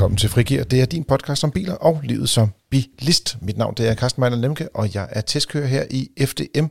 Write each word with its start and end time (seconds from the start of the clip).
Velkommen 0.00 0.16
til 0.16 0.28
Frigir. 0.28 0.64
Det 0.64 0.80
er 0.80 0.86
din 0.86 1.04
podcast 1.04 1.44
om 1.44 1.50
biler 1.50 1.74
og 1.74 2.00
livet 2.04 2.28
som 2.28 2.48
bilist. 2.70 3.36
Mit 3.40 3.58
navn 3.58 3.74
det 3.74 3.88
er 3.88 3.94
Carsten 3.94 4.20
Meiner 4.20 4.36
Lemke, 4.36 4.68
og 4.74 4.94
jeg 4.94 5.08
er 5.10 5.20
testkører 5.20 5.66
her 5.66 5.84
i 5.90 6.08
FDM. 6.26 6.66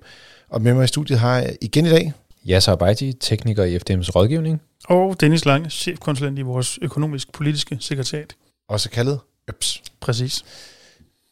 Og 0.49 0.61
med 0.61 0.73
mig 0.73 0.83
i 0.83 0.87
studiet 0.87 1.19
har 1.19 1.37
jeg 1.37 1.57
igen 1.61 1.85
i 1.85 1.89
dag... 1.89 2.13
Yasser 2.49 2.71
Abaiti, 2.71 3.13
tekniker 3.13 3.63
i 3.63 3.77
FDM's 3.77 4.09
rådgivning. 4.15 4.61
Og 4.85 5.21
Dennis 5.21 5.45
Lange, 5.45 5.69
chefkonsulent 5.69 6.39
i 6.39 6.41
vores 6.41 6.79
økonomisk-politiske 6.81 7.77
sekretariat. 7.79 8.35
Også 8.69 8.89
kaldet 8.89 9.19
ØPS. 9.49 9.83
Præcis. 9.99 10.45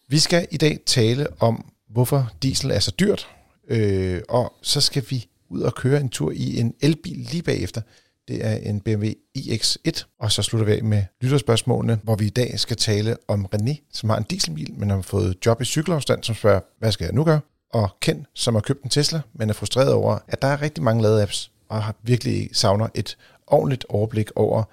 Vi 0.10 0.20
skal 0.20 0.48
i 0.52 0.58
dag 0.58 0.80
tale 0.86 1.28
om, 1.40 1.66
hvorfor 1.90 2.32
diesel 2.44 2.72
er 2.72 2.80
så 2.80 2.92
dyrt. 3.00 3.28
Øh, 3.70 4.22
og 4.30 4.54
så 4.62 4.82
skal 4.82 5.04
vi 5.10 5.28
ud 5.50 5.62
og 5.62 5.76
køre 5.76 6.02
en 6.02 6.10
tur 6.10 6.32
i 6.32 6.60
en 6.60 6.74
elbil 6.82 7.28
lige 7.32 7.44
bagefter. 7.44 7.82
Det 8.28 8.46
er 8.46 8.56
en 8.56 8.82
BMW 8.82 9.06
iX1, 9.38 10.04
og 10.20 10.32
så 10.32 10.42
slutter 10.42 10.66
vi 10.66 10.72
af 10.72 10.84
med 10.84 11.04
lytterspørgsmålene, 11.22 12.00
hvor 12.04 12.16
vi 12.16 12.26
i 12.26 12.30
dag 12.30 12.60
skal 12.60 12.78
tale 12.78 13.18
om 13.28 13.48
René, 13.56 13.76
som 13.94 14.10
har 14.10 14.18
en 14.18 14.24
dieselbil, 14.24 14.74
men 14.78 14.90
har 14.90 15.02
fået 15.02 15.38
job 15.46 15.62
i 15.62 15.66
cykelafstand, 15.66 16.24
som 16.24 16.36
spørger, 16.36 16.60
hvad 16.80 16.92
skal 16.92 17.06
jeg 17.06 17.14
nu 17.14 17.24
gøre? 17.24 17.40
Og 17.74 17.90
Ken, 18.02 18.26
som 18.34 18.56
har 18.56 18.62
købt 18.62 18.84
en 18.84 18.90
Tesla, 18.90 19.22
men 19.34 19.50
er 19.50 19.54
frustreret 19.54 19.94
over, 19.94 20.20
at 20.28 20.42
der 20.42 20.48
er 20.48 20.62
rigtig 20.62 20.84
mange 20.84 21.04
ladeapps, 21.04 21.52
og 21.70 21.84
har 21.84 21.96
virkelig 22.04 22.50
savner 22.54 22.88
et 22.96 23.18
ordentligt 23.48 23.86
overblik 23.90 24.32
over 24.36 24.64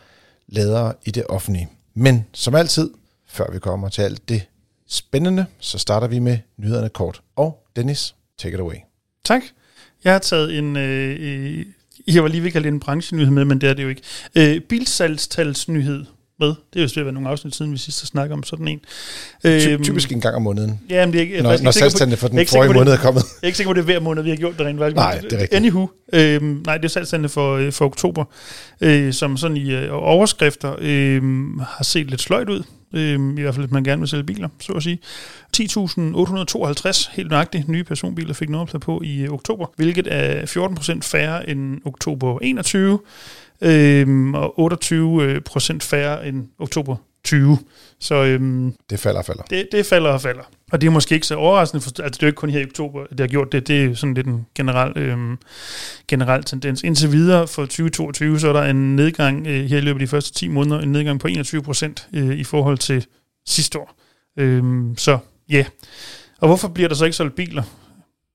ladere 0.46 0.94
i 1.04 1.10
det 1.10 1.26
offentlige. 1.28 1.68
Men 1.94 2.24
som 2.32 2.54
altid, 2.54 2.90
før 3.26 3.50
vi 3.52 3.58
kommer 3.58 3.88
til 3.88 4.02
alt 4.02 4.28
det 4.28 4.42
spændende, 4.86 5.46
så 5.58 5.78
starter 5.78 6.06
vi 6.06 6.18
med 6.18 6.38
nyhederne 6.56 6.88
kort. 6.88 7.22
Og 7.36 7.66
Dennis, 7.76 8.14
take 8.38 8.54
it 8.54 8.60
away. 8.60 8.76
Tak. 9.24 9.42
Jeg 10.04 10.12
har 10.12 10.18
taget 10.18 10.58
en 10.58 10.76
øh, 10.76 11.66
jeg 12.06 12.22
var 12.22 12.28
lige 12.28 12.40
ved 12.40 12.46
at 12.46 12.52
kalde 12.52 12.64
det 12.68 12.72
en 12.74 12.80
branchenyhed 12.80 13.30
med, 13.30 13.44
men 13.44 13.60
det 13.60 13.68
er 13.68 13.74
det 13.74 13.82
jo 13.82 13.88
ikke. 13.88 14.02
Øh, 14.34 14.60
bilsalgstalsnyhed 14.60 16.04
med. 16.40 16.48
Det 16.48 16.56
er 16.76 16.80
jo 16.80 16.88
svært 16.88 17.06
at 17.06 17.14
nogle 17.14 17.28
afsnit 17.28 17.54
siden, 17.54 17.72
vi 17.72 17.78
sidst 17.78 18.00
har 18.00 18.06
snakket 18.06 18.32
om 18.32 18.42
sådan 18.42 18.68
en. 18.68 18.80
Øh, 19.44 19.78
typisk 19.82 20.12
en 20.12 20.20
gang 20.20 20.36
om 20.36 20.42
måneden. 20.42 20.80
Ja, 20.90 21.06
men 21.06 21.12
det 21.12 21.18
er 21.18 21.22
ikke... 21.22 21.42
Når, 21.42 21.62
når 21.62 21.70
salgstallene 21.70 22.16
for 22.16 22.28
den 22.28 22.46
forrige 22.46 22.74
måned 22.74 22.92
er 22.92 22.96
kommet. 22.96 23.22
Jeg 23.22 23.42
er 23.42 23.46
ikke 23.46 23.56
sikker 23.56 23.70
på, 23.70 23.74
det 23.74 23.80
er 23.80 23.84
hver 23.84 24.00
måned, 24.00 24.22
vi 24.22 24.28
har 24.28 24.36
gjort 24.36 24.58
det 24.58 24.66
rent 24.66 24.78
faktisk. 24.78 24.96
Nej, 24.96 25.18
det 25.18 25.32
er 25.32 25.38
rigtigt. 25.38 25.54
Anywho. 25.54 25.88
Øh, 26.12 26.42
nej, 26.42 26.76
det 26.76 26.84
er 26.84 26.88
salgstallene 26.88 27.28
for, 27.28 27.56
øh, 27.56 27.72
for 27.72 27.84
oktober, 27.84 28.24
øh, 28.80 29.12
som 29.12 29.36
sådan 29.36 29.56
i 29.56 29.74
øh, 29.74 29.88
overskrifter 29.92 30.76
øh, 30.78 31.22
har 31.60 31.84
set 31.84 32.10
lidt 32.10 32.20
sløjt 32.20 32.48
ud. 32.48 32.62
Øh, 32.94 33.38
I 33.38 33.40
hvert 33.40 33.54
fald, 33.54 33.66
hvis 33.66 33.72
man 33.72 33.84
gerne 33.84 34.00
vil 34.00 34.08
sælge 34.08 34.24
biler, 34.24 34.48
så 34.60 34.72
at 34.72 34.82
sige. 34.82 34.98
10.852 35.56 37.10
helt 37.16 37.30
nøjagtigt 37.30 37.68
nye 37.68 37.84
personbiler 37.84 38.34
fik 38.34 38.48
nummerplade 38.48 38.80
på 38.80 39.02
i 39.04 39.22
øh, 39.22 39.32
oktober, 39.32 39.66
hvilket 39.76 40.08
er 40.10 40.46
14 40.46 40.76
procent 40.76 41.04
færre 41.04 41.48
end 41.50 41.80
oktober 41.84 42.38
21, 42.42 42.98
øh, 43.60 44.30
og 44.34 44.58
28 44.58 45.40
procent 45.40 45.82
færre 45.82 46.28
end 46.28 46.48
oktober 46.58 46.96
20. 47.24 47.58
Så 48.00 48.14
øhm, 48.14 48.74
det 48.90 49.00
falder 49.00 49.18
og 49.18 49.24
falder. 49.24 49.42
Det, 49.42 49.68
det 49.72 49.86
falder 49.86 50.10
og 50.10 50.20
falder. 50.20 50.42
Og 50.72 50.80
det 50.80 50.86
er 50.86 50.90
måske 50.90 51.14
ikke 51.14 51.26
så 51.26 51.34
overraskende, 51.34 51.80
for 51.80 51.90
altså, 52.02 52.18
det 52.18 52.22
er 52.22 52.26
jo 52.26 52.28
ikke 52.28 52.36
kun 52.36 52.50
her 52.50 52.60
i 52.60 52.64
oktober, 52.64 53.06
det 53.06 53.20
har 53.20 53.26
gjort 53.26 53.52
det. 53.52 53.68
Det 53.68 53.84
er 53.84 53.94
sådan 53.94 54.14
lidt 54.14 54.26
en 54.26 54.46
generel, 54.54 54.98
øhm, 54.98 55.38
generel 56.08 56.44
tendens. 56.44 56.82
Indtil 56.82 57.12
videre 57.12 57.48
for 57.48 57.62
2022, 57.62 58.40
så 58.40 58.48
er 58.48 58.52
der 58.52 58.62
en 58.62 58.96
nedgang 58.96 59.46
øh, 59.46 59.64
her 59.64 59.78
i 59.78 59.80
løbet 59.80 60.00
af 60.00 60.06
de 60.06 60.10
første 60.10 60.32
10 60.32 60.48
måneder, 60.48 60.80
en 60.80 60.92
nedgang 60.92 61.20
på 61.20 61.28
21 61.28 61.62
procent 61.62 62.08
øh, 62.14 62.38
i 62.38 62.44
forhold 62.44 62.78
til 62.78 63.06
sidste 63.46 63.78
år. 63.78 63.98
Øhm, 64.38 64.96
så 64.96 65.18
ja. 65.48 65.54
Yeah. 65.54 65.66
Og 66.40 66.48
hvorfor 66.48 66.68
bliver 66.68 66.88
der 66.88 66.96
så 66.96 67.04
ikke 67.04 67.16
solgt 67.16 67.34
biler? 67.34 67.62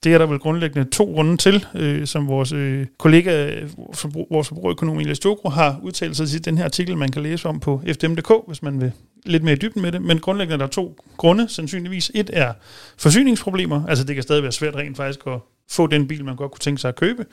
Det 0.03 0.13
er 0.13 0.17
der 0.17 0.25
vel 0.25 0.39
grundlæggende 0.39 0.89
to 0.89 1.03
grunde 1.03 1.37
til, 1.37 1.65
øh, 1.75 2.07
som 2.07 2.27
vores 2.27 2.51
øh, 2.51 2.87
kollega, 2.97 3.61
forbrug, 3.93 4.27
vores 4.31 4.47
forbrugerøkonom 4.47 4.99
Elias 4.99 5.17
Stogro 5.17 5.49
har 5.49 5.79
udtalt 5.83 6.17
sig 6.17 6.35
i 6.35 6.39
den 6.39 6.57
her 6.57 6.65
artikel, 6.65 6.97
man 6.97 7.11
kan 7.11 7.23
læse 7.23 7.49
om 7.49 7.59
på 7.59 7.81
fdm.dk, 7.87 8.31
hvis 8.47 8.63
man 8.63 8.81
vil 8.81 8.91
lidt 9.25 9.43
mere 9.43 9.53
i 9.53 9.57
dybden 9.57 9.81
med 9.81 9.91
det. 9.91 10.01
Men 10.01 10.19
grundlæggende 10.19 10.63
er 10.63 10.67
der 10.67 10.73
to 10.73 10.95
grunde, 11.17 11.49
sandsynligvis. 11.49 12.11
Et 12.15 12.29
er 12.33 12.53
forsyningsproblemer, 12.97 13.85
altså 13.87 14.03
det 14.03 14.15
kan 14.15 14.23
stadig 14.23 14.43
være 14.43 14.51
svært 14.51 14.75
rent 14.75 14.97
faktisk 14.97 15.19
at 15.27 15.39
få 15.71 15.87
den 15.87 16.07
bil, 16.07 16.25
man 16.25 16.35
godt 16.35 16.51
kunne 16.51 16.59
tænke 16.59 16.81
sig 16.81 16.89
at 16.89 16.95
købe. 16.95 17.25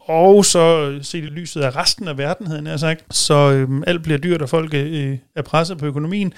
Og 0.00 0.44
så 0.44 0.90
øh, 0.90 1.04
se 1.04 1.22
det 1.22 1.32
lyset 1.32 1.60
af 1.60 1.76
resten 1.76 2.08
af 2.08 2.18
verden, 2.18 2.46
havde 2.46 2.70
jeg 2.70 2.80
sagt. 2.80 3.14
Så 3.16 3.34
øhm, 3.34 3.82
alt 3.86 4.02
bliver 4.02 4.18
dyrt, 4.18 4.42
og 4.42 4.48
folk 4.48 4.74
øh, 4.74 5.10
øh, 5.10 5.18
er 5.36 5.42
presset 5.42 5.78
på 5.78 5.86
økonomien. 5.86 6.32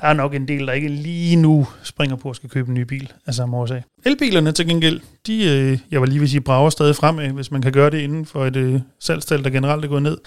Der 0.00 0.06
er 0.06 0.12
nok 0.12 0.34
en 0.34 0.48
del, 0.48 0.66
der 0.66 0.72
ikke 0.72 0.88
lige 0.88 1.36
nu 1.36 1.66
springer 1.82 2.16
på 2.16 2.30
at 2.30 2.36
skal 2.36 2.50
købe 2.50 2.68
en 2.68 2.74
ny 2.74 2.80
bil 2.80 3.12
af 3.26 3.34
samme 3.34 3.56
årsag. 3.56 3.82
Elbilerne 4.04 4.52
til 4.52 4.68
gengæld, 4.68 5.00
de, 5.26 5.44
øh, 5.44 5.78
jeg 5.90 6.00
var 6.00 6.06
lige 6.06 6.18
ved 6.18 6.26
at 6.26 6.30
sige, 6.30 6.40
brager 6.40 6.70
stadig 6.70 6.96
fremad, 6.96 7.28
hvis 7.28 7.50
man 7.50 7.62
kan 7.62 7.72
gøre 7.72 7.90
det 7.90 7.98
inden 8.00 8.26
for 8.26 8.46
et 8.46 8.56
øh, 8.56 8.80
salgstal, 9.00 9.44
der 9.44 9.50
generelt 9.50 9.84
er 9.84 9.88
gået 9.88 10.02
ned. 10.02 10.18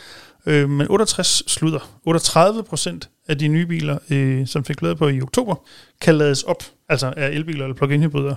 Øh, 0.46 0.70
men 0.70 0.88
68 0.90 1.44
slutter. 1.48 2.00
38 2.06 2.64
procent 2.64 3.10
af 3.28 3.38
de 3.38 3.48
nye 3.48 3.66
biler, 3.66 3.98
øh, 4.10 4.48
som 4.48 4.66
fik 4.66 4.82
lavet 4.82 4.98
på 4.98 5.08
i 5.08 5.22
oktober, 5.22 5.56
kan 6.02 6.16
lades 6.16 6.44
op, 6.44 6.64
altså 6.90 7.14
er 7.18 7.28
elbiler 7.28 7.64
eller 7.64 7.76
plug-in 7.76 8.02
hybrider. 8.02 8.36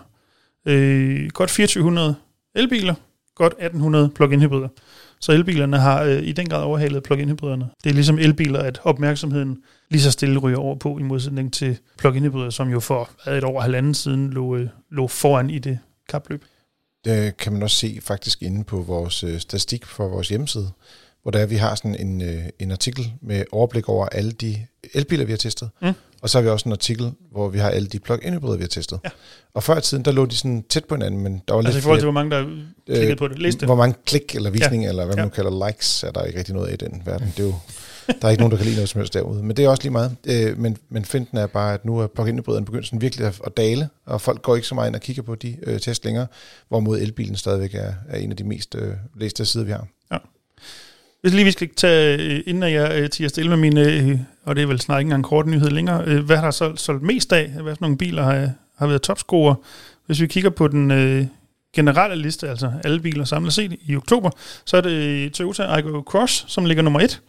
Øh, 0.67 1.31
godt 1.31 1.51
2400 1.51 2.15
elbiler, 2.55 2.95
godt 3.35 3.53
1800 3.53 4.11
plug-in 4.15 4.41
hybrider. 4.41 4.69
Så 5.21 5.33
elbilerne 5.33 5.79
har 5.79 6.03
øh, 6.03 6.23
i 6.23 6.33
den 6.33 6.49
grad 6.49 6.63
overhalet 6.63 7.03
plug-in 7.03 7.29
hybriderne. 7.29 7.69
Det 7.85 7.91
er 7.91 7.95
ligesom 7.95 8.19
elbiler, 8.19 8.61
at 8.61 8.81
opmærksomheden 8.85 9.59
lige 9.91 10.03
så 10.03 10.11
stille 10.11 10.39
ryger 10.39 10.59
over 10.59 10.77
på, 10.77 10.99
i 10.99 11.03
modsætning 11.03 11.53
til 11.53 11.79
plug-in 11.99 12.23
hybrider, 12.23 12.51
som 12.51 12.69
jo 12.69 12.81
for 12.81 13.11
et 13.31 13.45
år 13.45 13.61
halvanden 13.61 13.95
siden 13.95 14.31
lå, 14.31 14.57
øh, 14.57 14.69
lå 14.91 15.09
foran 15.09 15.51
i 15.51 15.59
det 15.59 15.79
kapløb. 16.09 16.45
Det 17.05 17.37
kan 17.37 17.53
man 17.53 17.63
også 17.63 17.77
se 17.77 17.99
faktisk 18.03 18.43
inde 18.43 18.65
på 18.65 18.83
vores 18.83 19.25
øh, 19.25 19.41
statistik 19.41 19.87
for 19.87 20.09
vores 20.09 20.29
hjemmeside, 20.29 20.71
hvor 21.23 21.31
der 21.31 21.39
er, 21.39 21.47
vi 21.47 21.57
har 21.57 21.75
sådan 21.75 21.95
en, 21.95 22.23
øh, 22.23 22.45
en 22.59 22.71
artikel 22.71 23.13
med 23.21 23.45
overblik 23.53 23.89
over 23.89 24.07
alle 24.07 24.33
de 24.33 24.67
elbiler, 24.95 25.25
vi 25.25 25.33
har 25.33 25.37
testet. 25.37 25.71
Mm. 25.83 25.93
Og 26.23 26.31
så 26.31 26.39
har 26.39 26.43
vi 26.43 26.49
også 26.49 26.69
en 26.69 26.73
artikel, 26.73 27.13
hvor 27.33 27.49
vi 27.49 27.59
har 27.59 27.71
alle 27.71 27.89
de 27.89 27.99
plug-in 27.99 28.35
hybrider, 28.35 28.57
vi 28.57 28.63
har 28.63 28.69
testet. 28.69 29.01
Ja. 29.05 29.11
Og 29.55 29.63
før 29.63 29.79
i 29.79 29.81
tiden, 29.81 30.05
der 30.05 30.13
lå 30.13 30.27
de 30.27 30.37
sådan 30.37 30.65
tæt 30.69 30.85
på 30.85 30.95
hinanden, 30.95 31.21
men 31.21 31.43
der 31.49 31.55
var 31.55 31.61
altså 31.61 31.73
lidt 31.73 31.79
i 31.79 31.83
forhold 31.83 31.99
til, 31.99 32.05
hvor 32.05 32.13
mange 32.13 32.31
der 32.31 32.45
klikkede 32.87 33.17
på 33.17 33.29
det. 33.29 33.39
Læste 33.39 33.67
Hvor 33.67 33.75
mange 33.75 33.97
klik 34.07 34.35
eller 34.35 34.51
visning, 34.51 34.83
ja. 34.83 34.89
eller 34.89 35.05
hvad 35.05 35.17
man 35.17 35.23
ja. 35.23 35.25
nu 35.25 35.31
kalder 35.31 35.67
likes, 35.67 36.03
er 36.03 36.11
der 36.11 36.25
ikke 36.25 36.39
rigtig 36.39 36.55
noget 36.55 36.69
af 36.69 36.73
i 36.73 36.77
den 36.77 37.03
verden. 37.05 37.33
Det 37.37 37.43
er 37.43 37.47
jo, 37.47 37.55
der 38.21 38.27
er 38.27 38.31
ikke 38.31 38.41
nogen, 38.41 38.51
der 38.51 38.57
kan 38.57 38.67
lide 38.67 38.77
noget 38.77 38.89
som 38.89 38.99
helst 38.99 39.15
derude. 39.15 39.43
Men 39.43 39.57
det 39.57 39.65
er 39.65 39.69
også 39.69 39.83
lige 39.83 39.93
meget. 39.93 40.17
Øh, 40.27 40.59
men, 40.59 40.77
men 40.89 41.05
finten 41.05 41.39
er 41.39 41.47
bare, 41.47 41.75
at 41.75 41.85
nu 41.85 41.99
er 41.99 42.07
plug-in 42.07 42.39
hybriderne 42.39 42.67
begyndt 42.67 42.87
sådan 42.87 43.01
virkelig 43.01 43.27
at, 43.27 43.41
at 43.47 43.57
dale, 43.57 43.89
og 44.07 44.21
folk 44.21 44.43
går 44.43 44.57
ikke 44.57 44.69
så 44.69 44.75
meget 44.75 44.89
ind 44.89 44.97
og 44.97 45.01
kigger 45.03 45.23
på 45.23 45.35
de 45.35 45.57
øh, 45.63 45.81
test 45.81 46.05
længere, 46.05 46.27
hvorimod 46.69 46.99
elbilen 46.99 47.37
stadigvæk 47.37 47.75
er, 47.75 47.93
er 48.09 48.19
en 48.19 48.31
af 48.31 48.37
de 48.37 48.45
mest 48.45 48.75
øh, 48.75 48.93
læste 49.17 49.45
sider, 49.45 49.65
vi 49.65 49.73
har. 49.73 49.87
Ja. 50.13 50.17
Hvis 51.21 51.35
lige 51.35 51.45
vi 51.45 51.51
skal 51.51 51.69
tage, 51.77 52.19
øh, 52.19 52.43
inden 52.47 52.73
jeg 52.73 53.03
øh, 53.03 53.11
tiger 53.11 53.29
stille 53.29 53.49
med 53.51 53.57
mine, 53.57 53.93
øh, 53.93 54.19
og 54.45 54.57
det 54.57 54.63
er 54.63 54.67
vel 54.67 54.81
snart 54.81 55.01
ikke 55.01 55.07
engang 55.07 55.25
kort 55.25 55.47
nyhed 55.47 55.71
længere, 55.71 56.21
hvad 56.21 56.37
har 56.37 56.45
der 56.45 56.51
så 56.51 56.77
solgt 56.77 57.03
mest 57.03 57.33
af? 57.33 57.49
Hvad 57.49 57.77
for 57.77 57.83
nogle 57.83 57.99
biler 57.99 58.23
har, 58.23 58.51
har 58.79 58.87
været 58.87 59.03
topscorer? 59.03 59.55
Hvis 60.07 60.21
vi 60.21 60.27
kigger 60.27 60.51
på 60.51 60.69
den 60.69 60.91
øh, 60.91 61.27
generelle 61.75 62.17
liste, 62.17 62.49
altså 62.49 62.73
alle 62.85 63.01
biler 63.01 63.25
samlet 63.25 63.53
set 63.53 63.77
i 63.87 63.97
oktober, 63.97 64.31
så 64.65 64.77
er 64.77 64.81
det 64.81 65.33
Toyota 65.33 65.63
Aygo 65.63 66.03
Cross, 66.03 66.45
som 66.49 66.65
ligger 66.65 66.83
nummer 66.83 67.01
et. 67.01 67.21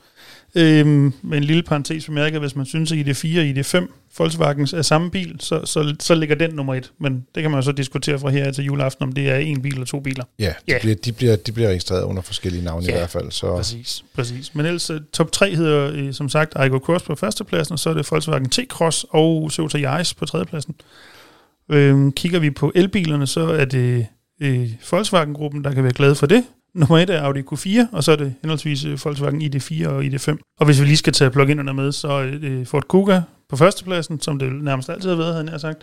Øhm, 0.55 1.13
med 1.21 1.37
en 1.37 1.43
lille 1.43 1.63
parentes 1.63 2.05
bemærket, 2.05 2.39
hvis 2.39 2.55
man 2.55 2.65
synes, 2.65 2.91
at 2.91 2.97
ID4 2.97 3.39
og 3.39 3.45
ID5 3.45 3.87
Volkswagen 4.17 4.67
er 4.73 4.81
samme 4.81 5.11
bil, 5.11 5.35
så, 5.39 5.65
så, 5.65 5.95
så 5.99 6.15
ligger 6.15 6.35
den 6.35 6.51
nummer 6.53 6.75
et. 6.75 6.91
Men 6.99 7.25
det 7.35 7.43
kan 7.43 7.51
man 7.51 7.57
jo 7.57 7.61
så 7.61 7.71
diskutere 7.71 8.19
fra 8.19 8.29
her 8.29 8.51
til 8.51 8.63
juleaften, 8.63 9.03
om 9.03 9.11
det 9.11 9.29
er 9.29 9.35
en 9.35 9.61
bil 9.61 9.73
eller 9.73 9.85
to 9.85 9.99
biler. 9.99 10.23
Ja, 10.39 10.45
de, 10.45 10.71
yeah. 10.71 10.81
bliver, 10.81 10.95
de, 10.95 11.11
bliver, 11.11 11.35
de 11.35 11.51
bliver 11.51 11.69
registreret 11.69 12.03
under 12.03 12.21
forskellige 12.21 12.63
navne 12.63 12.85
yeah. 12.85 12.95
i 12.95 12.97
hvert 12.97 13.09
fald. 13.09 13.31
Så. 13.31 13.55
Præcis, 13.55 14.03
præcis. 14.13 14.55
Men 14.55 14.65
ellers 14.65 14.89
øh, 14.89 15.01
top 15.13 15.31
3 15.31 15.55
hedder 15.55 15.91
øh, 15.93 16.13
som 16.13 16.29
sagt 16.29 16.53
Aygo 16.55 16.77
Cross 16.77 17.05
på 17.05 17.15
førstepladsen, 17.15 17.73
og 17.73 17.79
så 17.79 17.89
er 17.89 17.93
det 17.93 18.11
Volkswagen 18.11 18.51
T-Cross 18.55 19.03
og 19.09 19.51
Toyota 19.51 19.77
Yaris 19.77 20.13
på 20.13 20.25
tredjepladsen. 20.25 20.75
Øhm, 21.71 22.11
kigger 22.11 22.39
vi 22.39 22.49
på 22.49 22.71
elbilerne, 22.75 23.27
så 23.27 23.41
er 23.41 23.65
det 23.65 24.07
øh, 24.41 24.69
Volkswagen-gruppen, 24.91 25.63
der 25.63 25.73
kan 25.73 25.83
være 25.83 25.93
glade 25.93 26.15
for 26.15 26.25
det. 26.25 26.43
Nummer 26.73 26.97
1 26.97 27.09
er 27.09 27.21
Audi 27.21 27.39
Q4, 27.39 27.85
og 27.91 28.03
så 28.03 28.11
er 28.11 28.15
det 28.15 28.33
henholdsvis 28.41 28.85
øh, 28.85 28.99
Volkswagen 29.05 29.41
ID4 29.41 29.87
og 29.87 30.03
ID5. 30.03 30.55
Og 30.59 30.65
hvis 30.65 30.81
vi 30.81 30.85
lige 30.85 30.97
skal 30.97 31.13
tage 31.13 31.31
plug-inerne 31.31 31.73
med, 31.73 31.91
så 31.91 32.07
er 32.07 32.25
det 32.25 32.67
Ford 32.67 32.87
Kuga 32.87 33.21
på 33.49 33.57
førstepladsen, 33.57 34.21
som 34.21 34.39
det 34.39 34.63
nærmest 34.63 34.89
altid 34.89 35.09
har 35.09 35.17
været, 35.17 35.33
havde 35.33 35.51
jeg 35.51 35.59
sagt. 35.59 35.81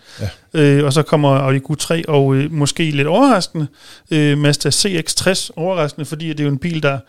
Ja. 0.53 0.61
Øh, 0.61 0.85
og 0.85 0.93
så 0.93 1.03
kommer 1.03 1.29
Audi 1.29 1.59
Q3, 1.59 2.01
og 2.07 2.35
øh, 2.35 2.51
måske 2.51 2.91
lidt 2.91 3.07
overraskende, 3.07 3.67
øh, 4.11 4.37
Mazda 4.37 4.69
CX-60, 4.69 5.49
overraskende, 5.55 6.05
fordi 6.05 6.29
det 6.29 6.39
er 6.39 6.43
jo 6.43 6.49
en 6.49 6.57
bil, 6.57 6.83
der 6.83 6.99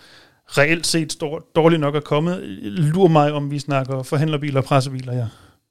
reelt 0.49 0.87
set 0.87 1.13
står 1.13 1.51
dårligt 1.57 1.81
nok 1.81 1.95
er 1.95 2.01
kommet. 2.01 2.41
Lur 2.63 3.09
mig, 3.09 3.33
om 3.33 3.51
vi 3.51 3.59
snakker 3.59 4.03
forhandlerbiler 4.03 4.61
og 4.61 4.65
pressebiler, 4.65 5.13
ja. 5.13 5.27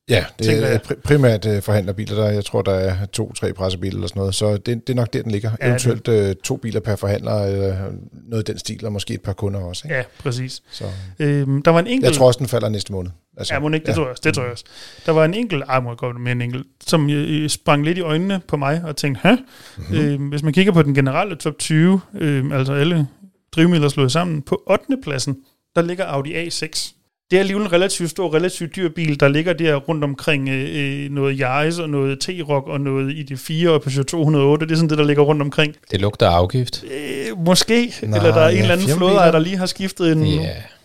Ja, 0.10 0.26
det 0.40 0.74
er 0.74 0.80
primært 1.04 1.46
uh, 1.46 1.62
forhandlerbiler. 1.62 2.16
Der, 2.16 2.30
jeg 2.30 2.46
tror, 2.46 2.62
der 2.62 2.74
er 2.74 3.06
to-tre 3.06 3.54
pressebiler 3.54 3.96
eller 3.96 4.08
sådan 4.08 4.20
noget. 4.20 4.36
Så 4.36 4.58
det, 4.58 4.88
det 4.88 4.90
er 4.90 4.96
nok 4.96 5.14
der, 5.14 5.22
den 5.22 5.32
ligger. 5.32 5.52
Ja, 5.62 5.68
Eventuelt 5.68 6.06
det. 6.06 6.30
Uh, 6.30 6.36
to 6.44 6.58
biler 6.58 6.80
per 6.80 6.96
forhandler, 6.96 7.34
eller 7.34 7.78
noget 8.28 8.42
af 8.42 8.46
den 8.46 8.60
stil, 8.60 8.86
og 8.86 8.92
måske 8.92 9.14
et 9.14 9.22
par 9.22 9.34
kunder 9.34 9.60
også. 9.60 9.88
Ikke? 9.88 9.96
Ja, 9.96 10.04
præcis. 10.20 10.62
Så. 10.72 10.84
Øhm, 11.20 11.62
der 11.62 11.72
var 11.72 11.80
en 11.80 11.88
enkelt... 11.88 12.06
Jeg 12.06 12.14
tror 12.14 12.28
også, 12.28 12.38
den 12.38 12.48
falder 12.48 12.70
næste 12.70 12.92
måned. 12.92 13.12
Altså, 13.38 13.54
ja, 13.54 13.60
må 13.60 13.70
ikke, 13.70 13.86
det, 13.86 13.88
ja. 13.88 13.94
tror 13.94 14.08
jeg, 14.08 14.16
det 14.24 14.34
tror 14.34 14.44
jeg 14.44 14.52
også. 14.52 14.66
Der 15.06 15.12
var 15.12 15.26
en 15.26 15.34
enkelt, 15.34 15.64
ej, 15.68 15.80
må 15.80 15.90
jeg 15.90 15.98
godt 15.98 16.22
med 16.22 16.32
en 16.32 16.42
enkelt, 16.42 16.68
som 16.88 17.06
uh, 17.06 17.48
sprang 17.48 17.86
lidt 17.86 17.98
i 17.98 18.02
øjnene 18.02 18.42
på 18.48 18.58
mig, 18.58 18.82
og 18.86 18.96
tænkte, 18.96 19.22
hæ? 19.24 19.32
Mm-hmm. 19.78 19.98
Øh, 19.98 20.30
hvis 20.30 20.44
man 20.44 20.54
kigger 20.54 20.74
på 20.74 20.84
den 20.84 20.96
generelle 20.96 21.36
top 21.36 21.58
20, 21.58 22.02
øh, 22.14 22.46
altså 22.52 22.74
alle 22.74 23.08
drivmidler 23.52 23.90
slået 23.90 24.12
sammen, 24.12 24.42
på 24.42 24.64
8. 24.68 24.86
pladsen, 25.04 25.38
der 25.76 25.82
ligger 25.82 26.06
Audi 26.06 26.48
A6. 26.48 26.97
Det 27.32 27.36
er 27.38 27.40
alligevel 27.40 27.66
en 27.66 27.72
relativt 27.72 28.10
stor, 28.10 28.34
relativt 28.36 28.76
dyr 28.76 28.90
bil, 28.90 29.20
der 29.20 29.28
ligger 29.28 29.54
der 29.54 29.76
rundt 29.76 30.04
omkring 30.04 30.50
øh, 30.50 31.06
øh 31.06 31.12
noget 31.12 31.38
Yaris 31.40 31.80
og 31.80 31.90
noget 31.90 32.30
T-Rock 32.30 32.70
og 32.70 32.82
noget 32.82 33.14
ID4 33.14 33.70
og 33.70 33.82
Peugeot 33.82 34.06
208. 34.06 34.66
Det 34.66 34.72
er 34.72 34.76
sådan 34.76 34.90
det, 34.90 34.98
der 34.98 35.04
ligger 35.04 35.24
rundt 35.24 35.42
omkring. 35.42 35.76
Det 35.92 36.02
lugter 36.02 36.28
af 36.28 36.32
afgift. 36.32 36.84
Øh, 36.84 37.38
måske. 37.46 37.94
Nej, 38.04 38.18
eller 38.18 38.34
der 38.34 38.42
er 38.42 38.50
en 38.50 38.56
ja, 38.56 38.62
eller 38.62 38.76
anden 38.76 38.90
flådeejer, 38.90 39.32
der 39.32 39.40
lige 39.40 39.58
har 39.58 39.66
skiftet 39.66 40.12
en... 40.12 40.40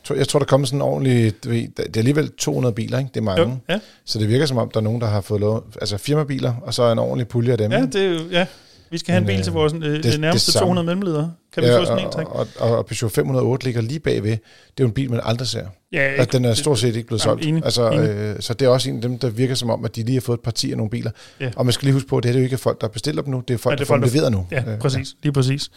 Tror- 0.04 0.16
Jeg 0.16 0.28
tror, 0.28 0.38
der 0.38 0.46
kommer 0.46 0.66
sådan 0.66 0.78
en 0.78 0.82
ordentlig... 0.82 1.32
du 1.44 1.48
ved, 1.48 1.68
Det 1.76 1.96
er 1.96 2.00
alligevel 2.00 2.30
200 2.38 2.74
biler, 2.74 2.98
ikke? 2.98 3.10
Det 3.14 3.20
er 3.20 3.24
mange. 3.24 3.42
Jo, 3.42 3.56
ja, 3.68 3.78
Så 4.04 4.18
det 4.18 4.28
virker 4.28 4.46
som 4.46 4.58
om, 4.58 4.70
der 4.74 4.80
er 4.80 4.84
nogen, 4.84 5.00
der 5.00 5.06
har 5.06 5.20
fået 5.20 5.40
lov... 5.40 5.64
Altså 5.80 5.98
firmabiler, 5.98 6.54
og 6.62 6.74
så 6.74 6.92
en 6.92 6.98
ordentlig 6.98 7.28
pulje 7.28 7.52
af 7.52 7.58
dem. 7.58 7.72
ja, 7.72 7.80
det 7.80 7.96
er 7.96 8.08
jo, 8.08 8.18
ja. 8.30 8.46
Vi 8.92 8.98
skal 8.98 9.12
have 9.12 9.20
en 9.20 9.26
bil 9.26 9.36
øh, 9.38 9.44
til 9.44 9.52
vores 9.52 9.72
øh, 9.72 9.80
det- 10.02 10.20
nærmeste 10.20 10.46
det 10.46 10.52
samme. 10.52 10.66
200 10.66 10.86
mellemledere. 10.86 11.32
Kan 11.54 11.62
vi 11.62 11.68
få 11.78 11.84
sådan 11.84 12.06
en, 12.06 12.12
tak? 12.12 12.26
og, 12.26 12.46
og, 12.58 12.76
og 12.78 12.86
Peugeot 12.86 13.12
508 13.12 13.64
ligger 13.64 13.80
lige 13.80 14.00
bagved. 14.00 14.30
Det 14.30 14.38
er 14.38 14.40
jo 14.80 14.86
en 14.86 14.92
bil, 14.92 15.10
man 15.10 15.20
aldrig 15.24 15.48
ser. 15.48 15.66
Ja, 15.92 15.98
Altså, 15.98 16.38
den 16.38 16.44
er 16.44 16.54
stort 16.54 16.78
set 16.78 16.96
ikke 16.96 17.06
blevet 17.06 17.20
solgt. 17.22 17.44
enig, 17.46 17.64
altså, 17.64 17.90
enig. 17.90 18.08
øh, 18.08 18.36
så 18.40 18.54
det 18.54 18.64
er 18.64 18.68
også 18.68 18.90
en 18.90 18.96
af 18.96 19.02
dem, 19.02 19.18
der 19.18 19.30
virker 19.30 19.54
som 19.54 19.70
om, 19.70 19.84
at 19.84 19.96
de 19.96 20.02
lige 20.02 20.14
har 20.14 20.20
fået 20.20 20.36
et 20.36 20.42
parti 20.42 20.70
af 20.70 20.76
nogle 20.76 20.90
biler. 20.90 21.10
Ja. 21.40 21.50
Og 21.56 21.66
man 21.66 21.72
skal 21.72 21.86
lige 21.86 21.92
huske 21.94 22.08
på, 22.08 22.16
at 22.16 22.22
det 22.22 22.30
er 22.30 22.38
jo 22.38 22.44
ikke 22.44 22.58
folk, 22.58 22.80
der 22.80 22.88
bestiller 22.88 23.22
dem 23.22 23.30
nu. 23.30 23.42
Det 23.48 23.54
er 23.54 23.58
folk, 23.58 23.72
Ja, 23.72 23.76
det 23.76 23.80
er 23.80 23.84
der 23.84 23.88
får 23.88 23.94
dem 23.94 24.02
folk, 24.02 24.14
leveret 24.14 24.32
nu. 24.32 24.46
Ja, 24.50 24.72
Øh, 24.72 24.78
præcis. 24.78 25.14
Lige 25.22 25.32
præcis. 25.32 25.70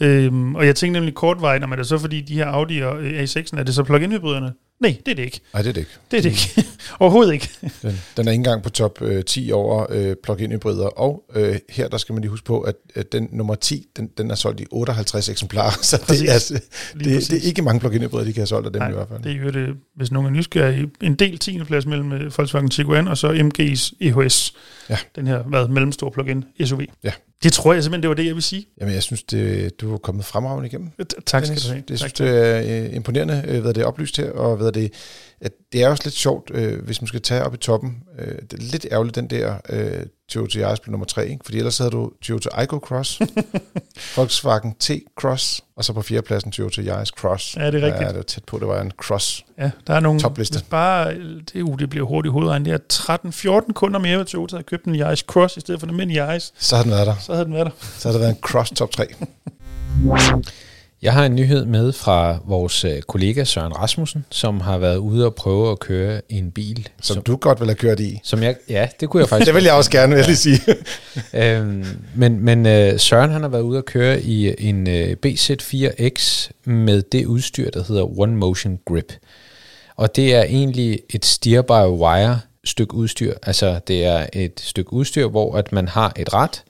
Øhm, 0.00 0.54
og 0.54 0.66
jeg 0.66 0.76
tænkte 0.76 1.00
nemlig 1.00 1.14
kortvejt, 1.14 1.64
om 1.64 1.72
er 1.72 1.76
det 1.76 1.86
så 1.86 1.98
fordi 1.98 2.20
de 2.20 2.34
her 2.34 2.46
Audi 2.46 2.80
og 2.80 3.02
øh, 3.02 3.22
A6'erne, 3.22 3.58
er 3.60 3.62
det 3.62 3.74
så 3.74 3.82
plug-in 3.84 4.12
hybriderne? 4.12 4.52
Nej, 4.80 4.96
det 5.06 5.12
er 5.12 5.16
det 5.16 5.22
ikke. 5.22 5.40
Nej, 5.52 5.62
det 5.62 5.68
er 5.68 5.72
det 5.72 5.80
ikke. 5.80 5.90
Det 6.10 6.18
er 6.18 6.22
det 6.22 6.30
ikke. 6.30 6.68
Overhovedet 7.00 7.32
ikke. 7.32 7.48
Den, 7.82 8.00
den 8.16 8.28
er 8.28 8.32
ikke 8.32 8.40
engang 8.40 8.62
på 8.62 8.70
top 8.70 9.02
øh, 9.02 9.24
10 9.24 9.50
over 9.52 9.86
øh, 9.90 10.16
plug-in 10.22 10.52
hybrider. 10.52 10.86
Og 10.86 11.24
øh, 11.34 11.56
her, 11.70 11.88
der 11.88 11.98
skal 11.98 12.12
man 12.12 12.22
lige 12.22 12.30
huske 12.30 12.44
på, 12.44 12.60
at, 12.60 12.74
at 12.94 13.12
den 13.12 13.28
nummer 13.32 13.54
10, 13.54 13.86
den, 13.96 14.10
den 14.18 14.30
er 14.30 14.34
solgt 14.34 14.60
i 14.60 14.66
58 14.70 15.28
eksemplarer. 15.28 15.70
Så 15.82 16.00
Præcis. 16.00 16.20
det 16.20 16.34
er, 16.34 16.60
det, 16.98 17.02
præcis. 17.02 17.28
det 17.28 17.38
er 17.38 17.48
ikke 17.48 17.62
mange 17.62 17.80
plug-in 17.80 18.02
hybrider, 18.02 18.24
de 18.24 18.32
kan 18.32 18.40
have 18.40 18.46
solgt 18.46 18.66
af 18.66 18.72
dem 18.72 18.82
Nej, 18.82 18.90
i 18.90 18.92
hvert 18.92 19.08
fald. 19.08 19.22
Det 19.22 19.32
er 19.32 19.36
jo 19.36 19.50
det, 19.50 19.76
hvis 19.96 20.10
nogen 20.12 20.26
er 20.26 20.30
nysgerrige, 20.30 20.90
en 21.02 21.14
del 21.14 21.38
10. 21.38 21.64
plads 21.64 21.86
mellem 21.86 22.12
øh, 22.12 22.38
Volkswagen 22.38 22.70
Tiguan 22.70 23.08
og 23.08 23.18
så 23.18 23.28
MG's 23.28 23.96
EHS. 24.00 24.54
Ja. 24.90 24.96
Den 25.16 25.26
her 25.26 25.42
hvad, 25.42 25.68
mellemstore 25.68 26.10
plug-in 26.10 26.44
SUV. 26.64 26.80
Ja. 27.04 27.12
Det 27.42 27.52
tror 27.52 27.72
jeg 27.72 27.82
simpelthen, 27.82 28.02
det 28.02 28.08
var 28.08 28.14
det, 28.14 28.26
jeg 28.26 28.34
vil 28.34 28.42
sige. 28.42 28.66
Jamen, 28.80 28.94
jeg 28.94 29.02
synes, 29.02 29.22
det, 29.22 29.80
du 29.80 29.94
er 29.94 29.98
kommet 29.98 30.24
fremragende 30.24 30.66
igennem. 30.66 30.90
Tak 31.26 31.44
skal 31.44 31.48
Dennis. 31.48 31.62
du 31.64 31.72
have. 31.72 31.80
Det 31.88 31.88
tak 31.88 31.98
synes 31.98 32.12
det 32.12 32.28
er 32.28 32.84
øh, 32.84 32.96
imponerende, 32.96 33.44
øh, 33.48 33.60
hvad 33.60 33.74
det 33.74 33.80
er 33.80 33.84
oplyst 33.84 34.16
her, 34.16 34.30
og 34.30 34.56
hvad 34.56 34.72
det, 34.72 34.92
at 35.40 35.52
det 35.72 35.82
er 35.82 35.88
også 35.88 36.02
lidt 36.04 36.14
sjovt, 36.14 36.50
øh, 36.54 36.84
hvis 36.84 37.00
man 37.00 37.08
skal 37.08 37.22
tage 37.22 37.42
op 37.42 37.54
i 37.54 37.56
toppen. 37.56 37.96
Øh, 38.18 38.34
det 38.34 38.52
er 38.52 38.56
lidt 38.58 38.86
ærgerligt, 38.92 39.16
den 39.16 39.30
der 39.30 39.54
øh, 39.68 40.06
Toyota 40.28 40.58
Yaris 40.58 40.80
blev 40.80 40.90
nummer 40.90 41.06
3, 41.06 41.28
ikke? 41.28 41.44
fordi 41.44 41.58
ellers 41.58 41.78
havde 41.78 41.90
du 41.90 42.12
Toyota 42.22 42.48
Aygo 42.52 42.78
Cross, 42.78 43.20
Volkswagen 44.16 44.74
T-Cross, 44.84 45.60
og 45.76 45.84
så 45.84 45.92
på 45.92 46.02
fjerdepladsen 46.02 46.52
Toyota 46.52 46.82
Yaris 46.82 47.08
Cross. 47.08 47.56
Ja, 47.56 47.66
det 47.66 47.82
er 47.82 47.86
rigtigt. 47.86 48.02
Ja, 48.02 48.08
det 48.08 48.16
var 48.16 48.22
tæt 48.22 48.44
på, 48.44 48.58
det 48.58 48.68
var 48.68 48.80
en 48.80 48.92
Cross. 49.02 49.44
Ja, 49.58 49.70
der 49.86 49.94
er 49.94 50.00
nogle... 50.00 50.20
Topliste. 50.20 50.64
Bare, 50.70 51.14
det, 51.52 51.62
uh, 51.62 51.78
det 51.78 51.90
bliver 51.90 52.06
hurtigt 52.06 52.32
hovedregn. 52.32 52.64
Det 52.64 52.72
er 52.72 53.58
13-14 53.68 53.72
kunder 53.72 54.00
mere, 54.00 54.18
ved 54.18 54.24
Toyota 54.24 54.56
havde 54.56 54.64
købt 54.64 54.84
en 54.84 54.96
Yaris 54.96 55.18
Cross 55.18 55.56
i 55.56 55.60
stedet 55.60 55.80
for 55.80 55.86
den 55.86 55.94
almindelige 55.94 56.22
Yaris. 56.22 56.52
Så 56.58 56.76
har 56.76 56.82
den 56.82 56.92
været 56.92 57.06
der. 57.06 57.16
Så 57.20 57.32
havde 57.32 57.44
den 57.44 57.54
været 57.54 57.66
der. 57.66 57.72
Så 57.98 58.08
har 58.08 58.12
det 58.12 58.20
været 58.20 58.30
en 58.30 58.40
Cross 58.42 58.70
top 58.70 58.90
3. 58.90 59.06
Jeg 61.02 61.12
har 61.12 61.24
en 61.26 61.34
nyhed 61.34 61.64
med 61.64 61.92
fra 61.92 62.38
vores 62.44 62.84
øh, 62.84 63.02
kollega 63.02 63.44
Søren 63.44 63.76
Rasmussen, 63.76 64.24
som 64.30 64.60
har 64.60 64.78
været 64.78 64.96
ude 64.96 65.26
og 65.26 65.34
prøve 65.34 65.70
at 65.70 65.78
køre 65.78 66.20
en 66.28 66.50
bil. 66.50 66.88
Som 67.00 67.14
som, 67.14 67.22
du 67.22 67.36
godt 67.36 67.60
vil 67.60 67.68
have 67.68 67.74
kørt 67.76 68.00
i. 68.00 68.20
som 68.24 68.42
jeg, 68.42 68.56
ja, 68.68 68.88
det 69.00 69.08
kunne 69.08 69.20
jeg 69.20 69.28
faktisk. 69.28 69.46
Det 69.50 69.54
vil 69.54 69.64
jeg 69.64 69.72
også 69.72 69.90
gerne, 69.90 70.14
vil 70.14 70.18
jeg 70.18 70.26
lige 70.26 70.36
sige. 70.36 70.60
øhm, 71.44 71.86
men 72.14 72.44
men 72.44 72.66
øh, 72.66 72.98
Søren 72.98 73.30
han 73.30 73.42
har 73.42 73.48
været 73.48 73.62
ude 73.62 73.78
at 73.78 73.84
køre 73.84 74.22
i 74.22 74.68
en 74.68 74.88
øh, 74.88 75.16
BZ4X 75.26 76.48
med 76.64 77.02
det 77.02 77.26
udstyr, 77.26 77.70
der 77.70 77.84
hedder 77.88 78.20
One 78.20 78.36
Motion 78.36 78.78
Grip. 78.84 79.12
Og 79.96 80.16
det 80.16 80.34
er 80.34 80.42
egentlig 80.42 81.00
et 81.10 81.24
steer-by-wire 81.24 82.36
stykke 82.64 82.94
udstyr. 82.94 83.34
Altså 83.42 83.80
det 83.88 84.04
er 84.04 84.26
et 84.32 84.60
stykke 84.60 84.92
udstyr, 84.92 85.28
hvor 85.28 85.56
at 85.56 85.72
man 85.72 85.88
har 85.88 86.12
et 86.16 86.34
ret, 86.34 86.64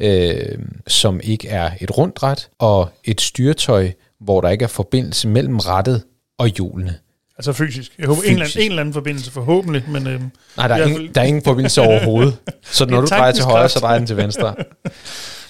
øh, 0.00 0.58
som 0.86 1.20
ikke 1.24 1.48
er 1.48 1.70
et 1.80 1.98
rundt 1.98 2.22
ret, 2.22 2.48
og 2.58 2.88
et 3.04 3.20
styretøj, 3.20 3.90
hvor 4.20 4.40
der 4.40 4.48
ikke 4.50 4.62
er 4.62 4.68
forbindelse 4.68 5.28
mellem 5.28 5.56
rattet 5.58 6.02
og 6.38 6.48
hjulene. 6.48 6.94
Altså 7.38 7.52
fysisk. 7.52 7.92
Jeg 7.98 8.06
håber, 8.06 8.22
en 8.22 8.26
eller, 8.28 8.34
anden, 8.34 8.46
Fysisk. 8.46 8.64
en 8.64 8.70
eller 8.70 8.80
anden 8.80 8.92
forbindelse 8.92 9.30
forhåbentlig, 9.30 9.84
men 9.88 10.06
øhm, 10.06 10.30
Nej, 10.56 10.68
der 10.68 10.74
er, 10.74 10.84
ingen, 10.86 10.96
fald- 11.00 11.12
der 11.14 11.20
er 11.20 11.24
ingen 11.24 11.42
forbindelse 11.44 11.80
overhovedet. 11.82 12.36
Så 12.62 12.86
når 12.86 12.96
du 12.96 13.02
er 13.02 13.06
drejer 13.06 13.32
til 13.32 13.44
højre, 13.44 13.68
så 13.68 13.78
drejer 13.78 13.98
den 13.98 14.06
til 14.06 14.16
venstre. 14.16 14.54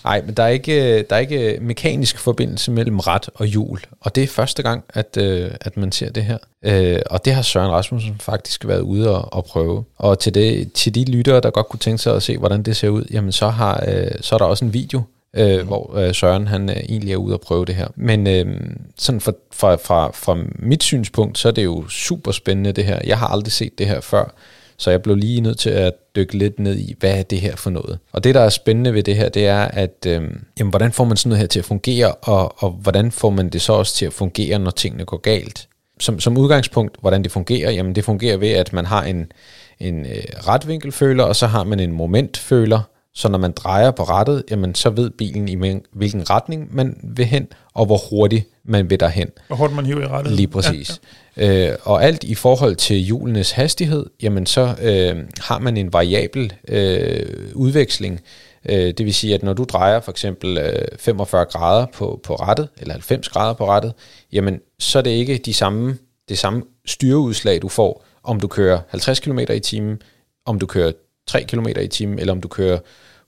Nej, 0.05 0.23
men 0.27 0.35
der 0.35 0.43
er, 0.43 0.49
ikke, 0.49 1.03
der 1.03 1.17
er 1.17 1.21
ikke 1.21 1.59
mekanisk 1.61 2.19
forbindelse 2.19 2.71
mellem 2.71 2.99
ret 2.99 3.29
og 3.35 3.47
hjul. 3.47 3.81
Og 4.01 4.15
det 4.15 4.23
er 4.23 4.29
første 4.29 4.63
gang, 4.63 4.85
at, 4.89 5.17
øh, 5.17 5.51
at 5.61 5.77
man 5.77 5.93
ser 5.93 6.11
det 6.11 6.25
her. 6.25 6.39
Øh, 6.65 7.01
og 7.11 7.25
det 7.25 7.35
har 7.35 7.43
Søren 7.43 7.71
Rasmussen 7.71 8.17
faktisk 8.21 8.67
været 8.67 8.81
ude 8.81 9.17
og, 9.17 9.33
og 9.33 9.45
prøve. 9.45 9.85
Og 9.97 10.19
til, 10.19 10.35
det, 10.35 10.73
til 10.73 10.95
de 10.95 11.05
lyttere, 11.05 11.41
der 11.41 11.51
godt 11.51 11.69
kunne 11.69 11.81
tænke 11.81 12.03
sig 12.03 12.17
at 12.17 12.23
se, 12.23 12.39
hvordan 12.39 12.63
det 12.63 12.77
ser 12.77 12.89
ud, 12.89 13.05
jamen 13.11 13.33
så, 13.33 13.49
har, 13.49 13.85
øh, 13.89 14.11
så 14.21 14.35
er 14.35 14.39
der 14.39 14.45
også 14.45 14.65
en 14.65 14.73
video, 14.73 15.03
øh, 15.37 15.61
mm. 15.61 15.67
hvor 15.67 15.97
øh, 15.97 16.15
Søren 16.15 16.47
han 16.47 16.71
øh, 16.71 16.77
egentlig 16.77 17.13
er 17.13 17.17
ude 17.17 17.35
og 17.35 17.41
prøve 17.41 17.65
det 17.65 17.75
her. 17.75 17.89
Men 17.97 18.27
øh, 18.27 18.61
sådan 18.99 19.21
fra, 19.21 19.33
fra, 19.53 19.75
fra, 19.75 20.11
fra 20.15 20.37
mit 20.59 20.83
synspunkt, 20.83 21.39
så 21.39 21.49
er 21.49 21.53
det 21.53 21.65
jo 21.65 21.89
super 21.89 22.33
spændende 22.33 22.73
det 22.73 22.85
her. 22.85 23.01
Jeg 23.05 23.19
har 23.19 23.27
aldrig 23.27 23.53
set 23.53 23.79
det 23.79 23.87
her 23.87 24.01
før. 24.01 24.35
Så 24.77 24.91
jeg 24.91 25.03
blev 25.03 25.17
lige 25.17 25.41
nødt 25.41 25.59
til 25.59 25.71
at 25.71 25.93
dykke 26.17 26.39
lidt 26.39 26.59
ned 26.59 26.79
i, 26.79 26.95
hvad 27.01 27.19
er 27.19 27.23
det 27.23 27.41
her 27.41 27.57
for 27.57 27.71
noget? 27.71 27.99
Og 28.13 28.25
det, 28.25 28.35
der 28.35 28.41
er 28.41 28.49
spændende 28.49 28.95
ved 28.95 29.03
det 29.03 29.17
her, 29.17 29.29
det 29.29 29.47
er, 29.47 29.61
at 29.61 30.07
øh, 30.07 30.23
jamen, 30.59 30.71
hvordan 30.71 30.93
får 30.93 31.05
man 31.05 31.17
sådan 31.17 31.29
noget 31.29 31.41
her 31.41 31.47
til 31.47 31.59
at 31.59 31.65
fungere, 31.65 32.13
og, 32.13 32.63
og 32.63 32.71
hvordan 32.71 33.13
får 33.13 33.31
man 33.31 33.49
det 33.49 33.63
så 33.63 33.73
også 33.73 33.95
til 33.95 34.07
at 34.07 34.13
fungere, 34.13 34.59
når 34.59 34.71
tingene 34.71 35.05
går 35.05 35.17
galt? 35.17 35.69
Som, 36.01 36.21
som 36.21 36.39
udgangspunkt, 36.39 36.97
hvordan 37.01 37.23
det 37.25 37.33
fungerer, 37.33 37.71
jamen 37.71 37.95
det 37.95 38.05
fungerer 38.05 38.37
ved, 38.37 38.49
at 38.49 38.73
man 38.73 38.87
har 38.87 39.03
en, 39.03 39.33
en 39.81 40.07
øh, 40.07 40.23
retvinkelføler, 40.49 41.25
og 41.25 41.37
så 41.37 41.47
har 41.47 41.65
man 41.65 41.81
en 41.81 41.93
momentføler, 41.93 42.81
så 43.15 43.29
når 43.29 43.39
man 43.39 43.53
drejer 43.53 43.91
på 43.91 44.03
rattet, 44.03 44.45
jamen 44.51 44.75
så 44.75 44.91
ved 44.91 45.11
bilen 45.11 45.49
i 45.49 45.81
hvilken 45.93 46.31
retning 46.31 46.75
man 46.75 47.01
vil 47.03 47.27
hen, 47.27 47.49
og 47.75 47.87
hvor 47.87 48.01
hurtigt 48.11 48.49
man 48.65 48.91
vil 48.91 49.01
derhen. 49.01 49.29
hvor 49.47 49.57
hårdt 49.57 49.75
man 49.75 49.87
hiver 49.87 50.03
i 50.03 50.07
rettet. 50.07 50.33
Lige 50.33 50.49
præcis. 50.49 51.01
Ja, 51.37 51.53
ja. 51.53 51.71
Øh, 51.71 51.77
og 51.83 52.05
alt 52.05 52.25
i 52.25 52.35
forhold 52.35 52.77
til 52.77 52.97
hjulenes 52.97 53.51
hastighed, 53.51 54.07
jamen 54.23 54.47
så 54.47 54.75
øh, 54.83 55.25
har 55.41 55.59
man 55.59 55.77
en 55.77 55.93
variabel 55.93 56.53
øh, 56.69 57.27
udveksling. 57.55 58.21
Øh, 58.69 58.77
det 58.77 59.07
vil 59.07 59.15
sige, 59.15 59.35
at 59.35 59.43
når 59.43 59.53
du 59.53 59.65
drejer 59.65 60.01
for 60.01 60.11
eksempel 60.11 60.59
øh, 60.59 60.99
45 60.99 61.45
grader 61.45 61.87
på, 61.95 62.21
på 62.25 62.35
rattet, 62.35 62.69
eller 62.79 62.93
90 62.95 63.29
grader 63.29 63.55
på 63.55 63.69
rattet, 63.69 63.93
jamen 64.33 64.61
så 64.79 64.99
er 64.99 65.03
det 65.03 65.11
ikke 65.11 65.39
de 65.39 65.55
samme, 65.55 65.99
det 66.29 66.39
samme 66.39 66.63
styreudslag, 66.87 67.63
du 67.63 67.69
får, 67.69 68.05
om 68.23 68.41
du 68.41 68.49
kører 68.49 68.81
50 68.89 69.21
km 69.21 69.39
i 69.39 69.61
timen, 69.61 70.03
om 70.47 70.59
du 70.59 70.67
kører 70.67 70.93
3 71.27 71.43
km 71.43 71.67
i 71.83 71.89
timen, 71.89 72.19
eller 72.19 72.33
om 72.33 72.41
du 72.41 72.49
kører 72.49 72.79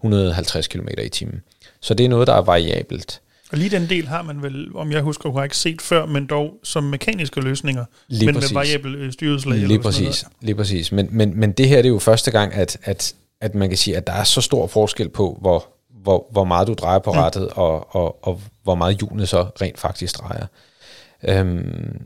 150 0.01 0.69
km 0.69 0.89
i 1.05 1.09
timen. 1.09 1.43
Så 1.81 1.95
det 1.95 2.05
er 2.05 2.09
noget, 2.09 2.27
der 2.27 2.35
er 2.35 2.43
variabelt. 2.43 3.21
Og 3.53 3.59
lige 3.59 3.71
den 3.71 3.89
del 3.89 4.09
har 4.09 4.23
man 4.23 4.43
vel, 4.43 4.77
om 4.77 4.93
jeg 4.93 5.03
husker 5.03 5.31
korrekt, 5.31 5.57
set 5.57 5.83
før, 5.83 6.07
men 6.07 6.27
dog 6.27 6.55
som 6.63 6.85
mekaniske 6.85 7.41
løsninger, 7.41 7.85
Lige 8.09 8.27
men 8.27 8.35
præcis. 8.35 8.53
med 8.53 8.61
variabel 8.61 8.95
øh, 8.95 9.13
styreudslag. 9.13 9.55
eller 9.55 9.69
Lige 9.69 9.79
præcis, 9.79 10.25
lige 10.41 10.55
præcis. 10.55 10.93
Men, 10.93 11.09
men, 11.11 11.41
men 11.41 11.53
det 11.53 11.69
her 11.69 11.77
det 11.77 11.85
er 11.85 11.93
jo 11.93 11.99
første 11.99 12.31
gang, 12.31 12.55
at, 12.55 12.79
at, 12.83 13.15
at 13.41 13.55
man 13.55 13.69
kan 13.69 13.79
sige, 13.79 13.97
at 13.97 14.07
der 14.07 14.13
er 14.13 14.25
så 14.25 14.41
stor 14.41 14.67
forskel 14.67 15.09
på, 15.09 15.39
hvor, 15.41 15.65
hvor, 16.03 16.27
hvor 16.33 16.45
meget 16.45 16.69
du 16.69 16.75
drejer 16.75 16.99
på 16.99 17.11
rattet, 17.11 17.49
og, 17.49 17.95
og, 17.95 18.27
og 18.27 18.41
hvor 18.63 18.75
meget 18.75 18.99
hjulene 18.99 19.27
så 19.27 19.43
rent 19.43 19.79
faktisk 19.79 20.19
drejer. 20.19 20.47
Øhm, 21.29 22.01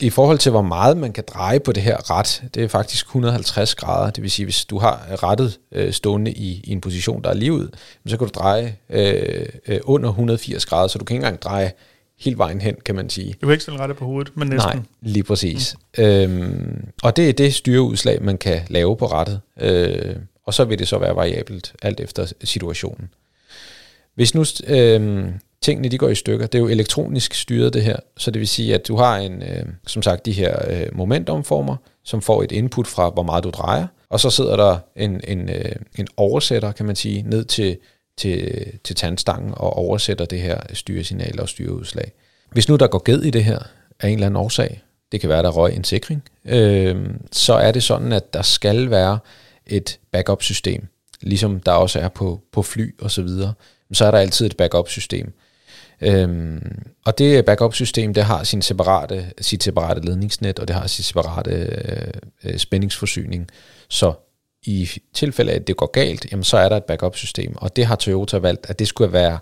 I 0.00 0.10
forhold 0.10 0.38
til, 0.38 0.50
hvor 0.50 0.62
meget 0.62 0.96
man 0.96 1.12
kan 1.12 1.24
dreje 1.26 1.60
på 1.60 1.72
det 1.72 1.82
her 1.82 2.10
ret, 2.10 2.42
det 2.54 2.64
er 2.64 2.68
faktisk 2.68 3.06
150 3.06 3.74
grader. 3.74 4.10
Det 4.10 4.22
vil 4.22 4.30
sige, 4.30 4.46
hvis 4.46 4.64
du 4.64 4.78
har 4.78 5.22
rettet 5.22 5.58
øh, 5.72 5.92
stående 5.92 6.32
i, 6.32 6.60
i 6.64 6.72
en 6.72 6.80
position, 6.80 7.22
der 7.22 7.30
er 7.30 7.34
lige 7.34 7.52
ud, 7.52 7.68
så 8.06 8.16
kan 8.16 8.26
du 8.26 8.32
dreje 8.34 8.76
øh, 8.90 9.46
øh, 9.68 9.80
under 9.84 10.08
180 10.08 10.66
grader, 10.66 10.88
så 10.88 10.98
du 10.98 11.04
kan 11.04 11.14
ikke 11.14 11.26
engang 11.26 11.42
dreje 11.42 11.72
hele 12.18 12.38
vejen 12.38 12.60
hen, 12.60 12.76
kan 12.84 12.94
man 12.94 13.10
sige. 13.10 13.32
Du 13.32 13.46
kan 13.46 13.50
ikke 13.50 13.62
stille 13.62 13.80
rettet 13.80 13.96
på 13.98 14.04
hovedet, 14.04 14.36
men 14.36 14.48
næsten. 14.48 14.76
Nej, 14.76 14.82
lige 15.02 15.22
præcis. 15.22 15.76
Mm. 15.98 16.04
Øhm, 16.04 16.88
og 17.02 17.16
det 17.16 17.28
er 17.28 17.32
det 17.32 17.54
styreudslag, 17.54 18.22
man 18.22 18.38
kan 18.38 18.60
lave 18.68 18.96
på 18.96 19.06
rettet. 19.06 19.40
Øh, 19.60 20.16
og 20.46 20.54
så 20.54 20.64
vil 20.64 20.78
det 20.78 20.88
så 20.88 20.98
være 20.98 21.16
variabelt, 21.16 21.74
alt 21.82 22.00
efter 22.00 22.32
situationen. 22.44 23.08
Hvis 24.14 24.34
nu 24.34 24.44
øh, 24.66 25.28
tingene 25.66 25.88
de 25.88 25.98
går 25.98 26.08
i 26.08 26.14
stykker, 26.14 26.46
det 26.46 26.58
er 26.58 26.62
jo 26.62 26.68
elektronisk 26.68 27.34
styret 27.34 27.74
det 27.74 27.82
her, 27.82 27.96
så 28.16 28.30
det 28.30 28.40
vil 28.40 28.48
sige, 28.48 28.74
at 28.74 28.88
du 28.88 28.96
har 28.96 29.16
en, 29.16 29.42
øh, 29.42 29.64
som 29.86 30.02
sagt 30.02 30.26
de 30.26 30.32
her 30.32 30.58
øh, 30.70 30.86
momentumformer, 30.92 31.76
som 32.04 32.22
får 32.22 32.42
et 32.42 32.52
input 32.52 32.86
fra, 32.86 33.10
hvor 33.10 33.22
meget 33.22 33.44
du 33.44 33.50
drejer, 33.50 33.86
og 34.08 34.20
så 34.20 34.30
sidder 34.30 34.56
der 34.56 34.78
en, 34.96 35.20
en, 35.28 35.50
øh, 35.50 35.72
en 35.98 36.08
oversætter, 36.16 36.72
kan 36.72 36.86
man 36.86 36.96
sige, 36.96 37.22
ned 37.22 37.44
til, 37.44 37.78
til, 38.18 38.64
til 38.84 38.96
tandstangen 38.96 39.52
og 39.56 39.72
oversætter 39.76 40.24
det 40.24 40.40
her 40.40 40.60
styresignal 40.72 41.40
og 41.40 41.48
styreudslag. 41.48 42.12
Hvis 42.52 42.68
nu 42.68 42.76
der 42.76 42.86
går 42.86 43.02
ged 43.04 43.22
i 43.22 43.30
det 43.30 43.44
her 43.44 43.58
af 44.00 44.08
en 44.08 44.14
eller 44.14 44.26
anden 44.26 44.36
årsag, 44.36 44.82
det 45.12 45.20
kan 45.20 45.28
være, 45.28 45.42
der 45.42 45.50
røg 45.50 45.76
en 45.76 45.84
sikring, 45.84 46.22
øh, 46.44 46.96
så 47.32 47.54
er 47.54 47.72
det 47.72 47.82
sådan, 47.82 48.12
at 48.12 48.34
der 48.34 48.42
skal 48.42 48.90
være 48.90 49.18
et 49.66 49.98
backup-system, 50.12 50.86
ligesom 51.20 51.60
der 51.60 51.72
også 51.72 51.98
er 51.98 52.08
på, 52.08 52.40
på 52.52 52.62
fly 52.62 52.94
og 53.00 53.10
så 53.10 53.22
videre. 53.22 53.52
Så 53.92 54.04
er 54.04 54.10
der 54.10 54.18
altid 54.18 54.46
et 54.46 54.56
backup-system. 54.56 55.32
Øhm, 56.00 56.82
og 57.04 57.18
det 57.18 57.44
backup-system, 57.44 58.14
det 58.14 58.24
har 58.24 58.44
sin 58.44 58.62
separate, 58.62 59.32
sit 59.40 59.62
separate 59.62 60.00
ledningsnet, 60.00 60.58
og 60.58 60.68
det 60.68 60.76
har 60.76 60.86
sit 60.86 61.04
separate 61.04 61.50
øh, 61.50 62.52
øh, 62.52 62.58
spændingsforsyning. 62.58 63.48
Så 63.88 64.12
i 64.62 64.90
tilfælde 65.14 65.52
af, 65.52 65.56
at 65.56 65.66
det 65.66 65.76
går 65.76 65.90
galt, 65.90 66.26
jamen 66.32 66.44
så 66.44 66.56
er 66.56 66.68
der 66.68 66.76
et 66.76 66.84
backup-system, 66.84 67.56
og 67.56 67.76
det 67.76 67.86
har 67.86 67.96
Toyota 67.96 68.38
valgt, 68.38 68.70
at 68.70 68.78
det 68.78 68.88
skulle 68.88 69.12
være 69.12 69.38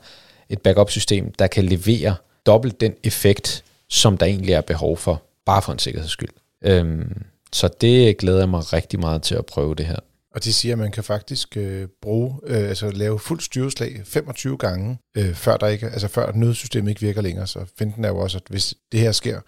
et 0.49 0.63
backup-system, 0.63 1.33
der 1.33 1.47
kan 1.47 1.65
levere 1.65 2.15
dobbelt 2.47 2.81
den 2.81 2.95
effekt, 3.05 3.65
som 3.89 4.19
der 4.19 4.27
egentlig 4.27 4.53
er 4.53 4.61
behov 4.61 4.97
for, 4.97 5.23
bare 5.47 5.63
for 5.63 5.73
en 5.73 5.79
sikkerheds 5.79 6.11
skyld. 6.11 6.29
Øhm, 6.65 7.23
så 7.53 7.69
det 7.81 8.17
glæder 8.17 8.39
jeg 8.39 8.49
mig 8.49 8.73
rigtig 8.73 9.01
meget 9.01 9.23
til 9.23 9.35
at 9.35 9.47
prøve 9.47 9.75
det 9.75 9.87
her. 9.87 9.99
Og 10.35 10.45
de 10.45 10.53
siger, 10.53 10.75
at 10.75 10.79
man 10.79 10.91
kan 10.91 11.05
faktisk 11.05 11.57
øh, 11.57 11.89
bruge, 12.03 12.41
øh, 12.47 12.69
altså 12.69 12.91
lave 12.91 13.19
fuldt 13.19 13.43
styreslag 13.43 14.03
25 14.05 14.57
gange, 14.57 14.99
øh, 15.17 15.35
før, 15.35 15.57
der 15.57 15.67
ikke, 15.67 15.87
altså 15.87 16.09
før 16.09 16.33
nødsystemet 16.33 16.91
ikke 16.91 17.01
virker 17.01 17.23
længere. 17.23 17.47
Så 17.47 17.65
finden 17.79 18.05
er 18.05 18.09
jo 18.09 18.19
også, 18.19 18.39
at 18.39 18.43
hvis 18.49 18.75
det 18.93 19.01
her 19.01 19.13
sker, 19.13 19.41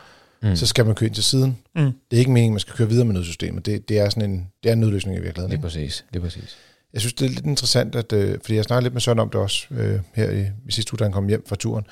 mm. 0.42 0.56
så 0.56 0.66
skal 0.66 0.86
man 0.86 0.94
køre 0.94 1.06
ind 1.06 1.14
til 1.14 1.24
siden. 1.24 1.58
Mm. 1.76 1.82
Det 1.82 2.16
er 2.16 2.18
ikke 2.18 2.30
meningen, 2.30 2.52
at 2.52 2.54
man 2.54 2.60
skal 2.60 2.74
køre 2.74 2.88
videre 2.88 3.04
med 3.04 3.14
nødsystemet. 3.14 3.66
Det, 3.66 3.88
det 3.88 3.98
er 3.98 4.08
sådan 4.08 4.30
en, 4.30 4.46
det 4.62 4.68
er 4.68 4.72
en 4.72 4.80
nødløsning 4.80 5.18
i 5.18 5.20
virkeligheden. 5.20 5.50
Det 5.50 5.58
er 5.58 5.62
præcis. 5.62 6.04
Det 6.12 6.18
er 6.18 6.24
præcis. 6.24 6.56
Jeg 6.92 7.00
synes, 7.00 7.14
det 7.14 7.24
er 7.24 7.28
lidt 7.28 7.46
interessant, 7.46 7.94
at, 7.94 8.12
øh, 8.12 8.38
fordi 8.40 8.54
jeg 8.54 8.64
snakkede 8.64 8.84
lidt 8.84 8.94
med 8.94 9.00
Søren 9.00 9.18
om 9.18 9.30
det 9.30 9.40
også 9.40 9.66
øh, 9.70 10.00
her 10.14 10.30
i, 10.30 10.40
i 10.68 10.72
sidste 10.72 10.94
uge, 10.94 10.98
da 10.98 11.04
han 11.04 11.12
kom 11.12 11.28
hjem 11.28 11.44
fra 11.48 11.56
turen. 11.56 11.86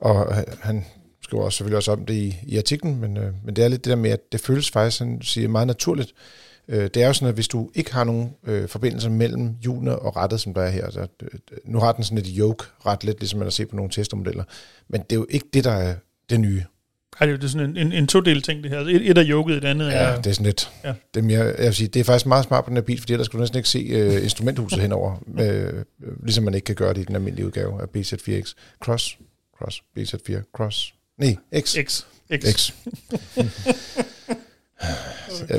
Og 0.00 0.38
øh, 0.38 0.44
han 0.60 0.84
skriver 1.22 1.44
også, 1.44 1.56
selvfølgelig 1.56 1.76
også 1.76 1.92
om 1.92 2.06
det 2.06 2.14
i, 2.14 2.36
i 2.42 2.58
artiklen, 2.58 3.00
men, 3.00 3.16
øh, 3.16 3.32
men 3.44 3.56
det 3.56 3.64
er 3.64 3.68
lidt 3.68 3.84
det 3.84 3.90
der 3.90 3.96
med, 3.96 4.10
at 4.10 4.32
det 4.32 4.40
føles 4.40 4.70
faktisk, 4.70 4.98
han 4.98 5.22
siger, 5.22 5.48
meget 5.48 5.66
naturligt, 5.66 6.12
Øh, 6.68 6.90
det 6.94 6.96
er 6.96 7.06
jo 7.06 7.12
sådan, 7.12 7.28
at 7.28 7.34
hvis 7.34 7.48
du 7.48 7.70
ikke 7.74 7.92
har 7.92 8.04
nogen 8.04 8.34
øh, 8.46 8.68
forbindelse 8.68 9.10
mellem 9.10 9.56
hjulene 9.62 9.98
og 9.98 10.16
rettet, 10.16 10.40
som 10.40 10.54
der 10.54 10.62
er 10.62 10.70
her, 10.70 10.90
så, 10.90 11.06
øh, 11.22 11.28
nu 11.64 11.78
har 11.78 11.92
den 11.92 12.04
sådan 12.04 12.18
et 12.18 12.34
yoke 12.38 12.64
ret 12.86 13.04
lidt, 13.04 13.20
ligesom 13.20 13.38
man 13.38 13.46
har 13.46 13.50
set 13.50 13.68
på 13.68 13.76
nogle 13.76 13.90
testermodeller, 13.90 14.44
men 14.88 15.00
det 15.00 15.12
er 15.12 15.16
jo 15.16 15.26
ikke 15.30 15.46
det, 15.52 15.64
der 15.64 15.72
er 15.72 15.94
det 16.30 16.40
nye. 16.40 16.64
Ej, 17.20 17.26
det 17.26 17.44
er 17.44 17.48
sådan 17.48 17.70
en, 17.70 17.76
en, 17.76 17.92
en 17.92 18.06
to-del 18.06 18.42
ting, 18.42 18.62
det 18.62 18.70
her. 18.70 18.80
Et, 18.80 19.10
et 19.10 19.18
er 19.18 19.24
yoket, 19.28 19.62
det 19.62 19.68
andet 19.68 19.86
ja, 19.86 19.92
er... 19.92 20.16
det 20.16 20.26
er 20.26 20.34
sådan 20.34 20.46
lidt... 20.46 20.70
Ja. 20.84 20.94
Det, 21.14 21.20
er 21.20 21.24
mere, 21.24 21.44
jeg 21.44 21.66
vil 21.66 21.74
sige, 21.74 21.88
det 21.88 22.00
er 22.00 22.04
faktisk 22.04 22.26
meget 22.26 22.44
smart 22.44 22.64
på 22.64 22.68
den 22.68 22.76
her 22.76 22.82
bil, 22.82 23.00
fordi 23.00 23.12
ellers 23.12 23.26
skulle 23.26 23.40
du 23.40 23.42
næsten 23.42 23.58
ikke 23.58 23.68
se 23.68 23.78
øh, 23.78 24.22
instrumenthuset 24.22 24.80
henover, 24.86 25.24
øh, 25.38 25.84
ligesom 26.22 26.44
man 26.44 26.54
ikke 26.54 26.64
kan 26.64 26.74
gøre 26.74 26.94
det 26.94 27.00
i 27.00 27.04
den 27.04 27.14
almindelige 27.14 27.46
udgave 27.46 27.82
af 27.82 27.86
BZ4X. 27.96 28.52
Cross, 28.82 29.18
Cross, 29.58 29.82
BZ4, 29.98 30.50
Cross. 30.56 30.94
Nej, 31.18 31.36
X. 31.60 31.76
X. 31.84 32.04
X. 32.32 32.54
X. 32.54 32.72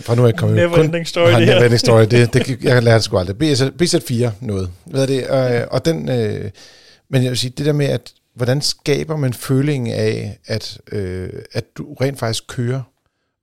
Fra 0.01 0.15
nu 0.15 0.21
er 0.21 0.27
jeg 0.27 0.35
kommet 0.35 0.55
Never 0.55 0.75
kun, 0.75 0.85
ending 0.85 1.07
story, 1.07 1.31
det 1.31 1.45
her. 1.45 1.59
Never 1.59 1.77
story, 1.77 2.01
det, 2.01 2.33
det, 2.33 2.49
jeg 2.49 2.73
kan 2.73 2.83
lære 2.83 2.95
det 2.95 3.03
sgu 3.03 3.17
aldrig. 3.17 3.37
BZ, 3.37 3.61
BZ4 3.61 4.29
noget. 4.41 4.69
Hvad 4.85 5.01
er 5.01 5.05
det? 5.05 5.27
Og, 5.27 5.71
og 5.71 5.85
den, 5.85 6.09
øh, 6.09 6.51
men 7.09 7.23
jeg 7.23 7.29
vil 7.29 7.37
sige, 7.37 7.53
det 7.57 7.65
der 7.65 7.73
med, 7.73 7.85
at 7.85 8.13
hvordan 8.33 8.61
skaber 8.61 9.17
man 9.17 9.33
følingen 9.33 9.93
af, 9.93 10.39
at, 10.45 10.79
øh, 10.91 11.29
at 11.53 11.65
du 11.77 11.93
rent 11.93 12.19
faktisk 12.19 12.47
kører? 12.47 12.81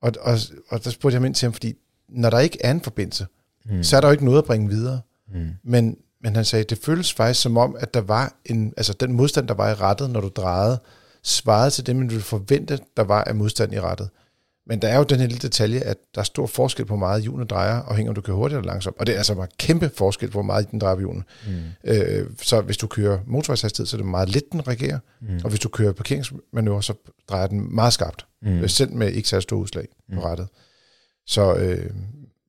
Og, 0.02 0.12
og, 0.21 0.38
og 0.69 0.85
der 0.85 0.90
spurgte 0.90 1.19
jeg 1.19 1.26
ind 1.26 1.35
til 1.35 1.47
ham, 1.47 1.52
fordi 1.52 1.75
når 2.09 2.31
der 2.31 2.38
ikke 2.38 2.59
er 2.61 2.71
en 2.71 2.81
forbindelse, 2.81 3.26
mm. 3.64 3.83
så 3.83 3.97
er 3.97 4.00
der 4.00 4.09
jo 4.09 4.12
ikke 4.12 4.25
noget 4.25 4.38
at 4.38 4.45
bringe 4.45 4.69
videre. 4.69 5.00
Mm. 5.35 5.50
Men, 5.64 5.97
men 6.23 6.37
han 6.37 6.45
sagde, 6.45 6.64
det 6.64 6.78
føles 6.78 7.12
faktisk 7.12 7.43
som 7.43 7.57
om, 7.57 7.76
at 7.81 7.95
der 7.95 8.00
var 8.00 8.35
en, 8.45 8.75
altså 8.76 8.93
den 8.93 9.12
modstand, 9.12 9.49
der 9.49 9.54
var 9.54 9.71
i 9.71 9.75
rettet, 9.75 10.11
når 10.11 10.21
du 10.21 10.28
drejede, 10.28 10.78
svarede 11.23 11.71
til 11.71 11.87
det, 11.87 11.97
man 11.97 12.11
ville 12.11 12.23
forvente, 12.23 12.78
der 12.97 13.02
var 13.02 13.25
af 13.25 13.35
modstand 13.35 13.75
i 13.75 13.81
rettet. 13.81 14.09
Men 14.66 14.83
der 14.83 14.88
er 14.88 14.99
jo 14.99 15.02
den 15.02 15.21
her 15.21 15.26
lille 15.26 15.40
detalje, 15.42 15.80
at 15.80 15.97
der 16.14 16.21
er 16.21 16.25
stor 16.25 16.47
forskel 16.47 16.85
på, 16.85 16.88
hvor 16.88 17.06
meget 17.06 17.23
hjulene 17.23 17.44
drejer, 17.44 17.83
afhængig 17.83 18.09
om 18.09 18.14
du 18.14 18.21
kører 18.21 18.37
hurtigt 18.37 18.59
eller 18.59 18.73
langsomt. 18.73 18.97
Og 18.99 19.06
det 19.06 19.12
er 19.12 19.16
altså 19.16 19.33
en 19.33 19.49
kæmpe 19.59 19.90
forskel 19.97 20.28
på, 20.28 20.33
hvor 20.33 20.42
meget 20.42 20.71
den 20.71 20.78
drejer 20.78 20.94
på 20.94 21.00
hjulene. 21.00 21.25
Mm. 21.47 21.52
Øh, 21.90 22.30
så 22.42 22.61
hvis 22.61 22.76
du 22.76 22.87
kører 22.87 23.18
motorvejshastighed, 23.26 23.87
så 23.87 23.97
er 23.97 23.99
det 23.99 24.06
meget 24.06 24.28
lidt, 24.28 24.52
den 24.52 24.68
reagerer. 24.68 24.99
Mm. 25.21 25.40
Og 25.44 25.50
hvis 25.50 25.61
du 25.61 25.68
kører 25.68 25.92
parkeringsmanøvre, 25.92 26.83
så 26.83 26.94
drejer 27.28 27.47
den 27.47 27.75
meget 27.75 27.92
skarpt. 27.92 28.26
Mm. 28.42 28.68
Selv 28.68 28.92
med 28.92 29.12
ikke 29.12 29.28
særlig 29.28 29.42
store 29.42 29.61
udslag 29.61 29.88
mm. 30.09 30.14
på 30.14 30.25
rettet. 30.25 30.49
Så, 31.26 31.54
øh, 31.54 31.90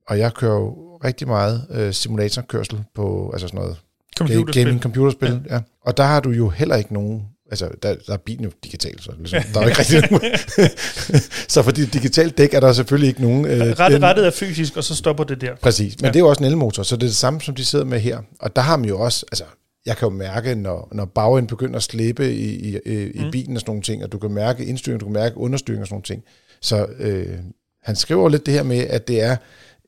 og 0.08 0.20
jeg 0.20 0.34
kører 0.34 0.56
jo 0.56 0.98
rigtig 1.04 1.28
meget 1.28 1.68
øh, 1.72 1.94
simulatorkørsel 1.94 2.84
på 2.96 3.30
altså 3.34 3.48
sådan 3.48 3.60
noget 3.60 3.78
computerspil. 4.18 4.64
gaming, 4.64 4.82
computerspil. 4.82 5.42
Ja. 5.50 5.56
ja. 5.56 5.62
Og 5.82 5.98
der 5.98 6.04
har 6.04 6.20
du 6.20 6.30
jo 6.30 6.50
heller 6.50 6.76
ikke 6.76 6.94
nogen 6.94 7.28
Altså, 7.52 7.70
der, 7.84 7.96
der 8.08 8.14
er 8.14 8.18
bilen 8.18 8.44
jo 8.44 8.52
digital, 8.64 9.02
så 9.02 9.12
ligesom, 9.18 9.44
der 9.54 9.60
er 9.60 9.64
jo 9.64 9.70
ikke 9.70 9.80
rigtig 9.80 10.12
nogen. 10.12 10.32
så 11.54 11.64
fordi 11.64 11.86
digitalt 11.86 12.38
dæk 12.38 12.54
er 12.54 12.60
der 12.60 12.74
selvfølgelig 12.74 13.08
ikke 13.08 13.22
nogen... 13.22 13.46
Øh, 13.46 13.80
rettet, 13.80 14.02
rettet 14.02 14.26
er 14.28 14.32
fysisk, 14.32 14.78
og 14.78 14.84
så 14.84 14.96
stopper 14.96 15.24
det 15.24 15.42
der. 15.42 15.56
Præcis, 15.56 15.96
men 15.98 16.06
ja. 16.06 16.10
det 16.10 16.16
er 16.16 16.20
jo 16.20 16.30
også 16.30 16.44
en 16.44 16.50
elmotor, 16.50 16.84
så 16.84 16.96
det 16.96 17.04
er 17.04 17.08
det 17.08 17.16
samme, 17.16 17.42
som 17.42 17.56
de 17.56 17.66
sidder 17.66 17.86
med 17.86 18.00
her. 18.00 18.20
Og 18.40 18.56
der 18.56 18.62
har 18.62 18.78
man 18.78 18.90
jo 18.90 19.00
også, 19.00 19.26
altså, 19.32 19.44
jeg 19.86 19.98
kan 19.98 20.06
jo 20.06 20.16
mærke, 20.16 20.56
når, 20.56 20.90
når 20.92 21.06
bagenden 21.06 21.48
begynder 21.48 21.76
at 21.76 21.84
slippe 21.84 22.34
i, 22.34 22.76
i, 22.76 22.78
i 23.14 23.24
mm. 23.26 23.32
bilen 23.32 23.56
og 23.56 23.62
sådan 23.62 23.70
nogle 23.70 23.82
ting, 23.82 24.04
og 24.04 24.12
du 24.12 24.18
kan 24.18 24.32
mærke 24.32 24.66
indstyring, 24.66 25.00
du 25.00 25.06
kan 25.06 25.14
mærke 25.14 25.38
understyring 25.38 25.82
og 25.82 25.88
sådan 25.88 25.94
nogle 25.94 26.04
ting. 26.04 26.24
Så 26.62 26.88
øh, 27.00 27.38
han 27.84 27.96
skriver 27.96 28.30
lidt 28.30 28.46
det 28.46 28.54
her 28.54 28.64
med, 28.64 28.78
at 28.78 29.08
det 29.08 29.22
er 29.22 29.36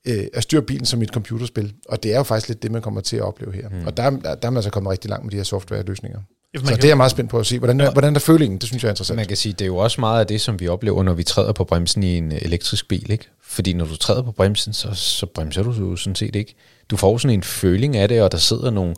øh, 0.08 0.28
at 0.34 0.44
styre 0.44 0.62
bilen 0.62 0.86
som 0.86 1.02
et 1.02 1.10
computerspil, 1.10 1.74
og 1.90 2.04
det 2.04 2.14
er 2.14 2.18
jo 2.18 2.24
faktisk 2.24 2.48
lidt 2.48 2.64
det, 2.64 2.72
man 2.72 2.82
kommer 2.82 3.02
til 3.02 3.18
at 3.18 3.24
opleve 3.24 3.54
her. 3.54 3.70
Mm. 3.70 3.86
Og 3.86 3.98
der, 3.98 4.10
der, 4.10 4.36
der 4.36 4.48
er 4.48 4.50
man 4.50 4.58
altså 4.58 4.70
kommet 4.70 4.92
rigtig 4.92 5.10
langt 5.10 5.26
med 5.26 5.32
de 5.32 5.38
her 5.38 5.44
software-løsninger. 5.44 6.20
Så 6.56 6.76
det 6.76 6.84
er 6.84 6.88
jeg 6.88 6.98
meget 6.98 7.12
spændt 7.12 7.30
på 7.30 7.40
at 7.40 7.46
se. 7.46 7.60
Hvordan, 7.60 7.82
er, 7.82 7.92
hvordan 7.92 8.16
er 8.16 8.20
følingen? 8.20 8.58
Det 8.58 8.68
synes 8.68 8.84
jeg 8.84 8.90
er 8.90 8.92
interessant. 8.92 9.18
Man 9.18 9.26
kan 9.26 9.38
sige, 9.38 9.54
det 9.54 9.62
er 9.62 9.66
jo 9.66 9.78
også 9.78 10.02
meget 10.02 10.20
af 10.20 10.28
det, 10.28 10.42
som 10.42 10.60
vi 10.60 10.68
oplever, 10.68 11.04
når 11.04 11.14
vi 11.14 11.24
træder 11.24 11.52
på 11.52 11.64
bremsen 11.64 12.04
i 12.04 12.18
en 12.18 12.32
elektrisk 12.32 12.88
bil. 12.88 13.12
Ikke? 13.12 13.30
Fordi 13.44 13.74
når 13.74 13.86
du 13.86 13.96
træder 13.96 14.22
på 14.22 14.32
bremsen, 14.32 14.74
så, 14.74 14.88
så 14.94 15.26
bremser 15.26 15.64
du 15.64 15.72
jo 15.72 15.96
sådan 15.96 16.16
set 16.16 16.36
ikke. 16.36 16.56
Du 16.90 16.98
får 16.98 17.18
sådan 17.18 17.34
en 17.34 17.44
føling 17.44 17.98
af 17.98 18.08
det, 18.08 18.22
og 18.22 18.32
der 18.32 18.38
sidder 18.38 18.72
nogle, 18.72 18.96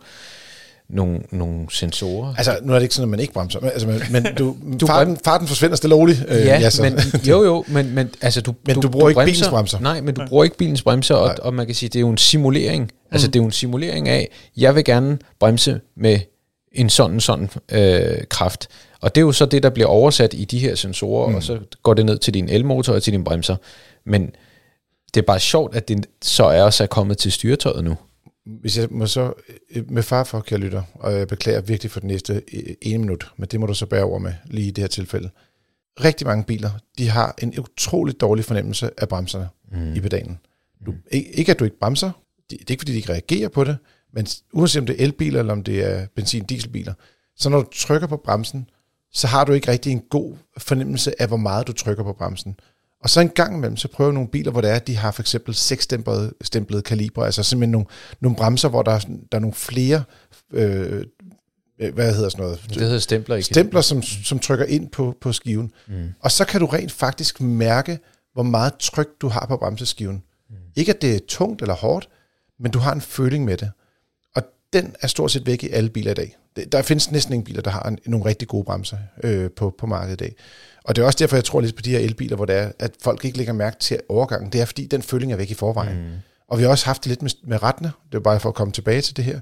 nogle, 0.89 1.19
nogle 1.31 1.67
sensorer. 1.71 2.33
Altså, 2.37 2.57
nu 2.63 2.73
er 2.73 2.77
det 2.77 2.83
ikke 2.83 2.95
sådan, 2.95 3.05
at 3.05 3.09
man 3.09 3.19
ikke 3.19 3.33
bremser, 3.33 3.59
men, 3.59 3.69
altså, 3.69 3.87
men, 3.87 4.01
men 4.11 4.27
du, 4.37 4.55
du 4.79 4.87
farten, 4.87 5.17
farten 5.25 5.47
forsvinder 5.47 5.75
stille 5.75 5.95
og 5.95 5.99
roligt. 5.99 6.25
Øh, 6.27 6.45
ja, 6.45 6.59
ja 6.59 6.69
men, 6.81 6.99
jo 7.29 7.43
jo, 7.43 7.65
men, 7.67 7.95
men, 7.95 8.09
altså, 8.21 8.41
du, 8.41 8.55
men 8.65 8.75
du, 8.75 8.81
du 8.81 8.89
bruger 8.89 9.05
du 9.05 9.09
ikke 9.09 9.17
bremser, 9.17 9.33
bilens 9.33 9.49
bremser. 9.49 9.79
Nej, 9.79 10.01
men 10.01 10.15
du 10.15 10.25
bruger 10.27 10.43
ikke 10.43 10.57
bilens 10.57 10.81
bremser, 10.81 11.15
og, 11.15 11.35
og 11.41 11.53
man 11.53 11.65
kan 11.65 11.75
sige, 11.75 11.89
det 11.89 11.95
er 11.95 12.01
jo 12.01 12.09
en 12.09 12.17
simulering. 12.17 12.91
Altså, 13.11 13.27
mm. 13.27 13.31
Det 13.31 13.39
er 13.39 13.43
jo 13.43 13.45
en 13.45 13.51
simulering 13.51 14.09
af, 14.09 14.29
jeg 14.57 14.75
vil 14.75 14.83
gerne 14.83 15.17
bremse 15.39 15.79
med 15.97 16.19
en 16.71 16.89
sådan 16.89 17.19
sådan 17.19 17.49
øh, 17.71 18.23
kraft. 18.29 18.67
Og 19.01 19.15
det 19.15 19.21
er 19.21 19.25
jo 19.25 19.31
så 19.31 19.45
det, 19.45 19.63
der 19.63 19.69
bliver 19.69 19.87
oversat 19.87 20.33
i 20.33 20.45
de 20.45 20.59
her 20.59 20.75
sensorer, 20.75 21.29
mm. 21.29 21.35
og 21.35 21.43
så 21.43 21.59
går 21.83 21.93
det 21.93 22.05
ned 22.05 22.17
til 22.17 22.33
din 22.33 22.49
elmotor 22.49 22.93
og 22.93 23.03
til 23.03 23.13
din 23.13 23.23
bremser. 23.23 23.55
Men 24.05 24.31
det 25.13 25.21
er 25.21 25.25
bare 25.25 25.39
sjovt, 25.39 25.75
at 25.75 25.87
det 25.87 26.05
så 26.21 26.43
er 26.43 26.63
også 26.63 26.83
er 26.83 26.87
kommet 26.87 27.17
til 27.17 27.31
styretøjet 27.31 27.83
nu. 27.83 27.97
Hvis 28.45 28.77
jeg 28.77 28.87
må 28.91 29.05
så, 29.05 29.33
øh, 29.75 29.91
med 29.91 30.03
far 30.03 30.23
for, 30.23 30.39
kære 30.39 30.59
lytter, 30.59 30.83
og 30.93 31.13
jeg 31.13 31.27
beklager 31.27 31.61
virkelig 31.61 31.91
for 31.91 31.99
den 31.99 32.07
næste 32.07 32.41
øh, 32.53 32.75
ene 32.81 32.97
minut, 32.97 33.31
men 33.37 33.47
det 33.51 33.59
må 33.59 33.65
du 33.65 33.73
så 33.73 33.85
bære 33.85 34.03
over 34.03 34.19
med 34.19 34.33
lige 34.45 34.67
i 34.67 34.71
det 34.71 34.81
her 34.81 34.87
tilfælde. 34.87 35.29
Rigtig 36.03 36.27
mange 36.27 36.43
biler, 36.43 36.69
de 36.97 37.09
har 37.09 37.35
en 37.41 37.59
utrolig 37.59 38.21
dårlig 38.21 38.45
fornemmelse 38.45 38.89
af 38.97 39.09
bremserne 39.09 39.47
mm. 39.71 39.93
i 39.93 39.99
pedalen. 39.99 40.39
Du, 40.85 40.93
ikke 41.11 41.51
at 41.51 41.59
du 41.59 41.63
ikke 41.63 41.79
bremser, 41.79 42.11
det 42.49 42.61
er 42.61 42.65
ikke 42.69 42.81
fordi, 42.81 42.91
de 42.91 42.97
ikke 42.97 43.13
reagerer 43.13 43.49
på 43.49 43.63
det, 43.63 43.77
men 44.13 44.27
uanset 44.53 44.79
om 44.79 44.85
det 44.85 45.01
er 45.01 45.03
elbiler, 45.03 45.39
eller 45.39 45.53
om 45.53 45.63
det 45.63 45.85
er 45.85 46.07
benzin-dieselbiler, 46.15 46.93
så 47.37 47.49
når 47.49 47.61
du 47.61 47.69
trykker 47.75 48.07
på 48.07 48.17
bremsen, 48.17 48.69
så 49.13 49.27
har 49.27 49.45
du 49.45 49.53
ikke 49.53 49.71
rigtig 49.71 49.91
en 49.91 50.03
god 50.09 50.35
fornemmelse 50.57 51.21
af, 51.21 51.27
hvor 51.27 51.37
meget 51.37 51.67
du 51.67 51.73
trykker 51.73 52.03
på 52.03 52.13
bremsen. 52.13 52.59
Og 53.03 53.09
så 53.09 53.21
en 53.21 53.29
gang 53.29 53.55
imellem, 53.55 53.77
så 53.77 53.87
prøver 53.87 54.11
nogle 54.11 54.29
biler, 54.29 54.51
hvor 54.51 54.61
det 54.61 54.69
er, 54.69 54.75
at 54.75 54.87
de 54.87 54.95
har 54.95 55.11
for 55.11 55.21
eksempel 55.21 55.55
seks 55.55 55.83
stemplede, 55.83 56.33
stemplede 56.41 56.81
kalibre, 56.81 57.25
altså 57.25 57.43
simpelthen 57.43 57.71
nogle, 57.71 57.87
nogle 58.19 58.37
bremser, 58.37 58.69
hvor 58.69 58.81
der 58.81 58.91
er, 58.91 58.99
der 58.99 59.37
er 59.37 59.39
nogle 59.39 59.53
flere, 59.53 60.03
øh, 60.53 61.03
hvad 61.93 62.15
hedder 62.15 62.29
sådan 62.29 62.43
noget? 62.43 62.65
Det 62.69 62.81
hedder 62.81 62.99
stempler. 62.99 63.35
Ikke? 63.35 63.45
Stempler, 63.45 63.81
som, 63.81 64.01
som 64.01 64.39
trykker 64.39 64.65
ind 64.65 64.89
på, 64.89 65.17
på 65.21 65.33
skiven. 65.33 65.71
Mm. 65.87 66.09
Og 66.19 66.31
så 66.31 66.45
kan 66.45 66.59
du 66.59 66.65
rent 66.65 66.91
faktisk 66.91 67.41
mærke, 67.41 67.99
hvor 68.33 68.43
meget 68.43 68.73
tryk 68.79 69.07
du 69.21 69.27
har 69.27 69.45
på 69.45 69.57
bremseskiven. 69.57 70.23
Mm. 70.49 70.55
Ikke 70.75 70.93
at 70.93 71.01
det 71.01 71.15
er 71.15 71.19
tungt 71.27 71.61
eller 71.61 71.75
hårdt, 71.75 72.09
men 72.59 72.71
du 72.71 72.79
har 72.79 72.93
en 72.93 73.01
føling 73.01 73.45
med 73.45 73.57
det 73.57 73.71
den 74.73 74.95
er 75.01 75.07
stort 75.07 75.31
set 75.31 75.45
væk 75.45 75.63
i 75.63 75.69
alle 75.69 75.89
biler 75.89 76.11
i 76.11 76.13
dag. 76.13 76.37
Der 76.71 76.81
findes 76.81 77.11
næsten 77.11 77.33
ingen 77.33 77.45
biler, 77.45 77.61
der 77.61 77.71
har 77.71 77.83
en, 77.83 77.97
nogle 78.05 78.25
rigtig 78.25 78.47
gode 78.47 78.63
bremser 78.63 78.97
øh, 79.23 79.49
på, 79.51 79.75
på 79.77 79.85
markedet 79.85 80.21
i 80.21 80.23
dag. 80.23 80.35
Og 80.83 80.95
det 80.95 81.01
er 81.01 81.05
også 81.05 81.17
derfor, 81.19 81.35
jeg 81.35 81.43
tror 81.43 81.61
lidt 81.61 81.75
på 81.75 81.81
de 81.81 81.91
her 81.91 81.99
elbiler, 81.99 82.35
hvor 82.35 82.45
det 82.45 82.55
er, 82.55 82.71
at 82.79 82.91
folk 83.01 83.25
ikke 83.25 83.37
lægger 83.37 83.53
mærke 83.53 83.79
til 83.79 83.99
overgangen. 84.09 84.51
Det 84.51 84.61
er 84.61 84.65
fordi, 84.65 84.85
den 84.85 85.01
føling 85.01 85.31
er 85.31 85.37
væk 85.37 85.51
i 85.51 85.53
forvejen. 85.53 85.97
Mm. 85.97 86.11
Og 86.47 86.57
vi 86.57 86.63
har 86.63 86.69
også 86.69 86.85
haft 86.85 87.03
det 87.03 87.09
lidt 87.09 87.21
med, 87.21 87.31
med 87.43 87.63
rettene. 87.63 87.91
Det 88.11 88.17
er 88.17 88.21
bare 88.21 88.39
for 88.39 88.49
at 88.49 88.55
komme 88.55 88.73
tilbage 88.73 89.01
til 89.01 89.17
det 89.17 89.25
her. 89.25 89.39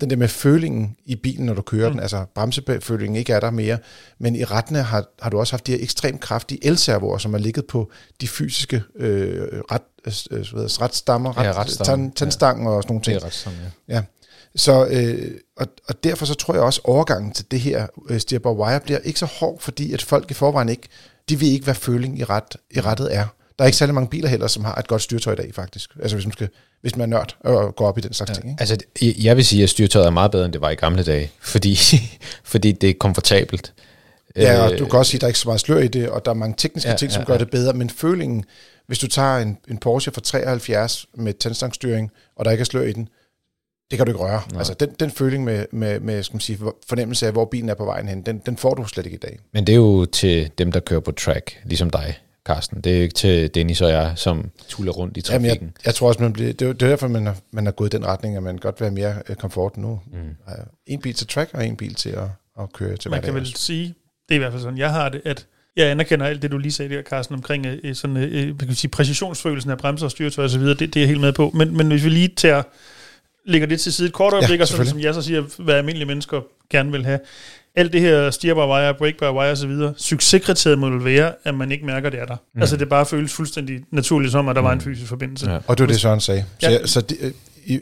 Den 0.00 0.10
der 0.10 0.16
med 0.16 0.28
følingen 0.28 0.96
i 1.04 1.16
bilen, 1.16 1.46
når 1.46 1.54
du 1.54 1.62
kører 1.62 1.88
mm. 1.88 1.92
den, 1.92 2.02
altså 2.02 2.24
bremsefølingen 2.34 3.16
ikke 3.16 3.32
er 3.32 3.40
der 3.40 3.50
mere. 3.50 3.78
Men 4.18 4.36
i 4.36 4.44
rettene 4.44 4.82
har, 4.82 5.04
har 5.22 5.30
du 5.30 5.38
også 5.38 5.52
haft 5.52 5.66
de 5.66 5.72
her 5.72 5.78
ekstremt 5.82 6.20
kraftige 6.20 6.66
elservoer, 6.66 7.18
som 7.18 7.34
er 7.34 7.38
ligget 7.38 7.66
på 7.66 7.90
de 8.20 8.28
fysiske 8.28 8.82
øh, 8.96 9.48
ret, 9.70 9.82
øh, 10.30 10.40
retstammer, 10.80 11.38
ret, 11.38 11.44
ja, 11.44 11.84
tand, 11.84 12.12
tandstangen 12.12 12.66
ja. 12.66 12.72
og 12.72 12.82
sådan 12.82 12.92
nogle 12.92 13.02
ting. 13.02 13.20
Det 13.20 13.46
er 13.46 13.50
ja. 13.88 13.94
ja. 13.94 14.02
Så, 14.56 14.86
øh, 14.86 15.30
og, 15.56 15.66
og 15.88 16.04
derfor 16.04 16.26
så 16.26 16.34
tror 16.34 16.54
jeg 16.54 16.62
også, 16.62 16.80
at 16.84 16.88
overgangen 16.88 17.32
til 17.32 17.44
det 17.50 17.60
her 17.60 17.86
øh, 18.10 18.20
steer 18.20 18.48
wire 18.48 18.80
bliver 18.80 18.98
ikke 18.98 19.18
så 19.18 19.26
hård, 19.26 19.60
fordi 19.60 19.92
at 19.92 20.02
folk 20.02 20.30
i 20.30 20.34
forvejen 20.34 20.68
ikke, 20.68 20.88
de 21.28 21.40
ved 21.40 21.48
ikke, 21.48 21.64
hvad 21.64 21.74
føling 21.74 22.18
i, 22.18 22.24
ret, 22.24 22.56
i 22.70 22.80
rettet 22.80 23.14
er. 23.14 23.26
Der 23.58 23.64
er 23.64 23.66
ikke 23.66 23.78
særlig 23.78 23.94
mange 23.94 24.10
biler 24.10 24.28
heller, 24.28 24.46
som 24.46 24.64
har 24.64 24.74
et 24.74 24.86
godt 24.86 25.02
styretøj 25.02 25.32
i 25.32 25.36
dag, 25.36 25.50
faktisk. 25.54 25.90
Altså 26.02 26.16
hvis 26.16 26.26
man, 26.26 26.32
skal, 26.32 26.48
hvis 26.80 26.96
man 26.96 27.12
er 27.12 27.16
nørd 27.16 27.36
og 27.40 27.76
går 27.76 27.88
op 27.88 27.98
i 27.98 28.00
den 28.00 28.12
slags 28.12 28.28
ja, 28.28 28.34
ting. 28.34 28.48
Ikke? 28.50 28.60
Altså, 28.60 28.76
jeg 29.24 29.36
vil 29.36 29.44
sige, 29.44 29.62
at 29.62 29.70
styretøjet 29.70 30.06
er 30.06 30.10
meget 30.10 30.30
bedre, 30.30 30.44
end 30.44 30.52
det 30.52 30.60
var 30.60 30.70
i 30.70 30.74
gamle 30.74 31.02
dage, 31.02 31.30
fordi, 31.52 31.78
fordi 32.44 32.72
det 32.72 32.90
er 32.90 32.94
komfortabelt. 33.00 33.72
Ja, 34.36 34.62
og 34.62 34.72
Øh, 34.72 34.78
du 34.78 34.86
kan 34.86 34.98
også 34.98 35.10
sige, 35.10 35.18
at 35.18 35.20
der 35.20 35.26
er 35.26 35.28
ikke 35.28 35.38
så 35.38 35.48
meget 35.48 35.60
slør 35.60 35.78
i 35.78 35.88
det, 35.88 36.08
og 36.08 36.24
der 36.24 36.30
er 36.30 36.34
mange 36.34 36.54
tekniske 36.58 36.90
Ja, 36.90 36.96
ting, 36.96 37.12
som 37.12 37.20
ja, 37.20 37.26
gør 37.26 37.34
ja. 37.34 37.38
det 37.38 37.50
bedre, 37.50 37.72
men 37.72 37.90
følingen, 37.90 38.44
hvis 38.86 38.98
du 38.98 39.06
tager 39.06 39.38
en, 39.38 39.58
en 39.68 39.78
Porsche 39.78 40.12
fra 40.12 40.20
73 40.20 41.06
med 41.14 41.32
tændstangstyring, 41.32 42.10
og 42.36 42.44
der 42.44 42.50
ikke 42.50 42.62
er 42.62 42.64
slør 42.64 42.82
i 42.82 42.92
den, 42.92 43.08
det 43.90 43.96
kan 43.96 44.06
du 44.06 44.10
ikke 44.12 44.20
røre. 44.20 44.42
Nej. 44.52 44.58
Altså, 44.58 44.74
den, 44.74 44.88
den 45.00 45.10
føling 45.10 45.44
med, 45.44 45.66
med, 45.72 46.00
med 46.00 46.22
skal 46.22 46.34
man 46.34 46.40
sige, 46.40 46.58
fornemmelse 46.88 47.26
af, 47.26 47.32
hvor 47.32 47.44
bilen 47.44 47.68
er 47.68 47.74
på 47.74 47.84
vejen 47.84 48.08
hen, 48.08 48.22
den, 48.22 48.38
den 48.46 48.56
får 48.56 48.74
du 48.74 48.84
slet 48.84 49.06
ikke 49.06 49.16
i 49.16 49.18
dag. 49.18 49.38
Men 49.52 49.66
det 49.66 49.72
er 49.72 49.76
jo 49.76 50.04
til 50.04 50.50
dem, 50.58 50.72
der 50.72 50.80
kører 50.80 51.00
på 51.00 51.12
track, 51.12 51.60
ligesom 51.64 51.90
dig, 51.90 52.18
Carsten. 52.46 52.80
Det 52.80 52.92
er 52.92 52.96
jo 52.96 53.02
ikke 53.02 53.14
til 53.14 53.54
Dennis 53.54 53.80
og 53.80 53.90
jeg, 53.90 54.12
som 54.16 54.50
tuller 54.68 54.92
rundt 54.92 55.16
i 55.16 55.22
Jamen, 55.30 55.42
trafikken. 55.42 55.66
jeg, 55.66 55.86
jeg 55.86 55.94
tror 55.94 56.08
også, 56.08 56.22
man 56.22 56.32
bliver, 56.32 56.52
det, 56.52 56.68
er, 56.68 56.72
det 56.72 56.82
er 56.82 56.88
derfor, 56.88 57.08
man 57.08 57.26
har, 57.26 57.36
man 57.52 57.64
har 57.64 57.72
gået 57.72 57.94
i 57.94 57.96
den 57.96 58.06
retning, 58.06 58.36
at 58.36 58.42
man 58.42 58.56
godt 58.56 58.80
vil 58.80 58.84
have 58.84 58.94
mere 58.94 59.14
øh, 59.28 59.36
komfort 59.36 59.76
nu. 59.76 60.00
Mm. 60.12 60.18
En 60.86 61.00
bil 61.00 61.14
til 61.14 61.26
track, 61.26 61.50
og 61.54 61.66
en 61.66 61.76
bil 61.76 61.94
til 61.94 62.10
at, 62.10 62.28
at 62.60 62.72
køre 62.72 62.96
til 62.96 63.10
Man 63.10 63.22
kan 63.22 63.34
vel 63.34 63.46
sige, 63.46 63.94
det 64.28 64.34
er 64.34 64.36
i 64.36 64.38
hvert 64.38 64.52
fald 64.52 64.62
sådan, 64.62 64.78
jeg 64.78 64.92
har 64.92 65.08
det, 65.08 65.22
at 65.24 65.46
jeg 65.76 65.90
anerkender 65.90 66.26
alt 66.26 66.42
det, 66.42 66.50
du 66.50 66.58
lige 66.58 66.72
sagde 66.72 66.94
der, 66.94 67.02
Carsten, 67.02 67.34
omkring 67.34 67.66
øh, 67.66 67.94
sådan, 67.94 68.16
øh, 68.16 68.58
kan 68.58 68.74
sige, 68.74 68.90
præcisionsfølelsen 68.90 69.70
af 69.70 69.78
bremser 69.78 70.06
og 70.06 70.10
styretøj 70.10 70.44
og 70.44 70.50
så 70.50 70.58
videre, 70.58 70.74
det, 70.74 70.94
det 70.94 70.96
er 70.96 71.00
jeg 71.00 71.08
helt 71.08 71.20
med 71.20 71.32
på. 71.32 71.50
Men, 71.54 71.76
men 71.76 71.88
hvis 71.88 72.04
vi 72.04 72.08
lige 72.08 72.28
tager, 72.36 72.62
lægger 73.48 73.68
det 73.68 73.80
til 73.80 73.92
side 73.92 74.08
et 74.08 74.14
kort 74.14 74.32
øjeblik, 74.32 74.58
Ja, 74.58 74.62
og 74.62 74.68
sådan, 74.68 74.86
som 74.86 75.00
jeg 75.00 75.14
så 75.14 75.22
siger, 75.22 75.42
hvad 75.58 75.74
almindelige 75.74 76.06
mennesker 76.06 76.40
gerne 76.70 76.92
vil 76.92 77.04
have, 77.04 77.18
alt 77.74 77.92
det 77.92 78.00
her 78.00 78.30
steerbare 78.30 78.68
wire, 78.68 78.94
breakbare 78.94 79.34
wire 79.34 79.50
og 79.50 79.56
så 79.56 79.66
videre, 79.66 79.94
succeskriteriet 79.96 80.78
må 80.78 80.98
være, 80.98 81.32
at 81.44 81.54
man 81.54 81.72
ikke 81.72 81.86
mærker, 81.86 82.10
det 82.10 82.20
er 82.20 82.24
der. 82.24 82.36
Mm. 82.54 82.60
Altså 82.60 82.76
det 82.76 82.88
bare 82.88 83.06
føles 83.06 83.32
fuldstændig 83.32 83.80
naturligt 83.90 84.32
som, 84.32 84.48
at 84.48 84.56
der 84.56 84.62
mm. 84.62 84.66
var 84.66 84.72
en 84.72 84.80
fysisk 84.80 85.08
forbindelse. 85.08 85.50
Ja. 85.50 85.58
Og 85.66 85.78
det 85.78 85.86
var 85.86 85.92
det, 85.92 86.00
Søren 86.00 86.20
sagde. 86.20 86.44
Så, 86.58 86.70
Ja. 86.70 86.72
ja. 86.72 86.86
så 86.86 87.00
det, 87.00 87.16
øh, 87.20 87.32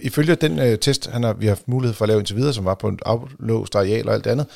ifølge 0.03 0.35
den 0.35 0.59
øh, 0.59 0.79
test, 0.79 1.11
han 1.11 1.23
har, 1.23 1.33
vi 1.33 1.47
har 1.47 1.51
haft 1.51 1.69
mulighed 1.69 1.95
for 1.95 2.05
at 2.05 2.09
lave 2.09 2.19
indtil 2.19 2.37
videre, 2.37 2.53
som 2.53 2.65
var 2.65 2.75
på 2.75 2.89
en 2.89 2.99
aflåst 3.07 3.75
areal 3.75 4.09
og 4.09 4.15
alt 4.15 4.25
det 4.25 4.31
andet, 4.31 4.47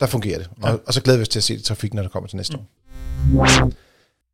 der 0.00 0.06
fungerer 0.06 0.38
det. 0.38 0.48
Og, 0.62 0.80
og 0.86 0.94
så 0.94 1.02
glæder 1.02 1.18
vi 1.18 1.22
os 1.22 1.28
til 1.28 1.38
at 1.38 1.42
se 1.44 1.54
det 1.54 1.60
i 1.60 1.64
trafik, 1.64 1.94
når 1.94 2.02
det 2.02 2.10
kommer 2.10 2.28
til 2.28 2.36
næste 2.36 2.56
mm. 3.30 3.38
år. 3.38 3.70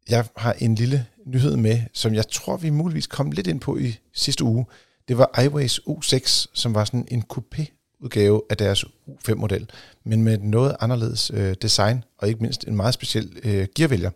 Jeg 0.08 0.24
har 0.36 0.54
en 0.58 0.74
lille 0.74 1.06
nyhed 1.26 1.56
med, 1.56 1.80
som 1.92 2.14
jeg 2.14 2.28
tror, 2.28 2.56
vi 2.56 2.70
muligvis 2.70 3.06
kom 3.06 3.30
lidt 3.30 3.46
ind 3.46 3.60
på 3.60 3.76
i 3.78 3.98
sidste 4.14 4.44
uge. 4.44 4.66
Det 5.08 5.18
var 5.18 5.40
iWays 5.42 5.80
U6, 5.88 6.46
som 6.52 6.74
var 6.74 6.84
sådan 6.84 7.08
en 7.10 7.24
coupé-udgave 7.32 8.42
af 8.50 8.56
deres 8.56 8.84
U5-model, 8.84 9.70
men 10.04 10.22
med 10.22 10.34
et 10.34 10.42
noget 10.42 10.76
anderledes 10.80 11.30
øh, 11.34 11.54
design, 11.62 12.04
og 12.18 12.28
ikke 12.28 12.40
mindst 12.40 12.64
en 12.68 12.76
meget 12.76 12.94
speciel 12.94 13.38
øh, 13.44 13.66
gearvælger. 13.76 14.10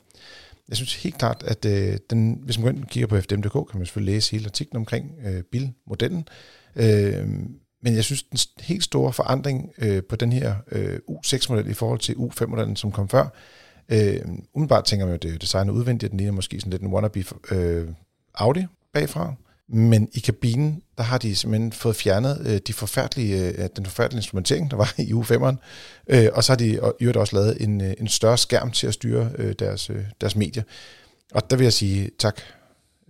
Jeg 0.68 0.76
synes 0.76 0.94
helt 0.94 1.18
klart, 1.18 1.42
at 1.46 1.64
øh, 1.64 1.98
den, 2.10 2.40
hvis 2.42 2.58
man 2.58 2.64
går 2.64 2.70
ind 2.70 2.82
og 2.82 2.88
kigger 2.88 3.06
på 3.06 3.20
FDM.dk, 3.20 3.52
kan 3.52 3.78
man 3.78 3.86
selvfølgelig 3.86 4.14
læse 4.14 4.32
hele 4.32 4.46
artiklen 4.46 4.76
omkring 4.76 5.12
øh, 5.26 5.42
bilmodellen. 5.42 6.28
Øh, 6.76 7.28
men 7.82 7.94
jeg 7.94 8.04
synes, 8.04 8.22
den 8.22 8.38
helt 8.60 8.84
store 8.84 9.12
forandring 9.12 9.72
øh, 9.78 10.02
på 10.02 10.16
den 10.16 10.32
her 10.32 10.54
øh, 10.72 10.98
U6-model 11.10 11.70
i 11.70 11.74
forhold 11.74 11.98
til 11.98 12.14
U5-modellen, 12.14 12.76
som 12.76 12.92
kom 12.92 13.08
før, 13.08 13.28
øh, 13.88 14.20
umiddelbart 14.54 14.84
tænker 14.84 15.06
man 15.06 15.14
jo, 15.14 15.18
det 15.18 15.34
er 15.34 15.38
designet 15.38 15.72
udvendigt, 15.72 16.10
den 16.10 16.18
ligner 16.18 16.32
måske 16.32 16.60
sådan 16.60 16.70
lidt 16.70 16.82
en 16.82 16.88
wannabe 16.88 17.24
øh, 17.50 17.88
Audi 18.34 18.66
bagfra. 18.92 19.34
Men 19.68 20.08
i 20.12 20.20
kabinen, 20.20 20.82
der 20.98 21.02
har 21.04 21.18
de 21.18 21.36
simpelthen 21.36 21.72
fået 21.72 21.96
fjernet 21.96 22.42
øh, 22.46 22.60
de 22.66 22.72
forfærdelige, 22.72 23.48
øh, 23.48 23.68
den 23.76 23.86
forfærdelige 23.86 24.18
instrumentering, 24.18 24.70
der 24.70 24.76
var 24.76 24.94
i 24.98 25.12
U5'eren. 25.12 25.56
Øh, 26.08 26.28
og 26.32 26.44
så 26.44 26.52
har 26.52 26.56
de 26.56 26.66
i 26.68 26.78
øvrigt 27.00 27.16
også 27.16 27.36
lavet 27.36 27.62
en, 27.62 27.80
øh, 27.80 27.94
en 27.98 28.08
større 28.08 28.38
skærm 28.38 28.70
til 28.70 28.86
at 28.86 28.94
styre 28.94 29.30
øh, 29.38 29.54
deres, 29.58 29.90
øh, 29.90 30.04
deres 30.20 30.36
medier. 30.36 30.62
Og 31.34 31.50
der 31.50 31.56
vil 31.56 31.64
jeg 31.64 31.72
sige 31.72 32.10
tak 32.18 32.40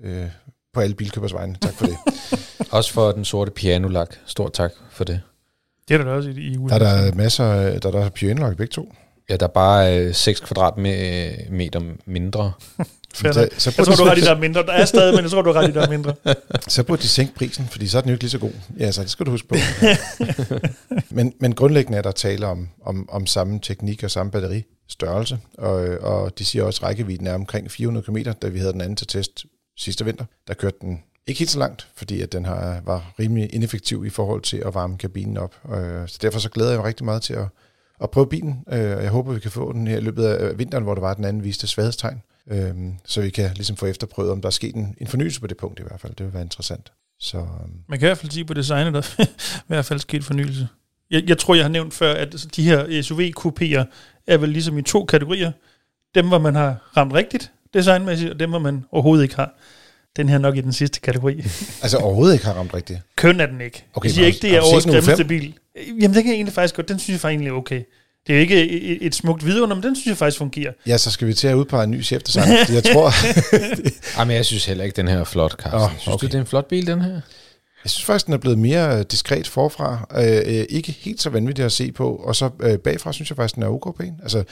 øh, 0.05 0.27
på 0.75 0.81
alle 0.81 0.95
bilkøbers 0.97 1.33
vegne. 1.33 1.57
Tak 1.61 1.75
for 1.75 1.87
det. 1.87 1.97
Også 2.71 2.93
for 2.93 3.13
den 3.13 3.25
sorte 3.25 3.51
pianolak. 3.51 4.17
Stort 4.27 4.53
tak 4.53 4.71
for 4.91 5.05
det. 5.05 5.21
Det 5.89 5.95
er 5.95 5.99
der 5.99 6.05
da 6.05 6.11
også 6.11 6.31
i, 6.31 6.33
i 6.33 6.53
der 6.53 6.59
USA. 6.61 6.75
er 6.75 6.79
der 6.79 7.15
masser, 7.15 7.45
af- 7.45 7.81
der 7.81 7.89
er 7.89 7.93
der 7.93 8.09
pianolog 8.09 8.53
i 8.53 8.55
begge 8.55 8.73
to. 8.73 8.93
Ja, 9.31 9.37
der 9.37 9.47
er 9.47 9.51
bare 9.51 9.99
øh, 10.01 10.15
6 10.15 10.41
kvadratmeter 10.41 11.81
mindre. 12.07 12.53
Fair 13.15 13.33
Så, 13.33 13.49
så, 13.59 13.75
Jeg 13.79 13.87
tror, 13.87 13.95
du 13.95 14.05
har 14.05 14.11
ret 14.11 14.19
i, 14.19 14.21
der 14.21 14.35
er 14.35 14.39
mindre. 14.41 14.63
Der 14.63 14.73
er 14.73 14.85
stadig, 14.85 15.15
men 15.15 15.23
jeg 15.23 15.31
tror, 15.31 15.43
du 15.43 15.53
har 15.53 15.61
ret 15.61 15.69
i, 15.69 15.73
der 15.73 15.87
er 15.87 15.91
mindre. 15.91 16.15
så 16.69 16.83
burde 16.83 17.03
de 17.03 17.09
sænke 17.09 17.35
prisen, 17.35 17.69
fordi 17.71 17.87
så 17.89 17.99
er 17.99 18.03
den 18.03 18.09
jo 18.09 18.15
ikke 18.15 18.23
lige 18.25 18.31
så 18.31 18.39
god. 18.39 18.51
Ja, 18.79 18.93
så 18.93 19.03
det 19.03 19.11
skal 19.11 19.27
du 19.27 19.31
huske 19.31 19.49
på. 19.49 19.55
men, 21.11 21.33
men 21.41 21.55
grundlæggende 21.55 21.99
er 21.99 22.03
der 22.03 22.11
tale 22.13 22.47
om, 22.47 22.69
om, 22.85 23.09
om 23.11 23.27
samme 23.27 23.61
teknik 23.63 24.03
og 24.03 24.11
samme 24.11 24.33
batteristørrelse, 24.33 25.39
og, 25.59 25.75
og 26.01 26.39
de 26.39 26.45
siger 26.45 26.65
også, 26.65 26.81
at 26.83 26.89
rækkevidden 26.89 27.27
er 27.27 27.35
omkring 27.35 27.71
400 27.71 28.07
km, 28.07 28.17
da 28.43 28.49
vi 28.49 28.59
havde 28.59 28.73
den 28.73 28.81
anden 28.81 28.97
til 28.97 29.07
test 29.07 29.45
sidste 29.79 30.05
vinter. 30.05 30.25
Der 30.49 30.55
kørte 30.55 30.77
den 30.81 31.03
ikke 31.27 31.39
helt 31.39 31.51
så 31.51 31.59
langt, 31.59 31.89
fordi 31.97 32.21
at 32.21 32.33
den 32.33 32.45
har, 32.45 32.81
var 32.85 33.13
rimelig 33.19 33.55
ineffektiv 33.55 34.05
i 34.07 34.11
forhold 34.11 34.43
til 34.43 34.63
at 34.67 34.75
varme 34.75 34.99
kabinen 34.99 35.37
op. 35.37 35.55
Øh, 35.75 36.09
Så 36.09 36.19
derfor 36.23 36.39
så 36.39 36.51
glæder 36.51 36.71
jeg 36.71 36.79
mig 36.79 36.87
rigtig 36.87 37.05
meget 37.05 37.23
til 37.23 37.35
at, 37.35 37.45
at 38.03 38.11
prøve 38.11 38.27
bilen, 38.27 38.65
øh, 38.73 38.97
og 38.97 39.03
jeg 39.03 39.11
håber, 39.11 39.33
vi 39.33 39.41
kan 39.41 39.51
få 39.51 39.73
den 39.73 39.87
her 39.87 39.97
i 39.97 40.01
løbet 40.01 40.25
af 40.25 40.59
vinteren, 40.59 40.85
hvor 40.85 40.95
der 40.95 41.01
var 41.01 41.15
den 41.15 41.25
anden 41.25 41.45
viste 41.45 41.67
svaghedstegn, 41.67 42.23
øh, 42.51 42.75
så 43.05 43.21
vi 43.21 43.31
kan 43.31 43.51
ligesom 43.55 43.77
få 43.77 43.87
efterprøvet, 43.87 44.31
om 44.31 44.41
der 44.41 44.47
er 44.47 44.51
sket 44.51 44.75
en, 44.75 44.97
en 45.01 45.07
fornyelse 45.07 45.41
på 45.41 45.47
det 45.47 45.57
punkt 45.57 45.81
i 45.81 45.83
hvert 45.83 46.01
fald. 46.01 46.15
Det 46.15 46.27
vil 46.27 46.33
være 46.33 46.43
interessant. 46.43 46.93
Så 47.21 47.39
øhm. 47.39 47.73
Man 47.89 47.99
kan 47.99 48.07
i 48.07 48.09
hvert 48.09 48.19
fald 48.19 48.33
sige 48.33 48.45
på 48.45 48.55
designet, 48.55 48.95
der 48.95 49.01
er 49.19 49.25
i 49.59 49.65
hvert 49.67 49.85
fald 49.85 50.01
sket 50.01 50.25
fornyelse. 50.25 50.69
Jeg, 51.11 51.29
jeg 51.29 51.39
tror, 51.39 51.55
jeg 51.55 51.65
har 51.65 51.69
nævnt 51.69 51.95
før, 51.95 52.15
at 52.15 52.47
de 52.57 52.63
her 52.63 53.03
SUV-kopier 53.03 53.85
er 54.27 54.39
vel 54.39 54.49
ligesom 54.49 54.79
i 54.79 54.83
to 54.83 55.05
kategorier. 55.05 55.53
Dem, 56.15 56.29
hvor 56.29 56.39
man 56.39 56.55
har 56.55 56.93
ramt 56.97 57.13
rigtigt 57.13 57.53
designmæssigt, 57.75 58.31
og 58.33 58.41
dem, 58.41 58.51
hvor 58.51 58.59
man 58.59 58.85
overhovedet 58.93 59.23
ikke 59.23 59.37
har. 59.37 59.55
Den 60.17 60.29
her 60.29 60.35
er 60.35 60.41
nok 60.41 60.57
i 60.57 60.61
den 60.61 60.73
sidste 60.73 61.01
kategori. 61.01 61.45
altså 61.83 61.97
overhovedet 61.97 62.35
ikke 62.35 62.47
har 62.47 62.53
ramt 62.53 62.75
rigtigt. 62.75 63.01
Køn 63.17 63.41
er 63.41 63.47
den 63.47 63.61
ikke. 63.61 63.85
Okay, 63.95 64.07
jeg 64.07 64.15
siger 64.15 64.27
ikke, 64.27 64.39
det 64.43 64.57
er 64.57 64.63
årets 64.63 64.85
den 64.85 64.95
grimmeste 64.95 65.25
U5? 65.25 65.27
bil. 65.27 65.55
Jamen, 65.87 66.03
den 66.03 66.13
kan 66.13 66.27
jeg 66.27 66.35
egentlig 66.35 66.55
faktisk 66.55 66.77
godt. 66.77 66.89
Den 66.89 66.99
synes 66.99 67.15
jeg 67.15 67.21
faktisk 67.21 67.31
egentlig 67.31 67.51
er 67.51 67.55
okay. 67.55 67.83
Det 68.27 68.33
er 68.33 68.37
jo 68.37 68.41
ikke 68.41 68.71
et, 68.71 69.07
et 69.07 69.15
smukt 69.15 69.47
vidunder, 69.47 69.77
men 69.77 69.83
den 69.83 69.97
synes 69.97 70.07
jeg 70.07 70.17
faktisk 70.17 70.39
fungerer. 70.39 70.73
Ja, 70.87 70.97
så 70.99 71.11
skal 71.11 71.29
vi 71.29 71.35
til 71.35 71.49
at 71.49 71.55
udpege 71.55 71.85
en 71.85 71.91
ny 71.91 72.05
chefdesigner, 72.05 72.65
fordi 72.65 72.75
jeg 72.75 72.85
tror, 72.85 73.13
Ej, 74.19 74.25
men 74.25 74.37
jeg 74.37 74.45
synes 74.45 74.67
heller 74.67 74.85
ikke, 74.85 74.97
den 74.97 75.09
her 75.09 75.19
er 75.19 75.25
flot, 75.25 75.53
Carsten. 75.53 75.81
Oh, 75.81 75.91
Synes 75.91 76.15
okay. 76.15 76.27
du, 76.27 76.27
det 76.27 76.35
er 76.35 76.41
en 76.41 76.47
flot 76.47 76.69
bil, 76.69 76.87
den 76.87 77.01
her? 77.01 77.21
jeg 77.87 77.91
synes 77.91 78.05
faktisk, 78.05 78.27
den 78.27 78.35
er 78.35 78.39
blevet 78.39 78.59
mere 78.59 78.99
øh, 78.99 79.05
diskret 79.11 79.47
forfra. 79.47 80.07
Øh, 80.17 80.59
øh, 80.59 80.65
ikke 80.69 80.93
helt 80.93 81.23
så 81.23 81.31
vanvittig 81.31 81.65
at 81.65 81.73
se 81.73 81.93
på, 81.93 82.17
og 82.17 82.37
så 82.37 82.51
øh, 82.61 82.79
bagfra 82.79 83.13
synes 83.13 83.31
jeg 83.31 83.37
faktisk, 83.37 83.55
den 83.55 83.63
er 83.63 83.69
ok 83.69 83.99
pæn. 83.99 84.15
Altså, 84.23 84.45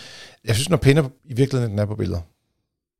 jeg 0.44 0.54
synes, 0.54 0.66
den 0.66 0.74
er 0.74 0.78
pænere 0.78 1.10
i 1.24 1.34
virkeligheden, 1.34 1.70
end 1.70 1.78
den 1.78 1.78
er 1.78 1.86
på 1.86 1.94
billeder. 1.94 2.20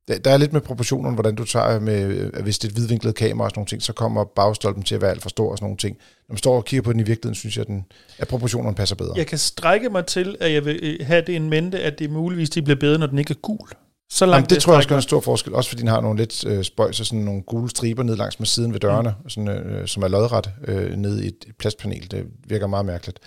Der, 0.07 0.17
der 0.19 0.31
er 0.31 0.37
lidt 0.37 0.53
med 0.53 0.61
proportionerne, 0.61 1.13
hvordan 1.13 1.35
du 1.35 1.43
tager 1.43 1.79
med, 1.79 2.03
øh, 2.03 2.43
hvis 2.43 2.59
det 2.59 2.67
er 2.67 2.71
et 2.71 2.77
hvidvinklet 2.77 3.15
kamera 3.15 3.45
og 3.45 3.51
sådan 3.51 3.59
nogle 3.59 3.67
ting, 3.67 3.81
så 3.81 3.93
kommer 3.93 4.23
bagstolpen 4.23 4.83
til 4.83 4.95
at 4.95 5.01
være 5.01 5.11
alt 5.11 5.21
for 5.21 5.29
stor 5.29 5.51
og 5.51 5.57
sådan 5.57 5.65
nogle 5.65 5.77
ting. 5.77 5.97
Når 6.27 6.33
man 6.33 6.37
står 6.37 6.55
og 6.55 6.65
kigger 6.65 6.81
på 6.81 6.91
den 6.93 6.99
i 6.99 7.03
virkeligheden, 7.03 7.35
synes 7.35 7.57
jeg, 7.57 7.67
den, 7.67 7.85
at 8.17 8.27
proportionerne 8.27 8.75
passer 8.75 8.95
bedre. 8.95 9.13
Jeg 9.15 9.27
kan 9.27 9.37
strække 9.37 9.89
mig 9.89 10.05
til, 10.05 10.35
at 10.39 10.53
jeg 10.53 10.65
vil 10.65 10.79
øh, 10.83 11.07
have 11.07 11.23
det 11.27 11.35
en 11.35 11.49
mente, 11.49 11.79
at 11.79 11.99
det 11.99 12.09
muligvis 12.09 12.49
de 12.49 12.61
bliver 12.61 12.79
bedre, 12.79 12.99
når 12.99 13.07
den 13.07 13.19
ikke 13.19 13.31
er 13.31 13.39
gul. 13.41 13.69
Så 14.09 14.25
langt 14.25 14.35
Jamen, 14.35 14.43
det 14.43 14.55
vil 14.55 14.61
tror 14.61 14.73
jeg 14.73 14.77
også 14.77 14.89
gør 14.89 14.95
en 14.95 15.01
stor 15.01 15.19
forskel, 15.19 15.53
også 15.53 15.69
fordi 15.69 15.81
den 15.81 15.89
har 15.89 16.01
nogle 16.01 16.19
lidt 16.19 16.45
øh, 16.45 16.63
spøjs 16.63 16.99
og 16.99 17.05
sådan 17.05 17.19
nogle 17.19 17.41
gule 17.41 17.69
striber 17.69 18.03
ned 18.03 18.15
langs 18.15 18.39
med 18.39 18.47
siden 18.47 18.73
ved 18.73 18.79
dørene, 18.79 19.15
mm. 19.23 19.29
sådan, 19.29 19.49
øh, 19.49 19.87
som 19.87 20.03
er 20.03 20.07
lodret 20.07 20.49
øh, 20.67 20.95
ned 20.95 21.21
i 21.21 21.27
et, 21.27 21.45
et 21.47 21.55
plastpanel. 21.59 22.11
Det 22.11 22.25
virker 22.47 22.67
meget 22.67 22.85
mærkeligt. 22.85 23.19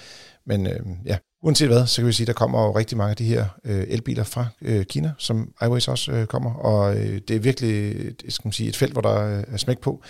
Men 0.49 0.67
øh, 0.67 0.81
ja, 1.05 1.19
uanset 1.43 1.69
hvad, 1.69 1.87
så 1.87 2.01
kan 2.01 2.07
vi 2.07 2.13
sige, 2.13 2.25
at 2.25 2.27
der 2.27 2.33
kommer 2.33 2.63
jo 2.65 2.79
rigtig 2.79 2.99
mange 2.99 3.11
af 3.11 3.17
de 3.17 3.25
her 3.25 3.47
øh, 3.65 3.85
elbiler 3.89 4.25
fra 4.25 4.47
øh, 4.63 4.85
Kina, 4.85 5.13
som 5.19 5.53
iWays 5.63 5.89
også 5.89 6.13
øh, 6.13 6.27
kommer, 6.27 6.55
og 6.55 6.97
øh, 6.97 7.21
det 7.29 7.37
er 7.37 7.41
virkelig 7.41 7.91
et, 7.91 8.25
skal 8.29 8.47
man 8.47 8.53
sige, 8.53 8.69
et 8.69 8.77
felt, 8.77 8.93
hvor 8.93 9.03
der 9.03 9.39
øh, 9.39 9.45
er 9.49 9.57
smæk 9.57 9.79
på. 9.79 10.03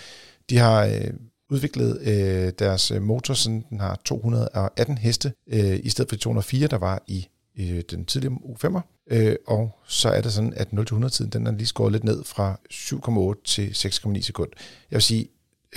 De 0.49 0.57
har 0.57 0.85
øh, 0.85 1.13
udviklet 1.49 1.99
øh, 2.01 2.53
deres 2.59 2.91
øh, 2.91 3.01
motor, 3.01 3.33
sådan 3.33 3.65
den 3.69 3.79
har 3.79 3.99
218 4.05 4.97
heste, 4.97 5.33
øh, 5.47 5.79
i 5.83 5.89
stedet 5.89 6.09
for 6.09 6.15
de 6.15 6.21
204, 6.21 6.67
der 6.67 6.77
var 6.77 7.03
i 7.07 7.27
øh, 7.59 7.81
den 7.91 8.05
tidligere 8.05 8.35
U5'er. 8.35 8.81
Øh, 9.11 9.35
og 9.47 9.79
så 9.87 10.09
er 10.09 10.21
det 10.21 10.33
sådan, 10.33 10.53
at 10.55 10.67
0-100-tiden, 10.67 11.31
den 11.31 11.47
er 11.47 11.51
lige 11.51 11.67
skåret 11.67 11.91
lidt 11.91 12.03
ned 12.03 12.23
fra 12.23 12.59
7,8 12.73 13.43
til 13.45 13.67
6,9 13.67 14.21
sekund. 14.21 14.49
Jeg 14.91 14.95
vil 14.95 15.01
sige, 15.01 15.27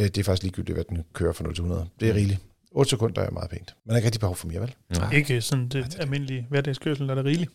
øh, 0.00 0.06
det 0.06 0.18
er 0.18 0.24
faktisk 0.24 0.42
ligegyldigt, 0.42 0.76
hvad 0.76 0.84
den 0.84 1.04
kører 1.12 1.32
fra 1.32 1.44
0-100. 1.44 1.88
Det 2.00 2.08
er 2.08 2.14
rigeligt. 2.14 2.40
8 2.74 2.90
sekunder 2.90 3.22
er 3.22 3.30
meget 3.30 3.50
pænt. 3.50 3.74
Man 3.84 3.92
har 3.92 3.96
ikke 3.96 4.06
rigtig 4.06 4.20
behov 4.20 4.36
for 4.36 4.48
mere, 4.48 4.60
vel? 4.60 4.74
Nej. 4.90 5.12
Ikke 5.14 5.40
sådan 5.40 5.68
det 5.68 5.96
almindelige 6.00 6.46
hverdagskørsel, 6.50 7.06
der 7.06 7.10
er 7.10 7.14
det 7.14 7.24
rigeligt. 7.24 7.50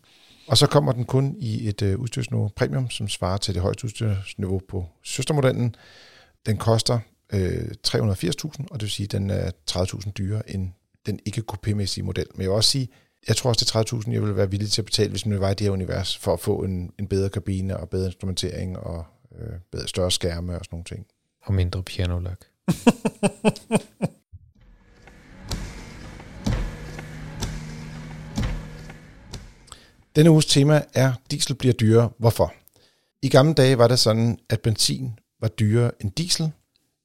Og 0.48 0.58
så 0.58 0.68
kommer 0.68 0.92
den 0.92 1.06
kun 1.06 1.36
i 1.40 1.68
et 1.68 1.82
øh, 1.82 2.00
udstyrsniveau 2.00 2.50
premium, 2.56 2.90
som 2.90 3.08
svarer 3.08 3.38
til 3.38 3.54
det 3.54 3.62
højeste 3.62 3.86
udstyrsniveau 3.86 4.62
på 4.68 4.86
søstermodellen. 5.04 5.76
Den 6.46 6.58
koster 6.58 7.00
øh, 7.34 7.68
380.000, 7.88 8.66
og 8.72 8.74
det 8.74 8.82
vil 8.82 8.90
sige, 8.90 9.06
at 9.06 9.12
den 9.12 9.30
er 9.30 9.52
30.000 9.72 10.12
dyrere 10.12 10.52
end 10.52 10.70
den 11.06 11.20
ikke 11.26 11.44
coupé-mæssige 11.52 12.04
model. 12.04 12.26
Men 12.34 12.42
jeg 12.42 12.50
vil 12.50 12.56
også 12.56 12.70
sige, 12.70 12.90
jeg 13.28 13.36
tror 13.36 13.50
også, 13.50 13.66
det 13.66 13.92
er 13.94 13.98
30.000, 13.98 14.12
jeg 14.12 14.22
vil 14.22 14.36
være 14.36 14.52
villig 14.52 14.72
til 14.72 14.82
at 14.82 14.86
betale, 14.86 15.10
hvis 15.10 15.26
man 15.26 15.40
var 15.40 15.50
i 15.50 15.54
det 15.54 15.62
her 15.62 15.72
univers, 15.72 16.18
for 16.18 16.34
at 16.34 16.40
få 16.40 16.64
en, 16.64 16.92
en 17.00 17.08
bedre 17.08 17.30
kabine 17.30 17.78
og 17.78 17.90
bedre 17.90 18.06
instrumentering 18.06 18.78
og 18.78 19.06
øh, 19.40 19.54
bedre 19.72 19.88
større 19.88 20.12
skærme 20.12 20.60
og 20.60 20.66
sådan 20.66 20.76
nogle 20.76 20.86
ting. 20.86 21.06
Og 21.42 21.54
mindre 21.54 21.84
pianolak. 21.84 22.40
Denne 30.18 30.32
uges 30.32 30.46
tema 30.46 30.82
er, 30.94 31.14
diesel 31.32 31.56
bliver 31.56 31.74
dyrere. 31.74 32.10
Hvorfor? 32.18 32.54
I 33.22 33.30
gamle 33.30 33.54
dage 33.54 33.78
var 33.78 33.88
det 33.88 34.00
sådan, 34.00 34.40
at 34.50 34.62
benzin 34.62 35.20
var 35.42 35.48
dyrere 35.48 35.92
end 36.02 36.12
diesel, 36.12 36.52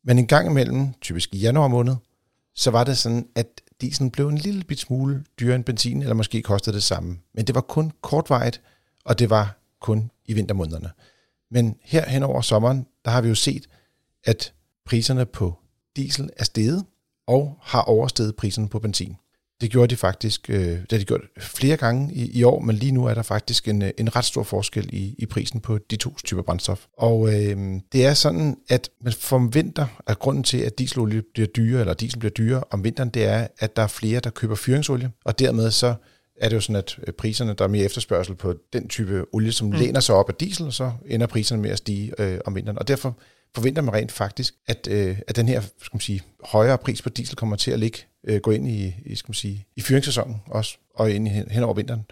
men 0.04 0.18
en 0.18 0.26
gang 0.26 0.50
imellem, 0.50 0.92
typisk 1.00 1.34
i 1.34 1.38
januar 1.38 1.68
måned, 1.68 1.96
så 2.54 2.70
var 2.70 2.84
det 2.84 2.98
sådan, 2.98 3.28
at 3.34 3.46
dieselen 3.80 4.10
blev 4.10 4.28
en 4.28 4.38
lille 4.38 4.64
bit 4.64 4.78
smule 4.78 5.24
dyrere 5.40 5.56
end 5.56 5.64
benzin, 5.64 6.02
eller 6.02 6.14
måske 6.14 6.42
kostede 6.42 6.74
det 6.74 6.82
samme. 6.82 7.18
Men 7.34 7.46
det 7.46 7.54
var 7.54 7.60
kun 7.60 7.92
kortvarigt, 8.00 8.60
og 9.04 9.18
det 9.18 9.30
var 9.30 9.58
kun 9.80 10.10
i 10.24 10.32
vintermånederne. 10.32 10.90
Men 11.50 11.76
her 11.82 12.08
hen 12.08 12.22
over 12.22 12.40
sommeren, 12.40 12.86
der 13.04 13.10
har 13.10 13.20
vi 13.20 13.28
jo 13.28 13.34
set, 13.34 13.66
at 14.24 14.52
priserne 14.86 15.26
på 15.26 15.58
diesel 15.96 16.30
er 16.36 16.44
steget 16.44 16.84
og 17.26 17.58
har 17.62 17.82
oversteget 17.82 18.36
priserne 18.36 18.68
på 18.68 18.78
benzin. 18.78 19.16
Det 19.62 19.70
gjorde 19.70 19.90
de 19.90 19.96
faktisk, 19.96 20.50
øh, 20.50 20.56
det 20.56 20.86
har 20.90 20.98
de 20.98 21.04
gjort 21.04 21.20
flere 21.38 21.76
gange 21.76 22.14
i, 22.14 22.38
i 22.38 22.42
år, 22.42 22.60
men 22.60 22.76
lige 22.76 22.92
nu 22.92 23.04
er 23.04 23.14
der 23.14 23.22
faktisk 23.22 23.68
en, 23.68 23.82
en 23.98 24.16
ret 24.16 24.24
stor 24.24 24.42
forskel 24.42 24.88
i, 24.92 25.14
i 25.18 25.26
prisen 25.26 25.60
på 25.60 25.78
de 25.90 25.96
to 25.96 26.16
typer 26.24 26.42
brændstof. 26.42 26.86
Og 26.98 27.28
øh, 27.28 27.56
det 27.92 28.06
er 28.06 28.14
sådan, 28.14 28.56
at 28.68 28.90
man 29.00 29.12
forventer, 29.12 29.86
at 30.06 30.18
grunden 30.18 30.44
til, 30.44 30.58
at 30.58 30.78
dieselolie 30.78 31.22
bliver 31.34 31.46
dyrere, 31.46 31.80
eller 31.80 31.94
diesel 31.94 32.18
bliver 32.18 32.30
dyrere 32.30 32.64
om 32.70 32.84
vinteren, 32.84 33.08
det 33.08 33.24
er, 33.24 33.46
at 33.58 33.76
der 33.76 33.82
er 33.82 33.86
flere, 33.86 34.20
der 34.20 34.30
køber 34.30 34.54
fyringsolie, 34.54 35.10
og 35.24 35.38
dermed 35.38 35.70
så 35.70 35.94
er 36.40 36.48
det 36.48 36.56
jo 36.56 36.60
sådan, 36.60 36.76
at 36.76 36.98
øh, 37.06 37.12
priserne, 37.12 37.54
der 37.54 37.64
er 37.64 37.68
mere 37.68 37.84
efterspørgsel 37.84 38.34
på 38.34 38.54
den 38.72 38.88
type 38.88 39.24
olie, 39.32 39.52
som 39.52 39.66
mm. 39.66 39.72
læner 39.72 40.00
sig 40.00 40.14
op 40.14 40.28
af 40.28 40.34
diesel, 40.34 40.66
og 40.66 40.72
så 40.72 40.92
ender 41.06 41.26
priserne 41.26 41.62
med 41.62 41.70
at 41.70 41.78
stige 41.78 42.12
øh, 42.18 42.38
om 42.46 42.54
vinteren. 42.54 42.78
Og 42.78 42.88
derfor 42.88 43.18
forventer 43.54 43.82
man 43.82 43.94
rent 43.94 44.12
faktisk, 44.12 44.54
at, 44.66 44.88
øh, 44.90 45.18
at 45.28 45.36
den 45.36 45.48
her 45.48 45.60
skal 45.60 45.94
man 45.94 46.00
sige, 46.00 46.22
højere 46.44 46.78
pris 46.78 47.02
på 47.02 47.08
diesel 47.08 47.36
kommer 47.36 47.56
til 47.56 47.70
at 47.70 47.78
ligge, 47.78 47.98
øh, 48.28 48.40
gå 48.40 48.50
ind 48.50 48.68
i, 48.68 48.94
i, 49.06 49.14
skal 49.14 49.30
man 49.30 49.34
sige, 49.34 49.66
i 49.76 49.80
fyringssæsonen 49.80 50.36
også, 50.46 50.76
og 50.94 51.10
ind 51.10 51.28
i, 51.28 51.30
hen 51.30 51.62
over 51.62 51.74
vinteren. 51.74 52.04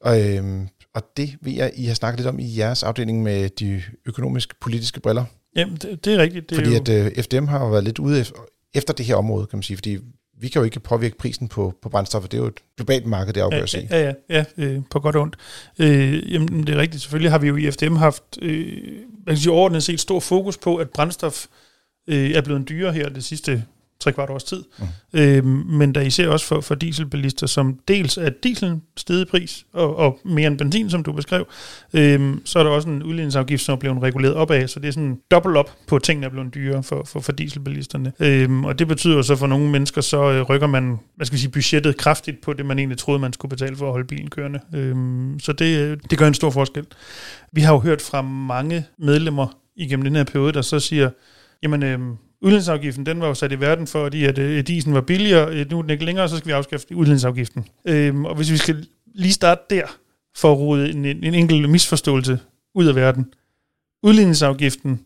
Og, 0.00 0.30
øh, 0.30 0.66
og 0.94 1.02
det 1.16 1.36
ved 1.40 1.52
jeg, 1.52 1.72
I 1.74 1.84
har 1.84 1.94
snakket 1.94 2.20
lidt 2.20 2.28
om 2.28 2.38
i 2.38 2.58
jeres 2.58 2.82
afdeling 2.82 3.22
med 3.22 3.48
de 3.48 3.82
økonomisk-politiske 4.06 5.00
briller. 5.00 5.24
Jamen, 5.56 5.76
det, 5.76 6.04
det 6.04 6.14
er 6.14 6.18
rigtigt. 6.18 6.50
Det 6.50 6.56
fordi 6.56 6.68
er 6.68 6.74
jo... 6.74 7.04
at 7.04 7.16
øh, 7.18 7.22
FDM 7.24 7.46
har 7.46 7.64
jo 7.64 7.70
været 7.70 7.84
lidt 7.84 7.98
ude 7.98 8.24
efter 8.74 8.92
det 8.94 9.06
her 9.06 9.14
område, 9.14 9.46
kan 9.46 9.56
man 9.56 9.62
sige, 9.62 9.76
fordi 9.76 9.98
vi 10.40 10.48
kan 10.48 10.60
jo 10.60 10.64
ikke 10.64 10.80
påvirke 10.80 11.18
prisen 11.18 11.48
på, 11.48 11.74
på 11.82 11.88
brændstoffer. 11.88 12.28
Det 12.28 12.36
er 12.36 12.42
jo 12.42 12.48
et 12.48 12.60
globalt 12.76 13.06
marked, 13.06 13.32
det 13.32 13.40
afgøres 13.40 13.74
ja, 13.74 13.80
i. 13.80 13.86
Ja, 13.90 14.00
ja, 14.00 14.14
ja 14.28 14.44
øh, 14.56 14.82
på 14.90 15.00
godt 15.00 15.16
og 15.16 15.22
ondt. 15.22 15.36
Øh, 15.78 16.32
jamen, 16.32 16.66
det 16.66 16.74
er 16.74 16.78
rigtigt. 16.78 17.02
Selvfølgelig 17.02 17.30
har 17.30 17.38
vi 17.38 17.48
jo 17.48 17.56
i 17.56 17.70
FDM 17.70 17.96
haft 17.96 18.22
øh, 18.42 18.82
man 19.26 19.34
kan 19.34 19.36
sige, 19.36 19.52
overordnet 19.52 19.82
set 19.82 20.00
stor 20.00 20.20
fokus 20.20 20.58
på, 20.58 20.76
at 20.76 20.90
brændstof 20.90 21.46
øh, 22.08 22.30
er 22.30 22.40
blevet 22.40 22.68
dyrere 22.68 22.92
her 22.92 23.08
det 23.08 23.24
sidste 23.24 23.64
tre 24.04 24.12
kvart 24.12 24.30
års 24.30 24.44
tid. 24.44 24.64
Mm. 24.78 25.20
Øh, 25.20 25.44
men 25.66 25.94
der 25.94 26.00
især 26.00 26.28
også 26.28 26.46
for, 26.46 26.60
for 26.60 26.74
dieselbilister, 26.74 27.46
som 27.46 27.78
dels 27.88 28.16
er 28.16 28.30
dieselen 28.42 28.82
steget 28.96 29.28
pris, 29.28 29.66
og, 29.72 29.96
og 29.96 30.18
mere 30.24 30.46
end 30.46 30.58
benzin, 30.58 30.90
som 30.90 31.02
du 31.02 31.12
beskrev, 31.12 31.46
øh, 31.94 32.36
så 32.44 32.58
er 32.58 32.62
der 32.62 32.70
også 32.70 32.88
en 32.88 33.02
udligningsafgift, 33.02 33.62
som 33.62 33.72
er 33.72 33.76
blevet 33.76 34.02
reguleret 34.02 34.34
opad, 34.34 34.68
så 34.68 34.80
det 34.80 34.88
er 34.88 34.92
sådan 34.92 35.18
dobbelt 35.30 35.56
op 35.56 35.70
på 35.86 35.98
tingene, 35.98 36.22
der 36.22 36.28
er 36.28 36.32
blevet 36.32 36.54
dyrere 36.54 36.82
for, 36.82 37.02
for, 37.06 37.20
for 37.20 37.32
dieselbilisterne. 37.32 38.12
Øh, 38.20 38.62
og 38.62 38.78
det 38.78 38.88
betyder 38.88 39.22
så 39.22 39.36
for 39.36 39.46
nogle 39.46 39.70
mennesker, 39.70 40.00
så 40.00 40.32
øh, 40.32 40.42
rykker 40.42 40.66
man, 40.66 40.98
hvad 41.16 41.26
skal 41.26 41.34
vi 41.36 41.40
sige, 41.40 41.50
budgettet 41.50 41.96
kraftigt 41.96 42.40
på 42.40 42.52
det, 42.52 42.66
man 42.66 42.78
egentlig 42.78 42.98
troede, 42.98 43.20
man 43.20 43.32
skulle 43.32 43.50
betale 43.50 43.76
for 43.76 43.86
at 43.86 43.92
holde 43.92 44.06
bilen 44.06 44.30
kørende. 44.30 44.60
Øh, 44.74 44.96
så 45.40 45.52
det, 45.52 45.78
øh, 45.78 45.98
det 46.10 46.18
gør 46.18 46.28
en 46.28 46.34
stor 46.34 46.50
forskel. 46.50 46.86
Vi 47.52 47.60
har 47.60 47.72
jo 47.72 47.78
hørt 47.78 48.02
fra 48.02 48.22
mange 48.22 48.86
medlemmer 48.98 49.58
igennem 49.76 50.04
den 50.04 50.16
her 50.16 50.24
periode, 50.24 50.52
der 50.52 50.62
så 50.62 50.80
siger, 50.80 51.10
jamen, 51.62 51.82
øh, 51.82 51.98
Udlændingsafgiften, 52.44 53.06
den 53.06 53.20
var 53.20 53.26
jo 53.26 53.34
sat 53.34 53.52
i 53.52 53.60
verden, 53.60 53.86
fordi 53.86 54.24
at 54.24 54.38
øh, 54.38 54.66
disen 54.66 54.94
var 54.94 55.00
billigere. 55.00 55.54
Øh, 55.54 55.70
nu 55.70 55.78
er 55.78 55.82
den 55.82 55.90
ikke 55.90 56.04
længere, 56.04 56.28
så 56.28 56.36
skal 56.36 56.46
vi 56.46 56.52
afskaffe 56.52 56.86
udlændingsafgiften. 56.96 57.68
Øhm, 57.88 58.24
og 58.24 58.34
hvis 58.36 58.50
vi 58.50 58.56
skal 58.56 58.86
lige 59.14 59.32
starte 59.32 59.62
der, 59.70 59.86
for 60.36 60.52
at 60.52 60.58
rode 60.58 60.90
en, 60.90 61.04
en 61.04 61.34
enkelt 61.34 61.70
misforståelse 61.70 62.38
ud 62.74 62.86
af 62.86 62.94
verden. 62.94 63.32
Udligningsafgiften 64.02 65.00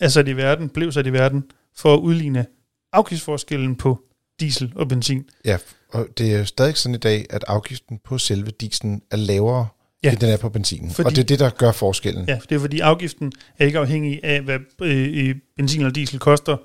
er 0.00 0.08
sat 0.08 0.28
i 0.28 0.36
verden, 0.36 0.68
blev 0.68 0.92
sat 0.92 1.06
i 1.06 1.12
verden, 1.12 1.44
for 1.76 1.94
at 1.94 1.98
udligne 1.98 2.46
afgiftsforskellen 2.92 3.76
på 3.76 4.00
diesel 4.40 4.72
og 4.76 4.88
benzin. 4.88 5.28
Ja, 5.44 5.58
og 5.92 6.06
det 6.18 6.34
er 6.34 6.44
stadig 6.44 6.76
sådan 6.76 6.94
i 6.94 6.98
dag, 6.98 7.26
at 7.30 7.44
afgiften 7.48 7.98
på 8.04 8.18
selve 8.18 8.50
dieselen 8.50 9.02
er 9.10 9.16
lavere 9.16 9.68
ja. 10.04 10.10
end 10.10 10.18
den 10.18 10.30
er 10.30 10.36
på 10.36 10.48
benzinen. 10.48 10.90
Fordi, 10.90 11.06
og 11.06 11.10
det 11.10 11.18
er 11.18 11.26
det, 11.26 11.38
der 11.38 11.50
gør 11.50 11.72
forskellen. 11.72 12.28
Ja, 12.28 12.38
det 12.48 12.54
er 12.54 12.60
fordi 12.60 12.80
afgiften 12.80 13.32
er 13.58 13.66
ikke 13.66 13.78
afhængig 13.78 14.20
af, 14.24 14.42
hvad 14.42 14.58
øh, 14.82 15.34
benzin 15.56 15.84
og 15.84 15.94
diesel 15.94 16.18
koster, 16.18 16.56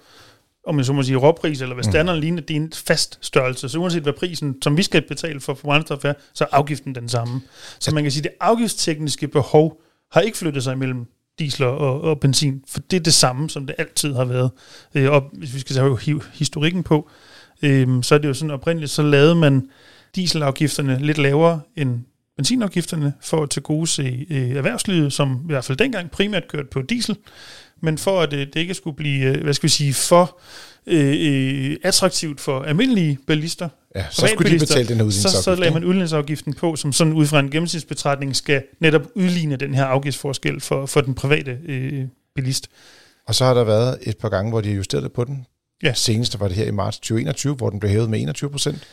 om 0.67 0.75
man 0.75 0.85
så 0.85 0.93
må 0.93 1.03
sige 1.03 1.17
råpris, 1.17 1.61
eller 1.61 1.73
hvad 1.73 1.83
standarden 1.83 2.19
mm. 2.19 2.21
ligner, 2.21 2.41
det 2.41 2.55
er 2.55 2.59
en 2.61 2.73
fast 2.73 3.17
størrelse. 3.21 3.69
Så 3.69 3.79
uanset 3.79 4.03
hvad 4.03 4.13
prisen, 4.13 4.55
som 4.61 4.77
vi 4.77 4.83
skal 4.83 5.01
betale 5.07 5.39
for, 5.39 5.53
brændstof 5.53 6.05
er, 6.05 6.13
så 6.33 6.43
er 6.43 6.47
afgiften 6.51 6.95
den 6.95 7.09
samme. 7.09 7.41
Så 7.79 7.93
man 7.93 8.03
kan 8.03 8.11
sige, 8.11 8.21
at 8.21 8.23
det 8.23 8.31
afgiftstekniske 8.39 9.27
behov 9.27 9.81
har 10.11 10.21
ikke 10.21 10.37
flyttet 10.37 10.63
sig 10.63 10.77
mellem 10.77 11.05
diesel 11.39 11.65
og, 11.65 12.01
og 12.01 12.19
benzin, 12.19 12.63
for 12.67 12.79
det 12.79 12.97
er 12.97 13.03
det 13.03 13.13
samme, 13.13 13.49
som 13.49 13.67
det 13.67 13.75
altid 13.77 14.13
har 14.13 14.25
været. 14.25 14.51
Øh, 14.95 15.11
og 15.11 15.23
hvis 15.33 15.55
vi 15.55 15.59
skal 15.59 15.75
tage 15.75 16.21
historikken 16.33 16.83
på, 16.83 17.09
øh, 17.61 18.03
så 18.03 18.15
er 18.15 18.19
det 18.19 18.27
jo 18.27 18.33
sådan 18.33 18.51
oprindeligt, 18.51 18.91
så 18.91 19.01
lavede 19.01 19.35
man 19.35 19.69
dieselafgifterne 20.15 20.99
lidt 20.99 21.17
lavere 21.17 21.61
end 21.75 21.99
benzinafgifterne 22.37 23.13
for 23.21 23.43
at 23.43 23.49
tilgodese 23.49 24.25
øh, 24.29 24.49
erhvervslivet, 24.49 25.13
som 25.13 25.41
i 25.43 25.45
hvert 25.45 25.65
fald 25.65 25.77
dengang 25.77 26.11
primært 26.11 26.47
kørte 26.47 26.67
på 26.71 26.81
diesel, 26.81 27.17
men 27.81 27.97
for 27.97 28.21
at 28.21 28.33
øh, 28.33 28.39
det 28.39 28.55
ikke 28.55 28.73
skulle 28.73 28.95
blive, 28.95 29.25
øh, 29.25 29.43
hvad 29.43 29.53
skal 29.53 29.67
vi 29.67 29.71
sige, 29.71 29.93
for 29.93 30.39
øh, 30.87 31.15
øh 31.19 31.77
attraktivt 31.83 32.41
for 32.41 32.61
almindelige 32.61 33.19
bilister, 33.27 33.69
ja, 33.95 34.05
så 34.11 34.27
skulle 34.27 34.51
de 34.51 34.59
betale 34.59 34.87
den 34.87 34.97
her 34.97 35.09
så, 35.09 35.41
så 35.43 35.55
lagde 35.55 35.73
man 35.73 35.83
udligningsafgiften 35.83 36.53
på, 36.53 36.75
som 36.75 36.93
sådan 36.93 37.13
ud 37.13 37.25
fra 37.25 37.39
en 37.39 37.51
gennemsnitsbetrækning 37.51 38.35
skal 38.35 38.63
netop 38.79 39.01
udligne 39.15 39.55
den 39.55 39.73
her 39.73 39.85
afgiftsforskel 39.85 40.61
for, 40.61 40.85
for 40.85 41.01
den 41.01 41.13
private 41.13 41.59
øh, 41.65 42.03
bilist. 42.35 42.69
Og 43.27 43.35
så 43.35 43.45
har 43.45 43.53
der 43.53 43.63
været 43.63 43.97
et 44.01 44.17
par 44.17 44.29
gange, 44.29 44.51
hvor 44.51 44.61
de 44.61 44.69
har 44.69 44.75
justeret 44.75 45.11
på 45.11 45.23
den. 45.23 45.45
Ja. 45.83 45.93
Senest 45.93 46.39
var 46.39 46.47
det 46.47 46.57
her 46.57 46.65
i 46.65 46.71
marts 46.71 46.97
2021, 46.97 47.55
hvor 47.55 47.69
den 47.69 47.79
blev 47.79 47.91
hævet 47.91 48.09
med 48.09 48.21
21 48.21 48.49
procent. 48.49 48.83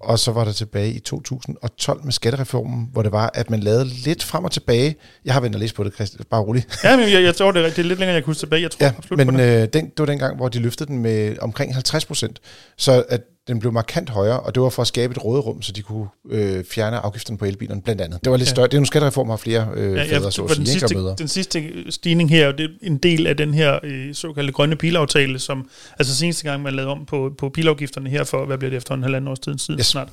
Og 0.00 0.18
så 0.18 0.32
var 0.32 0.44
det 0.44 0.56
tilbage 0.56 0.92
i 0.92 0.98
2012 0.98 2.04
med 2.04 2.12
skattereformen, 2.12 2.88
hvor 2.92 3.02
det 3.02 3.12
var, 3.12 3.30
at 3.34 3.50
man 3.50 3.60
lavede 3.60 3.84
lidt 3.84 4.24
frem 4.24 4.44
og 4.44 4.50
tilbage. 4.50 4.96
Jeg 5.24 5.34
har 5.34 5.40
vendt 5.40 5.56
og 5.56 5.60
læst 5.60 5.74
på 5.74 5.84
det, 5.84 5.94
Christian. 5.94 6.24
Bare 6.30 6.40
roligt. 6.40 6.80
Ja, 6.84 6.96
men 6.96 7.12
jeg, 7.12 7.22
jeg 7.22 7.36
tror, 7.36 7.52
det 7.52 7.64
er, 7.64 7.68
det 7.68 7.78
er 7.78 7.82
lidt 7.82 7.98
længere, 7.98 8.14
jeg 8.14 8.24
kunne 8.24 8.30
huske 8.30 8.40
tilbage. 8.40 8.62
Jeg 8.62 8.70
tror 8.70 8.84
ja, 8.84 8.92
absolut 8.98 9.26
men 9.26 9.38
det. 9.38 9.62
Øh, 9.62 9.68
den, 9.72 9.84
det 9.84 9.98
var 9.98 10.06
dengang, 10.06 10.36
hvor 10.36 10.48
de 10.48 10.58
løftede 10.58 10.88
den 10.92 10.98
med 10.98 11.36
omkring 11.40 11.74
50 11.74 12.04
procent. 12.04 12.40
Så 12.76 13.04
at 13.08 13.20
den 13.48 13.60
blev 13.60 13.72
markant 13.72 14.10
højere, 14.10 14.40
og 14.40 14.54
det 14.54 14.62
var 14.62 14.68
for 14.68 14.82
at 14.82 14.88
skabe 14.88 15.10
et 15.10 15.24
råderum, 15.24 15.62
så 15.62 15.72
de 15.72 15.82
kunne 15.82 16.08
øh, 16.30 16.64
fjerne 16.64 16.96
afgifterne 16.96 17.38
på 17.38 17.44
elbilerne 17.44 17.82
blandt 17.82 18.00
andet. 18.00 18.24
Det 18.24 18.30
var 18.30 18.36
lidt 18.36 18.48
ja. 18.48 18.54
større. 18.54 18.66
Det 18.66 18.74
er 18.74 18.78
en 18.78 18.86
skattereform, 18.86 19.28
har 19.28 19.36
flere 19.36 19.68
øh, 19.74 19.96
ja, 19.96 20.04
fædre, 20.04 20.32
så 20.32 20.42
at 20.42 20.56
den, 20.56 20.66
sidste, 20.66 20.94
den 21.18 21.28
sidste 21.28 21.72
stigning 21.90 22.30
her, 22.30 22.52
det 22.52 22.64
er 22.64 22.68
en 22.82 22.98
del 22.98 23.26
af 23.26 23.36
den 23.36 23.54
her 23.54 23.78
øh, 23.82 24.14
såkaldte 24.14 24.52
grønne 24.52 24.76
bilaftale, 24.76 25.38
som 25.38 25.68
altså 25.98 26.16
seneste 26.16 26.44
gang, 26.44 26.62
man 26.62 26.74
lavede 26.74 26.92
om 26.92 27.06
på, 27.06 27.32
på 27.38 27.48
bilafgifterne 27.48 28.10
her 28.10 28.24
for, 28.24 28.46
hvad 28.46 28.58
bliver 28.58 28.70
det 28.70 28.76
efter 28.76 28.94
en 28.94 29.02
halvanden 29.02 29.28
års 29.28 29.38
tid 29.38 29.58
siden 29.58 29.80
yes. 29.80 29.86
snart, 29.86 30.08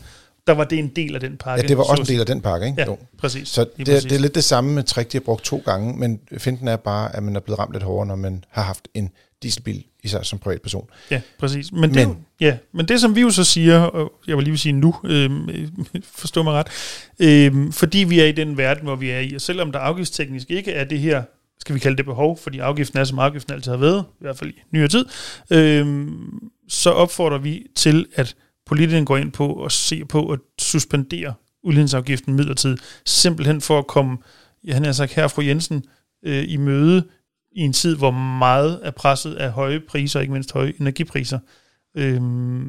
der 0.48 0.54
var 0.54 0.64
det 0.64 0.80
en 0.80 0.88
del 0.88 1.16
af 1.16 1.22
den 1.22 1.38
pakke. 1.38 1.62
Ja, 1.62 1.68
det 1.68 1.78
var 1.78 1.84
også 1.84 2.02
en 2.02 2.08
del 2.08 2.20
af 2.20 2.26
den 2.26 2.42
pakke, 2.42 2.66
ikke? 2.66 2.82
Ja, 2.82 2.86
jo. 2.86 2.98
præcis. 3.18 3.50
Så 3.50 3.62
det, 3.78 3.86
præcis. 3.86 4.04
det 4.04 4.12
er 4.12 4.20
lidt 4.20 4.36
det 4.36 4.44
samme 4.44 4.74
med 4.74 4.84
trick, 4.84 5.12
de 5.12 5.18
har 5.18 5.24
brugt 5.24 5.44
to 5.44 5.62
gange, 5.66 5.98
men 5.98 6.20
finten 6.38 6.68
er 6.68 6.76
bare, 6.76 7.16
at 7.16 7.24
man 7.24 7.36
er 7.36 7.40
blevet 7.40 7.60
ramt 7.60 7.74
lidt 7.74 7.84
hårdere, 7.84 8.06
når 8.06 8.16
man 8.16 8.44
har 8.50 8.64
haft 8.64 8.88
en 8.94 9.10
dieselbil, 9.44 9.84
især 10.08 10.24
som 10.24 10.40
privatperson. 10.40 10.90
Ja, 11.12 11.22
præcis. 11.40 11.72
Men, 11.72 11.82
men, 11.82 11.94
det, 11.94 12.18
ja, 12.40 12.58
men 12.74 12.88
det, 12.88 13.02
som 13.02 13.16
vi 13.16 13.22
jo 13.22 13.30
så 13.30 13.44
siger, 13.44 13.80
og 13.80 14.14
jeg 14.28 14.38
vil 14.38 14.46
lige 14.46 14.58
sige 14.58 14.74
nu, 14.74 14.96
øh, 15.04 15.30
forstå 16.22 16.44
mig 16.44 16.54
ret, 16.54 16.68
øh, 17.20 17.74
fordi 17.74 17.98
vi 17.98 18.20
er 18.20 18.26
i 18.26 18.32
den 18.32 18.58
verden, 18.58 18.84
hvor 18.84 18.96
vi 18.96 19.10
er 19.10 19.20
i, 19.20 19.34
og 19.34 19.42
selvom 19.42 19.72
der 19.72 19.80
afgiftsteknisk 19.80 20.52
ikke 20.52 20.72
er 20.72 20.84
det 20.84 21.00
her, 21.00 21.24
skal 21.60 21.76
vi 21.76 21.80
kalde 21.80 21.98
det 21.98 22.06
behov, 22.06 22.38
fordi 22.38 22.60
afgiften 22.60 23.00
er, 23.00 23.04
som 23.04 23.20
afgiften 23.20 23.54
altid 23.54 23.72
har 23.72 23.78
været, 23.78 24.06
i 24.10 24.22
hvert 24.22 24.38
fald 24.38 24.50
i 24.50 24.62
nyere 24.72 24.88
tid, 24.88 25.06
øh, 25.52 26.08
så 26.68 26.90
opfordrer 26.90 27.38
vi 27.38 27.64
til, 27.76 28.06
at 28.16 28.36
politikerne 28.66 29.06
går 29.06 29.18
ind 29.18 29.32
på 29.32 29.48
og 29.48 29.72
ser 29.72 30.06
på 30.06 30.32
at 30.32 30.40
suspendere 30.60 31.34
udligningsafgiften 31.64 32.34
midlertidigt, 32.34 32.82
simpelthen 33.06 33.62
for 33.62 33.80
at 33.80 33.88
komme, 33.88 34.18
ja, 34.68 34.74
han 34.74 34.86
har 34.86 34.92
sagt 34.92 35.14
her, 35.14 35.28
fru 35.28 35.42
Jensen, 35.42 35.84
øh, 36.26 36.46
i 36.48 36.58
møde 36.58 37.04
i 37.58 37.62
en 37.62 37.74
tid, 37.74 37.96
hvor 37.96 38.12
meget 38.12 38.80
er 38.84 38.92
presset 38.92 39.36
af 39.36 39.52
høje 39.52 39.80
priser, 39.80 40.20
ikke 40.20 40.34
mindst 40.34 40.54
høje 40.54 40.74
energipriser. 40.80 41.40
Øhm, 41.96 42.22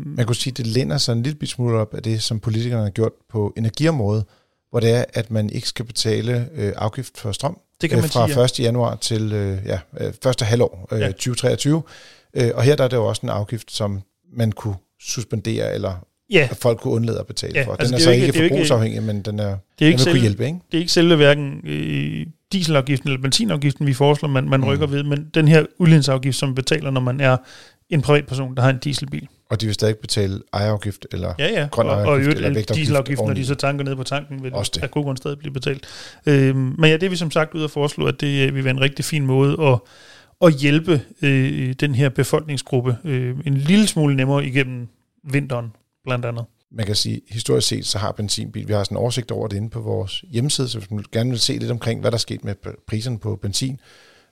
Man 0.07 0.27
kunne 0.27 0.37
sige, 0.37 0.51
at 0.51 0.57
det 0.57 0.67
lænder 0.67 0.99
sig 0.99 1.13
en 1.13 1.23
lille 1.23 1.47
smule 1.47 1.79
op 1.79 1.95
af 1.95 2.03
det, 2.03 2.23
som 2.23 2.41
politikerne 2.41 2.83
har 2.83 2.91
gjort 2.91 3.13
på 3.31 3.53
energiområdet, 3.57 4.25
hvor 4.71 4.81
det 4.81 4.91
er, 4.91 5.05
at 5.15 5.31
man 5.31 5.51
ikke 5.51 5.69
skal 5.69 5.85
betale 5.85 6.49
øh, 6.55 6.73
afgift 6.77 7.19
for 7.19 7.33
strøm 7.33 7.59
det 7.81 7.91
kan 7.91 7.99
øh, 7.99 8.03
man 8.03 8.11
fra 8.11 8.29
sige, 8.29 8.41
ja. 8.41 8.45
1. 8.45 8.61
januar 8.61 8.97
til 8.97 9.33
øh, 9.33 9.59
ja, 9.67 9.79
øh, 10.01 10.13
første 10.23 10.45
halvår 10.45 10.89
øh, 10.93 11.01
ja. 11.01 11.07
2023. 11.07 11.83
Øh, 12.35 12.51
og 12.55 12.63
her 12.63 12.77
der 12.77 12.85
er 12.85 12.89
det 12.89 12.97
jo 12.97 13.07
også 13.07 13.21
en 13.23 13.29
afgift, 13.29 13.73
som 13.73 14.03
man 14.33 14.53
kunne 14.53 14.77
suspendere, 15.01 15.75
eller 15.75 16.05
ja. 16.31 16.49
at 16.51 16.57
folk 16.57 16.81
kunne 16.81 16.95
undlade 16.95 17.19
at 17.19 17.27
betale 17.27 17.53
ja, 17.55 17.65
for. 17.65 17.73
Den 17.73 17.81
altså 17.81 17.97
er 17.97 18.01
så 18.01 18.11
ikke, 18.11 18.27
ikke 18.27 18.39
forbrugsafhængig, 18.39 19.03
men 19.03 19.23
den 19.23 19.39
er, 19.39 19.57
det 19.79 19.85
er 19.85 19.87
ikke 19.87 19.97
den 19.97 19.99
selv, 19.99 20.15
kunne 20.15 20.21
hjælpe. 20.21 20.47
Ikke? 20.47 20.59
Det 20.73 20.79
er 20.79 20.81
ikke 20.81 20.93
selve 20.93 21.17
hverken 21.17 21.61
øh, 21.65 22.27
dieselafgiften 22.53 23.09
eller 23.09 23.23
benzinafgiften, 23.23 23.87
vi 23.87 23.95
foreslår, 23.95 24.29
man, 24.29 24.49
man 24.49 24.61
mm. 24.61 24.67
rykker 24.67 24.87
ved, 24.87 25.03
men 25.03 25.31
den 25.35 25.49
her 25.49 25.65
udlændingsafgift, 25.79 26.37
som 26.37 26.55
betaler, 26.55 26.91
når 26.91 27.01
man 27.01 27.21
er 27.21 27.37
en 27.91 28.03
privatperson, 28.03 28.57
der 28.57 28.63
har 28.63 28.71
en 28.71 28.79
dieselbil. 28.79 29.29
Og 29.51 29.61
de 29.61 29.67
vil 29.67 29.75
stadig 29.75 29.97
betale 29.97 30.41
ejerafgift 30.53 31.07
eller 31.13 31.35
ja, 31.39 31.61
ja. 31.61 31.69
grøn 31.71 31.87
ejerafgift 31.87 32.09
og, 32.09 32.13
og 32.13 32.21
øvrigt, 32.21 32.41
eller 32.41 32.63
dieselafgift, 32.63 33.21
når 33.21 33.35
de 33.35 33.47
så 33.47 33.55
tanker 33.55 33.85
ned 33.85 33.97
på 33.97 34.03
tanken, 34.03 34.43
vil 34.43 34.55
Også 34.55 34.73
det. 34.75 34.83
af 34.83 34.91
god 34.91 35.05
grund 35.05 35.17
stadig 35.17 35.39
blive 35.39 35.53
betalt. 35.53 35.87
Øhm, 36.27 36.57
men 36.57 36.91
ja, 36.91 36.93
det 36.93 37.03
er 37.03 37.11
vi 37.11 37.17
som 37.17 37.31
sagt 37.31 37.55
ude 37.55 37.65
at 37.65 37.71
foreslå, 37.71 38.07
at 38.07 38.21
det 38.21 38.49
øh, 38.49 38.55
vil 38.55 38.65
være 38.65 38.75
en 38.75 38.81
rigtig 38.81 39.05
fin 39.05 39.27
måde 39.27 39.57
at, 39.63 39.79
at 40.47 40.55
hjælpe 40.55 41.01
øh, 41.23 41.75
den 41.81 41.95
her 41.95 42.09
befolkningsgruppe 42.09 42.97
øh, 43.05 43.37
en 43.47 43.55
lille 43.57 43.87
smule 43.87 44.17
nemmere 44.17 44.47
igennem 44.47 44.89
vinteren 45.25 45.73
blandt 46.09 46.25
andet. 46.25 46.45
Man 46.71 46.87
kan 46.87 46.95
sige, 46.95 47.21
historisk 47.31 47.69
set, 47.69 47.87
så 47.87 47.99
har 47.99 48.13
benzinbil, 48.13 48.69
vi 48.69 48.73
har 48.73 48.85
sådan 48.85 48.97
en 48.97 49.01
oversigt 49.01 49.31
over 49.31 49.49
det 49.49 49.57
inde 49.57 49.71
på 49.71 49.81
vores 49.81 50.25
hjemmeside, 50.31 50.69
så 50.69 50.79
hvis 50.79 50.91
man 50.91 51.05
gerne 51.13 51.31
vil 51.31 51.39
se 51.39 51.53
lidt 51.53 51.71
omkring, 51.71 52.01
hvad 52.01 52.11
der 52.11 52.17
er 52.17 52.19
sket 52.19 52.45
med 52.45 52.55
priserne 52.87 53.19
på 53.19 53.37
benzin, 53.37 53.81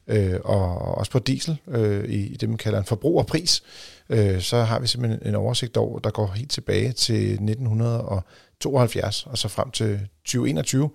øh, 0.07 0.41
og 0.45 0.79
også 0.99 1.12
på 1.12 1.19
diesel, 1.19 1.59
øh, 1.69 2.05
i, 2.09 2.37
det, 2.37 2.49
man 2.49 2.59
kalder 2.59 2.79
en 2.79 2.85
forbrugerpris, 2.85 3.62
øh, 4.09 4.41
så 4.41 4.62
har 4.62 4.81
vi 4.81 4.87
simpelthen 4.87 5.29
en 5.29 5.35
oversigt 5.35 5.77
over, 5.77 5.99
der 5.99 6.11
går 6.11 6.27
helt 6.27 6.51
tilbage 6.51 6.93
til 6.93 7.33
1972, 7.33 9.27
og 9.27 9.39
så 9.39 9.49
frem 9.49 9.71
til 9.71 10.01
2021, 10.25 10.91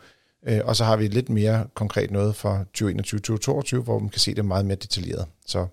øh, 0.48 0.60
og 0.64 0.76
så 0.76 0.84
har 0.84 0.98
vi 0.98 1.08
lidt 1.08 1.30
mere 1.30 1.68
konkret 1.74 2.12
noget 2.12 2.36
fra 2.36 2.64
2021-2022, 2.78 3.84
hvor 3.84 4.00
man 4.00 4.10
kan 4.10 4.20
se 4.20 4.36
det 4.36 4.46
meget 4.46 4.66
mere 4.66 4.78
detaljeret. 4.78 5.26
Så 5.46 5.68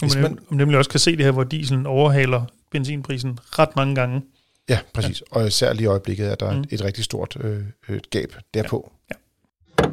hvis 0.00 0.14
man, 0.14 0.22
man 0.22 0.38
nemlig 0.50 0.78
også 0.78 0.90
kan 0.90 1.00
se 1.00 1.16
det 1.16 1.24
her, 1.24 1.32
hvor 1.32 1.44
dieselen 1.44 1.86
overhaler 1.86 2.44
benzinprisen 2.70 3.38
ret 3.42 3.76
mange 3.76 3.94
gange. 3.94 4.22
Ja, 4.68 4.80
præcis. 4.94 5.22
Ja. 5.32 5.36
Og 5.36 5.46
især 5.46 5.72
lige 5.72 5.84
i 5.84 5.86
øjeblikket 5.86 6.26
er 6.26 6.34
der 6.34 6.56
mm. 6.56 6.64
et 6.70 6.84
rigtig 6.84 7.04
stort 7.04 7.36
øh, 7.40 7.64
et 7.88 8.10
gab 8.10 8.36
derpå. 8.54 8.92
Ja. 9.10 9.14
Ja. 9.14 9.90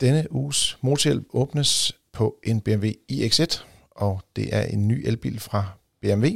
Denne 0.00 0.32
uges 0.32 0.78
motorhjælp 0.80 1.26
åbnes 1.32 1.92
på 2.12 2.38
en 2.42 2.60
BMW 2.60 2.86
iX1, 3.12 3.64
og 3.90 4.20
det 4.36 4.54
er 4.54 4.62
en 4.62 4.88
ny 4.88 5.02
elbil 5.06 5.40
fra 5.40 5.66
BMW. 6.02 6.26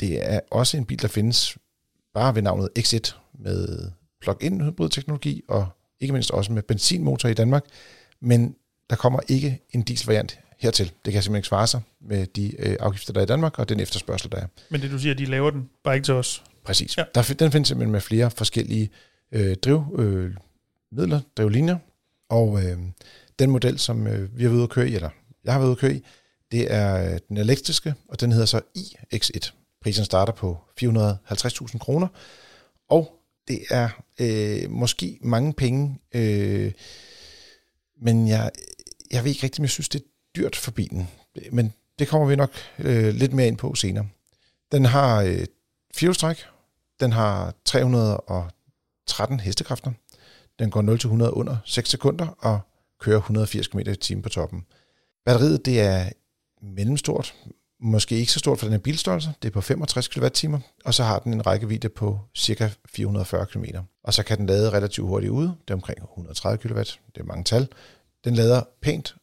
Det 0.00 0.32
er 0.32 0.40
også 0.50 0.76
en 0.76 0.84
bil, 0.84 1.02
der 1.02 1.08
findes 1.08 1.58
bare 2.14 2.34
ved 2.34 2.42
navnet 2.42 2.68
X1 2.78 3.14
med 3.38 3.90
plug-in 4.20 4.60
hybridteknologi 4.60 5.42
og 5.48 5.68
ikke 6.00 6.12
mindst 6.12 6.30
også 6.30 6.52
med 6.52 6.62
benzinmotor 6.62 7.28
i 7.28 7.34
Danmark. 7.34 7.64
Men 8.20 8.56
der 8.90 8.96
kommer 8.96 9.20
ikke 9.28 9.60
en 9.70 9.82
dieselvariant 9.82 10.38
hertil. 10.64 10.92
Det 11.04 11.12
kan 11.12 11.22
simpelthen 11.22 11.36
ikke 11.36 11.48
svare 11.48 11.66
sig 11.66 11.80
med 12.00 12.26
de 12.26 12.52
øh, 12.58 12.76
afgifter, 12.80 13.12
der 13.12 13.20
er 13.20 13.24
i 13.24 13.26
Danmark, 13.26 13.58
og 13.58 13.68
den 13.68 13.80
efterspørgsel, 13.80 14.32
der 14.32 14.38
er. 14.38 14.46
Men 14.70 14.80
det 14.80 14.90
du 14.90 14.98
siger, 14.98 15.14
de 15.14 15.24
laver 15.24 15.50
den 15.50 15.68
bare 15.84 15.94
ikke 15.94 16.04
til 16.04 16.14
os? 16.14 16.42
Præcis. 16.64 16.98
Ja. 16.98 17.04
Der, 17.14 17.34
den 17.38 17.52
findes 17.52 17.68
simpelthen 17.68 17.92
med 17.92 18.00
flere 18.00 18.30
forskellige 18.30 18.90
øh, 19.32 19.56
drivmidler, 19.56 21.16
øh, 21.16 21.22
drivlinjer, 21.36 21.78
og 22.28 22.64
øh, 22.64 22.78
den 23.38 23.50
model, 23.50 23.78
som 23.78 24.06
øh, 24.06 24.38
vi 24.38 24.42
har 24.42 24.48
været 24.48 24.56
ude 24.56 24.62
at 24.62 24.70
køre 24.70 24.88
i, 24.88 24.94
eller 24.94 25.10
jeg 25.44 25.52
har 25.52 25.60
været 25.60 25.68
ude 25.68 25.76
at 25.76 25.78
køre 25.78 25.94
i, 25.94 26.04
det 26.52 26.72
er 26.72 27.12
øh, 27.12 27.18
den 27.28 27.36
elektriske, 27.36 27.94
og 28.08 28.20
den 28.20 28.32
hedder 28.32 28.46
så 28.46 28.60
iX1. 28.78 29.50
Prisen 29.82 30.04
starter 30.04 30.32
på 30.32 30.58
450.000 30.82 31.78
kroner, 31.78 32.08
og 32.88 33.20
det 33.48 33.60
er 33.70 33.88
øh, 34.20 34.70
måske 34.70 35.18
mange 35.22 35.52
penge, 35.52 35.98
øh, 36.14 36.72
men 38.02 38.28
jeg, 38.28 38.50
jeg 39.10 39.24
ved 39.24 39.30
ikke 39.30 39.42
rigtig, 39.42 39.60
om 39.60 39.64
jeg 39.64 39.70
synes, 39.70 39.88
det 39.88 40.00
er 40.00 40.04
dyrt 40.36 40.56
for 40.56 40.70
bilen. 40.70 41.08
Men 41.52 41.72
det 41.98 42.08
kommer 42.08 42.26
vi 42.28 42.36
nok 42.36 42.50
øh, 42.78 43.14
lidt 43.14 43.32
mere 43.32 43.46
ind 43.46 43.56
på 43.56 43.74
senere. 43.74 44.06
Den 44.72 44.84
har 44.84 45.22
øh, 45.22 45.44
firehjulstræk, 45.94 46.44
den 47.00 47.12
har 47.12 47.54
313 47.64 49.40
hestekræfter, 49.40 49.92
den 50.58 50.70
går 50.70 50.82
0-100 51.26 51.30
under 51.30 51.56
6 51.64 51.90
sekunder 51.90 52.26
og 52.26 52.60
kører 53.00 53.18
180 53.18 53.68
km 53.68 53.78
i 53.78 53.96
timen 53.96 54.22
på 54.22 54.28
toppen. 54.28 54.66
Batteriet 55.24 55.64
det 55.64 55.80
er 55.80 56.08
mellemstort, 56.62 57.34
måske 57.80 58.16
ikke 58.16 58.32
så 58.32 58.38
stort 58.38 58.58
for 58.58 58.66
den 58.66 58.72
her 58.72 58.78
bilstørrelse, 58.78 59.34
det 59.42 59.48
er 59.48 59.52
på 59.52 59.60
65 59.60 60.08
kWh, 60.08 60.60
og 60.84 60.94
så 60.94 61.04
har 61.04 61.18
den 61.18 61.32
en 61.32 61.46
rækkevidde 61.46 61.88
på 61.88 62.20
ca. 62.38 62.70
440 62.88 63.46
km. 63.46 63.64
Og 64.04 64.14
så 64.14 64.22
kan 64.22 64.38
den 64.38 64.46
lade 64.46 64.70
relativt 64.70 65.08
hurtigt 65.08 65.30
ude, 65.30 65.54
det 65.68 65.70
er 65.70 65.74
omkring 65.74 66.02
130 66.02 66.58
kW, 66.58 66.78
det 66.78 67.20
er 67.20 67.24
mange 67.24 67.44
tal. 67.44 67.68
Den 68.24 68.34
lader 68.34 68.62
pænt, 68.82 69.14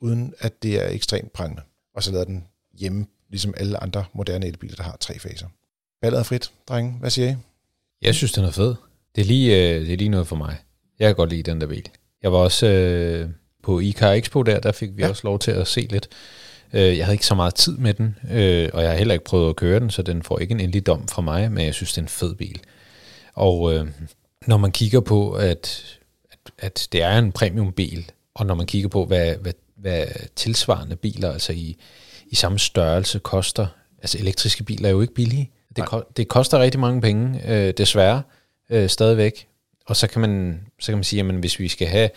uden 0.00 0.34
at 0.38 0.62
det 0.62 0.84
er 0.84 0.88
ekstremt 0.88 1.32
prangende. 1.32 1.62
Og 1.94 2.02
så 2.02 2.12
lader 2.12 2.24
den 2.24 2.44
hjemme, 2.78 3.06
ligesom 3.30 3.54
alle 3.56 3.82
andre 3.82 4.04
moderne 4.12 4.46
elbiler, 4.46 4.76
der 4.76 4.82
har 4.82 4.96
tre 5.00 5.18
faser. 5.18 5.46
Ballet 6.02 6.18
er 6.18 6.22
frit, 6.22 6.50
drenge. 6.68 6.96
Hvad 7.00 7.10
siger 7.10 7.30
I? 7.30 7.34
Jeg 8.02 8.14
synes, 8.14 8.32
den 8.32 8.44
er 8.44 8.50
fed. 8.50 8.74
Det 9.16 9.20
er 9.20 9.26
lige, 9.26 9.74
øh, 9.74 9.80
det 9.80 9.92
er 9.92 9.96
lige 9.96 10.08
noget 10.08 10.26
for 10.26 10.36
mig. 10.36 10.56
Jeg 10.98 11.08
kan 11.08 11.16
godt 11.16 11.30
lide 11.30 11.42
den 11.42 11.60
der 11.60 11.66
bil. 11.66 11.88
Jeg 12.22 12.32
var 12.32 12.38
også 12.38 12.66
øh, 12.66 13.28
på 13.62 13.80
ICAR 13.80 14.12
Expo 14.12 14.42
der, 14.42 14.60
der 14.60 14.72
fik 14.72 14.96
vi 14.96 15.02
ja. 15.02 15.08
også 15.08 15.20
lov 15.24 15.38
til 15.38 15.50
at 15.50 15.66
se 15.66 15.80
lidt. 15.80 16.08
Øh, 16.72 16.98
jeg 16.98 17.06
havde 17.06 17.14
ikke 17.14 17.26
så 17.26 17.34
meget 17.34 17.54
tid 17.54 17.76
med 17.76 17.94
den, 17.94 18.16
øh, 18.30 18.70
og 18.72 18.82
jeg 18.82 18.90
har 18.90 18.96
heller 18.96 19.14
ikke 19.14 19.24
prøvet 19.24 19.50
at 19.50 19.56
køre 19.56 19.80
den, 19.80 19.90
så 19.90 20.02
den 20.02 20.22
får 20.22 20.38
ikke 20.38 20.52
en 20.52 20.60
endelig 20.60 20.86
dom 20.86 21.08
fra 21.08 21.22
mig, 21.22 21.52
men 21.52 21.66
jeg 21.66 21.74
synes, 21.74 21.92
det 21.92 21.98
er 21.98 22.02
en 22.02 22.08
fed 22.08 22.34
bil. 22.34 22.60
Og 23.34 23.74
øh, 23.74 23.86
når 24.46 24.56
man 24.56 24.72
kigger 24.72 25.00
på, 25.00 25.32
at, 25.32 25.84
at, 26.30 26.38
at 26.58 26.88
det 26.92 27.02
er 27.02 27.18
en 27.18 27.32
premiumbil, 27.32 28.10
og 28.34 28.46
når 28.46 28.54
man 28.54 28.66
kigger 28.66 28.88
på, 28.88 29.04
hvad, 29.04 29.36
hvad, 29.36 29.52
hvad 29.80 30.06
tilsvarende 30.36 30.96
biler, 30.96 31.32
altså 31.32 31.52
i, 31.52 31.76
i 32.26 32.34
samme 32.34 32.58
størrelse, 32.58 33.18
koster, 33.18 33.66
altså 33.98 34.18
elektriske 34.18 34.64
biler 34.64 34.88
er 34.88 34.92
jo 34.92 35.00
ikke 35.00 35.14
billige. 35.14 35.50
Det, 35.76 35.86
ko- 35.86 36.02
det 36.16 36.28
koster 36.28 36.58
rigtig 36.58 36.80
mange 36.80 37.00
penge, 37.00 37.40
øh, 37.48 37.74
desværre, 37.76 38.22
øh, 38.70 38.88
stadigvæk. 38.88 39.46
Og 39.86 39.96
så 39.96 40.06
kan 40.06 40.20
man, 40.20 40.60
så 40.80 40.86
kan 40.92 40.96
man 40.96 41.04
sige, 41.04 41.20
at 41.20 41.34
hvis 41.34 41.58
vi 41.58 41.68
skal 41.68 41.88
have 41.88 42.10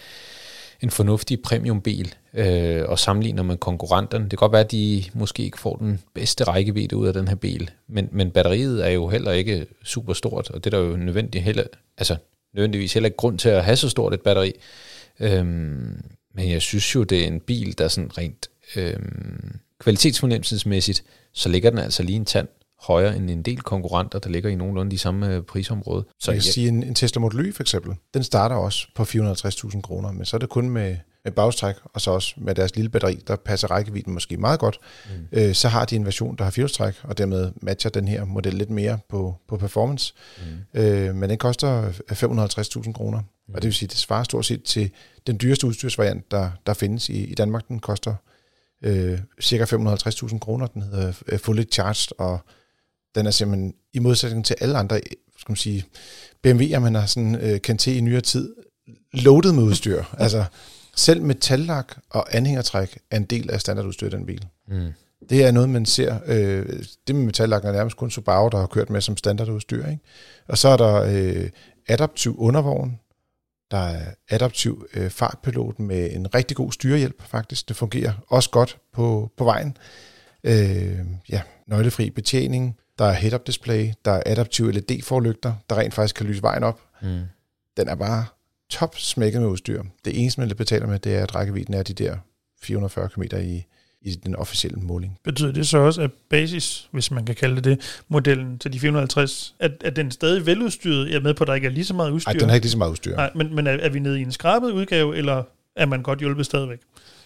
en 0.82 0.90
fornuftig 0.90 1.42
premiumbil, 1.42 2.16
øh, 2.34 2.84
og 2.88 3.00
sammenligner 3.00 3.44
med 3.44 3.58
konkurrenterne. 3.58 4.24
Det 4.24 4.30
kan 4.30 4.38
godt 4.38 4.52
være, 4.52 4.64
at 4.64 4.72
de 4.72 5.04
måske 5.14 5.44
ikke 5.44 5.60
får 5.60 5.76
den 5.76 6.00
bedste 6.14 6.44
rækkevidde 6.44 6.96
ud 6.96 7.08
af 7.08 7.14
den 7.14 7.28
her 7.28 7.36
bil, 7.36 7.72
men, 7.88 8.10
men 8.12 8.32
batteriet 8.32 8.86
er 8.86 8.90
jo 8.90 9.08
heller 9.08 9.32
ikke 9.32 9.66
super 9.84 10.14
stort, 10.14 10.50
og 10.50 10.64
det 10.64 10.74
er 10.74 10.80
der 10.80 10.86
jo 10.88 10.96
nødvendigt 10.98 11.44
heller, 11.44 11.64
altså 11.98 12.16
nødvendigvis 12.54 12.94
heller 12.94 13.08
ikke 13.08 13.18
grund 13.18 13.40
til 13.40 13.50
at 13.50 13.64
have 13.64 13.76
så 13.76 13.90
stort 13.90 14.14
et 14.14 14.22
batteri. 14.22 14.54
Øhm, 15.20 16.04
men 16.34 16.50
jeg 16.50 16.62
synes 16.62 16.96
jo, 16.96 17.04
det 17.04 17.24
er 17.24 17.28
en 17.28 17.40
bil, 17.40 17.78
der 17.78 17.88
sådan 17.88 18.18
rent 18.18 18.50
øhm, 18.76 19.60
kvalitetsfornemmelsesmæssigt, 19.80 21.04
så 21.34 21.50
ligger 21.50 21.70
den 21.70 21.80
altså 21.80 22.04
lige 22.04 22.16
en 22.16 22.26
tand 22.26 22.48
højere 22.82 23.18
end 23.18 23.30
en 23.30 23.42
del 23.42 23.62
konkurrenter, 23.62 24.20
der 24.20 24.30
ligger 24.30 24.50
i 24.50 24.56
nogenlunde 24.56 24.92
de 24.92 24.98
samme 24.98 25.36
øh, 25.36 25.42
prisområde. 25.42 26.06
Så 26.20 26.32
jeg 26.32 26.42
kan 26.42 26.52
sige, 26.52 26.68
en, 26.68 26.84
en 26.84 26.96
Tesla 26.96 27.20
Model 27.20 27.46
Y 27.46 27.54
for 27.54 27.64
eksempel, 27.64 27.96
den 28.14 28.24
starter 28.24 28.56
også 28.56 28.88
på 28.96 29.04
450.000 29.04 29.82
kroner, 29.82 30.12
men 30.12 30.26
så 30.26 30.38
er 30.38 30.40
det 30.40 30.50
kun 30.50 30.70
med, 30.70 30.98
med 31.24 31.32
bagstræk, 31.32 31.76
og 31.84 32.02
så 32.02 32.12
også 32.12 32.34
med 32.38 32.56
deres 32.56 32.76
lille 32.76 32.90
batteri, 32.90 33.24
der 33.28 33.36
passer 33.36 33.72
rækkevidden 33.72 34.14
måske 34.14 34.38
meget 34.38 34.60
godt. 34.60 34.80
Mm. 35.06 35.28
Øh, 35.32 35.54
så 35.54 35.68
har 35.68 35.86
de 35.86 35.96
en 35.96 36.06
version, 36.06 36.36
der 36.36 36.44
har 36.44 36.52
firehjulstræk, 36.52 36.96
og 37.04 37.18
dermed 37.18 37.52
matcher 37.62 37.92
den 37.92 38.08
her 38.08 38.26
model 38.26 38.54
lidt 38.54 38.70
mere 38.70 39.00
på, 39.10 39.36
på 39.48 39.58
performance. 39.58 40.14
Mm. 40.38 40.82
Øh, 40.82 41.16
men 41.16 41.30
den 41.30 41.38
koster 41.38 41.92
550.000 41.92 42.92
kroner, 42.92 43.20
mm. 43.20 43.54
og 43.54 43.62
det 43.62 43.68
vil 43.68 43.74
sige, 43.74 43.88
det 43.88 43.98
svarer 43.98 44.24
stort 44.24 44.46
set 44.46 44.64
til 44.64 44.92
den 45.28 45.40
dyreste 45.42 45.68
udstyrsvariant, 45.68 46.32
der, 46.32 46.52
der 46.66 46.74
findes 46.74 47.10
i, 47.10 47.24
i 47.24 47.36
Danmark. 47.36 47.68
Den 47.68 47.80
koster 47.80 48.16
øh, 48.84 49.20
cirka 49.42 49.64
550.000 49.64 50.40
kroner. 50.40 50.68
Den 50.68 50.82
hedder 50.82 51.14
øh, 51.28 51.40
Fully 51.40 51.64
Charged, 51.72 52.12
og 52.18 52.40
den 53.16 53.26
er 53.26 53.32
simpelthen, 53.32 53.74
i 53.94 54.00
modsætning 54.00 54.46
til 54.46 54.56
alle 54.62 54.78
andre, 54.78 55.00
skal 55.38 55.52
man 55.52 55.58
sige, 55.58 55.86
BMW'er, 56.48 56.80
man 56.80 56.96
har 56.96 57.06
sådan 57.06 57.36
øh, 57.36 57.60
kendt 57.60 57.82
til 57.82 57.98
i 57.98 58.02
nyere 58.02 58.22
tid, 58.22 58.56
loaded 59.14 59.52
med 59.52 59.64
udstyr. 59.64 60.04
altså, 60.18 60.46
selv 60.96 61.22
metallak 61.22 61.98
og 62.10 62.36
anhængertræk 62.36 63.00
er 63.12 63.18
en 63.18 63.24
del 63.24 63.52
af 63.52 63.62
standardudstyr 63.62 64.08
i 64.08 64.10
den 64.10 64.26
bil. 64.26 64.46
Mm. 64.68 64.94
Det 65.30 65.44
er 65.44 65.52
noget, 65.52 65.70
man 65.70 65.86
ser. 65.86 66.20
Øh, 66.26 66.84
det 67.08 67.16
med 67.16 67.26
metallak 67.26 67.66
er 67.66 67.72
nærmest 67.72 67.98
kun 67.98 68.12
Subaru, 68.12 68.50
der 68.50 68.58
har 68.58 68.68
kørt 68.68 68.90
med 68.90 69.02
som 69.02 69.18
standardudstyr. 69.18 69.88
Ikke? 69.88 70.04
Og 70.48 70.58
så 70.58 70.68
er 70.68 70.78
der 70.78 70.94
øh, 71.02 71.50
adaptiv 71.88 72.36
undervogn. 72.40 73.00
Der 73.72 73.78
er 73.78 74.06
adaptiv 74.30 74.86
øh, 74.94 75.10
fartpilot 75.10 75.80
med 75.80 76.12
en 76.12 76.36
rigtig 76.36 76.58
god 76.58 76.72
styrehjælp, 76.72 77.22
faktisk. 77.22 77.68
Det 77.70 77.76
fungerer 77.76 78.14
også 78.28 78.50
godt 78.50 78.78
på, 78.94 79.32
på 79.38 79.44
vejen. 79.44 79.78
Øh, 80.44 81.00
ja, 81.30 81.42
nøglefri 81.68 82.10
betjening. 82.10 82.78
Der 83.00 83.06
er 83.06 83.14
head-up 83.14 83.48
display, 83.48 83.90
der 84.06 84.12
er 84.12 84.24
adaptive 84.26 84.72
LED-forlygter, 84.72 85.54
der 85.70 85.76
rent 85.76 85.94
faktisk 85.94 86.16
kan 86.16 86.26
lyse 86.26 86.42
vejen 86.42 86.64
op. 86.64 86.80
Mm. 87.02 87.22
Den 87.78 87.88
er 87.88 87.96
bare 87.96 88.26
top 88.70 88.98
smækket 88.98 89.42
med 89.42 89.50
udstyr. 89.50 89.84
Det 90.06 90.22
eneste, 90.22 90.42
man 90.42 90.50
betaler 90.58 90.88
med, 90.88 91.00
det 91.00 91.16
er, 91.16 91.24
at 91.24 91.36
rækkevidden 91.36 91.74
er 91.74 91.84
de 91.84 91.94
der 91.94 92.18
440 92.62 93.10
km 93.10 93.22
i, 93.22 93.66
i 94.02 94.16
den 94.16 94.36
officielle 94.36 94.80
måling. 94.82 95.18
Betyder 95.24 95.52
det 95.52 95.68
så 95.68 95.78
også, 95.78 96.02
at 96.02 96.12
basis, 96.30 96.90
hvis 96.92 97.12
man 97.12 97.26
kan 97.26 97.36
kalde 97.36 97.56
det 97.56 97.64
det, 97.64 98.04
modellen 98.08 98.60
til 98.60 98.74
de 98.74 98.80
450, 98.80 99.56
at, 99.60 99.72
at 99.86 99.96
den 99.96 100.12
stadig 100.12 100.46
veludstyret? 100.46 101.10
Jeg 101.10 101.16
er 101.16 101.22
med 101.22 101.34
på, 101.34 101.44
at 101.44 101.48
der 101.48 101.54
ikke 101.54 101.68
er 101.68 101.72
lige 101.72 101.86
så 101.86 101.94
meget 101.94 102.12
udstyr. 102.12 102.32
Nej, 102.32 102.40
den 102.40 102.50
har 102.50 102.56
ikke 102.56 102.66
lige 102.66 102.72
så 102.72 102.78
meget 102.78 102.92
udstyr. 102.92 103.16
Nej, 103.16 103.32
men, 103.36 103.56
men 103.56 103.68
er, 103.68 103.72
er 103.72 103.90
vi 103.90 104.00
nede 104.00 104.20
i 104.20 104.22
en 104.22 104.32
skrabet 104.32 104.72
udgave, 104.72 105.18
eller 105.18 105.44
er 105.76 105.86
man 105.86 106.04
godt 106.04 106.20
hjulpet 106.20 106.46
stadigvæk? 106.46 106.80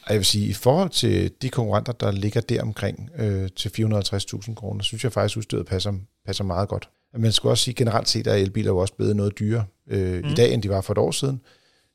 Jeg 0.09 0.17
vil 0.17 0.25
sige, 0.25 0.47
i 0.47 0.53
forhold 0.53 0.89
til 0.89 1.31
de 1.41 1.49
konkurrenter, 1.49 1.93
der 1.93 2.11
ligger 2.11 2.41
der 2.41 2.61
omkring 2.61 3.09
øh, 3.17 3.49
til 3.55 3.69
450.000 3.69 4.53
kroner, 4.53 4.83
synes 4.83 5.03
jeg 5.03 5.13
faktisk, 5.13 5.37
at 5.37 5.37
udstyret 5.37 5.65
passer, 5.65 5.93
passer 6.25 6.43
meget 6.43 6.69
godt. 6.69 6.89
Men 7.13 7.21
man 7.21 7.31
skal 7.31 7.49
også 7.49 7.63
sige, 7.63 7.73
generelt 7.73 8.09
set 8.09 8.27
er 8.27 8.33
elbiler 8.33 8.71
jo 8.71 8.77
også 8.77 8.93
blevet 8.93 9.15
noget 9.15 9.39
dyrere 9.39 9.65
øh, 9.87 10.23
mm. 10.23 10.29
i 10.29 10.33
dag, 10.33 10.53
end 10.53 10.63
de 10.63 10.69
var 10.69 10.81
for 10.81 10.93
et 10.93 10.97
år 10.97 11.11
siden. 11.11 11.41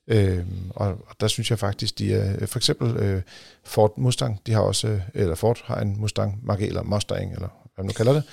Øh, 0.07 0.44
og, 0.70 0.87
og 0.87 1.16
der 1.20 1.26
synes 1.26 1.50
jeg 1.50 1.59
faktisk, 1.59 1.98
de 1.98 2.14
er, 2.14 2.46
for 2.46 2.59
eksempel 2.59 2.96
øh, 2.96 3.22
Ford 3.64 3.98
Mustang, 3.98 4.40
de 4.46 4.52
har 4.52 4.61
også, 4.61 5.00
eller 5.14 5.35
Ford 5.35 5.62
har 5.64 5.81
en 5.81 6.00
Mustang 6.00 6.40
Mach 6.42 6.62
eller 6.62 6.83
Mustang, 6.83 7.33
eller 7.33 7.48
hvad 7.74 7.85
man 7.85 7.87
nu 7.87 7.92
kalder 7.92 8.12
det. 8.12 8.24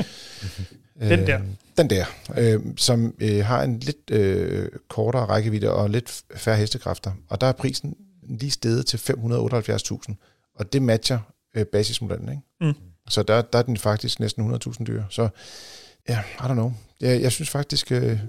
den 1.09 1.27
der. 1.27 1.39
Øh, 1.39 1.45
den 1.77 1.89
der, 1.89 2.05
øh, 2.37 2.59
som 2.77 3.15
øh, 3.19 3.45
har 3.45 3.63
en 3.63 3.79
lidt 3.79 4.11
øh, 4.11 4.69
kortere 4.87 5.25
rækkevidde 5.25 5.73
og 5.73 5.89
lidt 5.89 6.23
færre 6.35 6.57
hestekræfter. 6.57 7.11
Og 7.29 7.41
der 7.41 7.47
er 7.47 7.51
prisen 7.51 7.95
lige 8.29 8.51
steget 8.51 8.85
til 8.85 8.97
578.000, 8.97 10.13
og 10.55 10.73
det 10.73 10.81
matcher 10.81 11.19
øh, 11.55 11.65
basismodellen. 11.65 12.29
Ikke? 12.29 12.41
Mm. 12.61 12.73
Så 13.09 13.23
der, 13.23 13.41
der 13.41 13.59
er 13.59 13.63
den 13.63 13.77
faktisk 13.77 14.19
næsten 14.19 14.53
100.000 14.53 14.83
dyr. 14.83 15.03
Så 15.09 15.29
ja, 16.09 16.19
I 16.19 16.41
don't 16.41 16.53
know. 16.53 16.73
Jeg, 17.01 17.21
jeg 17.21 17.31
synes 17.31 17.49
faktisk, 17.49 17.91
øh, 17.91 18.19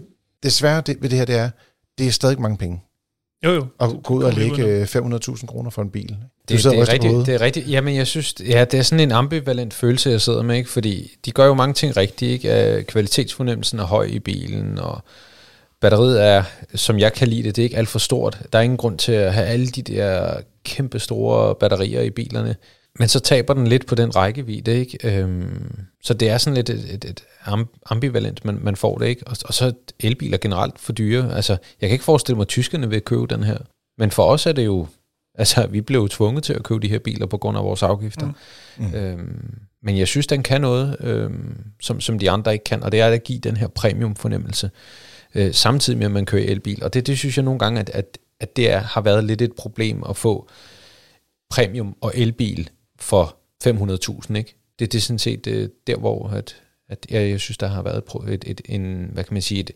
det 0.42 0.52
svære 0.52 0.80
det, 0.80 0.96
ved 1.00 1.10
det 1.10 1.18
her, 1.18 1.24
det 1.24 1.36
er, 1.36 1.50
det 1.98 2.06
er 2.06 2.10
stadig 2.10 2.40
mange 2.40 2.56
penge. 2.56 2.82
Jo, 3.44 3.50
jo. 3.50 3.66
At 3.80 3.90
gå 4.04 4.14
ud 4.14 4.22
og 4.22 4.32
lægge 4.32 4.64
øh, 4.64 4.82
500.000 4.82 5.46
kroner 5.46 5.70
for 5.70 5.82
en 5.82 5.90
bil. 5.90 6.16
Det, 6.48 6.64
det, 6.64 6.66
og 6.66 6.74
er 6.74 6.92
rigtigt, 6.92 7.26
det 7.26 7.34
er 7.34 7.40
rigtigt. 7.40 7.70
Jamen, 7.70 7.96
jeg 7.96 8.06
synes, 8.06 8.34
ja, 8.48 8.64
det 8.64 8.78
er 8.78 8.82
sådan 8.82 9.00
en 9.00 9.12
ambivalent 9.12 9.74
følelse, 9.74 10.10
jeg 10.10 10.20
sidder 10.20 10.42
med, 10.42 10.56
ikke? 10.56 10.70
fordi 10.70 11.10
de 11.24 11.30
gør 11.30 11.46
jo 11.46 11.54
mange 11.54 11.74
ting 11.74 11.96
rigtigt. 11.96 12.32
Ikke? 12.32 12.76
Øh, 12.76 12.84
Kvalitetsfornemmelsen 12.84 13.78
er 13.78 13.84
høj 13.84 14.04
i 14.04 14.18
bilen, 14.18 14.78
og 14.78 15.02
batteriet 15.80 16.24
er, 16.24 16.42
som 16.74 16.98
jeg 16.98 17.12
kan 17.12 17.28
lide 17.28 17.42
det, 17.42 17.56
det 17.56 17.62
er 17.62 17.64
ikke 17.64 17.76
alt 17.76 17.88
for 17.88 17.98
stort. 17.98 18.42
Der 18.52 18.58
er 18.58 18.62
ingen 18.62 18.76
grund 18.76 18.98
til 18.98 19.12
at 19.12 19.34
have 19.34 19.46
alle 19.46 19.66
de 19.66 19.82
der 19.82 20.40
kæmpe 20.64 20.98
store 20.98 21.54
batterier 21.54 22.00
i 22.00 22.10
bilerne. 22.10 22.56
Men 22.98 23.08
så 23.08 23.20
taber 23.20 23.54
den 23.54 23.66
lidt 23.66 23.86
på 23.86 23.94
den 23.94 24.16
rækkevidde, 24.16 24.78
ikke? 24.78 24.98
Øhm, 25.18 25.76
så 26.02 26.14
det 26.14 26.28
er 26.28 26.38
sådan 26.38 26.54
lidt 26.54 26.70
et, 26.70 26.94
et, 26.94 27.04
et 27.04 27.24
am- 27.40 27.82
ambivalent, 27.90 28.44
man, 28.44 28.58
man 28.62 28.76
får 28.76 28.98
det, 28.98 29.06
ikke? 29.06 29.26
Og, 29.26 29.36
og 29.44 29.54
så 29.54 29.66
er 29.66 29.72
elbiler 30.00 30.38
generelt 30.38 30.78
for 30.78 30.92
dyre. 30.92 31.36
Altså, 31.36 31.52
jeg 31.52 31.88
kan 31.88 31.94
ikke 31.94 32.04
forestille 32.04 32.36
mig, 32.36 32.42
at 32.42 32.48
tyskerne 32.48 32.90
vil 32.90 33.02
købe 33.02 33.26
den 33.26 33.42
her. 33.42 33.58
Men 33.98 34.10
for 34.10 34.24
os 34.24 34.46
er 34.46 34.52
det 34.52 34.64
jo, 34.64 34.86
altså, 35.34 35.66
vi 35.66 35.80
blev 35.80 36.00
jo 36.00 36.08
tvunget 36.08 36.44
til 36.44 36.52
at 36.52 36.62
købe 36.62 36.80
de 36.80 36.88
her 36.88 36.98
biler 36.98 37.26
på 37.26 37.38
grund 37.38 37.58
af 37.58 37.64
vores 37.64 37.82
afgifter. 37.82 38.26
Mm. 38.26 38.84
Mm. 38.84 38.94
Øhm, 38.94 39.58
men 39.82 39.98
jeg 39.98 40.08
synes, 40.08 40.26
den 40.26 40.42
kan 40.42 40.60
noget, 40.60 40.96
øhm, 41.00 41.56
som, 41.80 42.00
som 42.00 42.18
de 42.18 42.30
andre 42.30 42.52
ikke 42.52 42.64
kan, 42.64 42.82
og 42.82 42.92
det 42.92 43.00
er 43.00 43.06
at 43.06 43.24
give 43.24 43.38
den 43.38 43.56
her 43.56 43.68
premium-fornemmelse, 43.68 44.70
øh, 45.34 45.54
samtidig 45.54 45.98
med, 45.98 46.06
at 46.06 46.12
man 46.12 46.26
kører 46.26 46.50
elbil. 46.50 46.84
Og 46.84 46.94
det, 46.94 47.06
det 47.06 47.18
synes 47.18 47.36
jeg 47.36 47.44
nogle 47.44 47.58
gange, 47.58 47.80
at, 47.80 47.90
at, 47.90 48.18
at 48.40 48.56
det 48.56 48.70
er, 48.70 48.78
har 48.78 49.00
været 49.00 49.24
lidt 49.24 49.42
et 49.42 49.52
problem 49.52 50.02
at 50.08 50.16
få 50.16 50.48
premium 51.50 51.96
og 52.00 52.12
elbil 52.14 52.70
for 53.00 53.36
500.000, 53.64 54.36
ikke? 54.36 54.56
Det, 54.78 54.92
det 54.92 54.98
er 54.98 55.02
sådan 55.02 55.18
set 55.18 55.46
øh, 55.46 55.68
der, 55.86 55.96
hvor 55.96 56.28
at, 56.28 56.56
at 56.88 57.06
jeg, 57.10 57.30
jeg 57.30 57.40
synes, 57.40 57.58
der 57.58 57.66
har 57.66 57.82
været 57.82 58.02
et, 58.28 58.44
et, 58.46 58.60
en, 58.64 59.10
hvad 59.12 59.24
kan 59.24 59.34
man 59.34 59.42
sige, 59.42 59.60
et, 59.60 59.70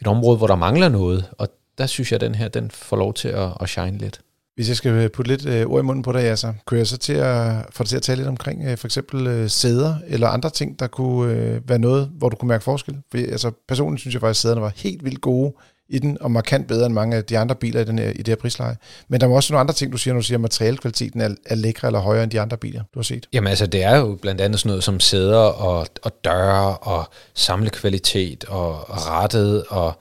et 0.00 0.06
område, 0.06 0.36
hvor 0.36 0.46
der 0.46 0.56
mangler 0.56 0.88
noget, 0.88 1.30
og 1.38 1.48
der 1.78 1.86
synes 1.86 2.12
jeg, 2.12 2.16
at 2.16 2.20
den 2.20 2.34
her, 2.34 2.48
den 2.48 2.70
får 2.70 2.96
lov 2.96 3.14
til 3.14 3.28
at, 3.28 3.52
at 3.60 3.68
shine 3.68 3.98
lidt. 3.98 4.20
Hvis 4.54 4.68
jeg 4.68 4.76
skal 4.76 4.92
øh, 4.92 5.10
putte 5.10 5.30
lidt 5.30 5.46
øh, 5.46 5.66
ord 5.66 5.80
i 5.80 5.86
munden 5.86 6.02
på 6.02 6.12
dig, 6.12 6.18
ja, 6.18 6.36
så 6.36 6.52
kunne 6.64 6.78
jeg 6.78 6.86
så 6.86 6.98
til 6.98 7.12
at 7.12 7.66
få 7.70 7.82
dig 7.82 7.88
til 7.88 7.96
at 7.96 8.02
tale 8.02 8.16
lidt 8.16 8.28
omkring 8.28 8.64
øh, 8.64 8.78
for 8.78 8.86
eksempel 8.86 9.26
øh, 9.26 9.50
sæder 9.50 9.94
eller 10.06 10.28
andre 10.28 10.50
ting, 10.50 10.78
der 10.78 10.86
kunne 10.86 11.32
øh, 11.32 11.68
være 11.68 11.78
noget, 11.78 12.10
hvor 12.18 12.28
du 12.28 12.36
kunne 12.36 12.48
mærke 12.48 12.64
forskel. 12.64 12.98
For, 13.10 13.18
altså, 13.18 13.50
personligt 13.68 14.00
synes 14.00 14.14
jeg 14.14 14.20
faktisk, 14.20 14.38
at 14.38 14.42
sæderne 14.42 14.60
var 14.60 14.72
helt 14.76 15.04
vildt 15.04 15.20
gode 15.20 15.52
i 15.88 15.98
den, 15.98 16.18
og 16.20 16.30
markant 16.30 16.68
bedre 16.68 16.86
end 16.86 16.94
mange 16.94 17.16
af 17.16 17.24
de 17.24 17.38
andre 17.38 17.54
biler 17.54 17.80
i, 17.80 17.84
den 17.84 17.98
her, 17.98 18.10
i 18.10 18.16
det 18.16 18.28
her 18.28 18.36
prisleje. 18.36 18.76
Men 19.08 19.20
der 19.20 19.26
var 19.26 19.34
også 19.34 19.52
nogle 19.52 19.60
andre 19.60 19.74
ting, 19.74 19.92
du 19.92 19.98
siger, 19.98 20.14
når 20.14 20.20
du 20.20 20.26
siger, 20.26 20.36
at 20.36 20.40
materialekvaliteten 20.40 21.20
er, 21.20 21.34
er 21.46 21.54
lækre 21.54 21.88
eller 21.88 22.00
højere 22.00 22.22
end 22.22 22.30
de 22.30 22.40
andre 22.40 22.56
biler, 22.56 22.82
du 22.94 22.98
har 22.98 23.02
set. 23.02 23.28
Jamen 23.32 23.48
altså, 23.48 23.66
det 23.66 23.82
er 23.82 23.96
jo 23.96 24.18
blandt 24.22 24.40
andet 24.40 24.60
sådan 24.60 24.68
noget 24.68 24.84
som 24.84 25.00
sæder 25.00 25.38
og, 25.38 25.86
og 26.02 26.12
døre 26.24 26.76
og 26.76 27.08
samlekvalitet 27.34 28.44
og, 28.44 28.90
og 28.90 29.06
rettet 29.06 29.64
og 29.68 29.92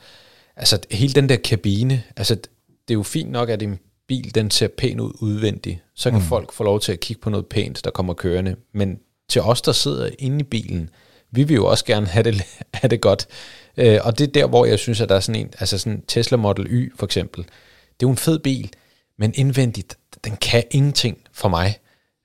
altså 0.55 0.79
hele 0.91 1.13
den 1.13 1.29
der 1.29 1.35
kabine. 1.35 2.03
Altså, 2.17 2.35
det 2.87 2.93
er 2.93 2.93
jo 2.93 3.03
fint 3.03 3.31
nok, 3.31 3.49
at 3.49 3.61
en 3.61 3.79
bil, 4.07 4.35
den 4.35 4.51
ser 4.51 4.67
pæn 4.77 4.99
ud 4.99 5.11
udvendigt. 5.19 5.79
Så 5.95 6.09
kan 6.09 6.19
mm. 6.19 6.25
folk 6.25 6.53
få 6.53 6.63
lov 6.63 6.79
til 6.79 6.91
at 6.91 6.99
kigge 6.99 7.21
på 7.21 7.29
noget 7.29 7.45
pænt, 7.45 7.81
der 7.83 7.91
kommer 7.91 8.13
kørende. 8.13 8.55
Men 8.73 8.99
til 9.29 9.41
os, 9.41 9.61
der 9.61 9.71
sidder 9.71 10.09
inde 10.19 10.39
i 10.39 10.43
bilen, 10.43 10.89
vi 11.33 11.43
vil 11.43 11.55
jo 11.55 11.65
også 11.65 11.85
gerne 11.85 12.07
have 12.07 12.23
det, 12.23 12.41
have 12.73 12.89
det 12.89 13.01
godt. 13.01 13.27
Øh, 13.77 13.99
og 14.03 14.17
det 14.17 14.27
er 14.27 14.31
der, 14.31 14.47
hvor 14.47 14.65
jeg 14.65 14.79
synes, 14.79 15.01
at 15.01 15.09
der 15.09 15.15
er 15.15 15.19
sådan 15.19 15.41
en, 15.41 15.53
altså 15.59 15.77
sådan 15.77 16.03
Tesla 16.07 16.37
Model 16.37 16.67
Y 16.69 16.93
for 16.95 17.05
eksempel. 17.05 17.43
Det 17.43 18.05
er 18.05 18.07
jo 18.07 18.09
en 18.09 18.17
fed 18.17 18.39
bil, 18.39 18.69
men 19.17 19.33
indvendigt, 19.35 19.97
den 20.23 20.37
kan 20.37 20.63
ingenting 20.71 21.17
for 21.33 21.49
mig. 21.49 21.77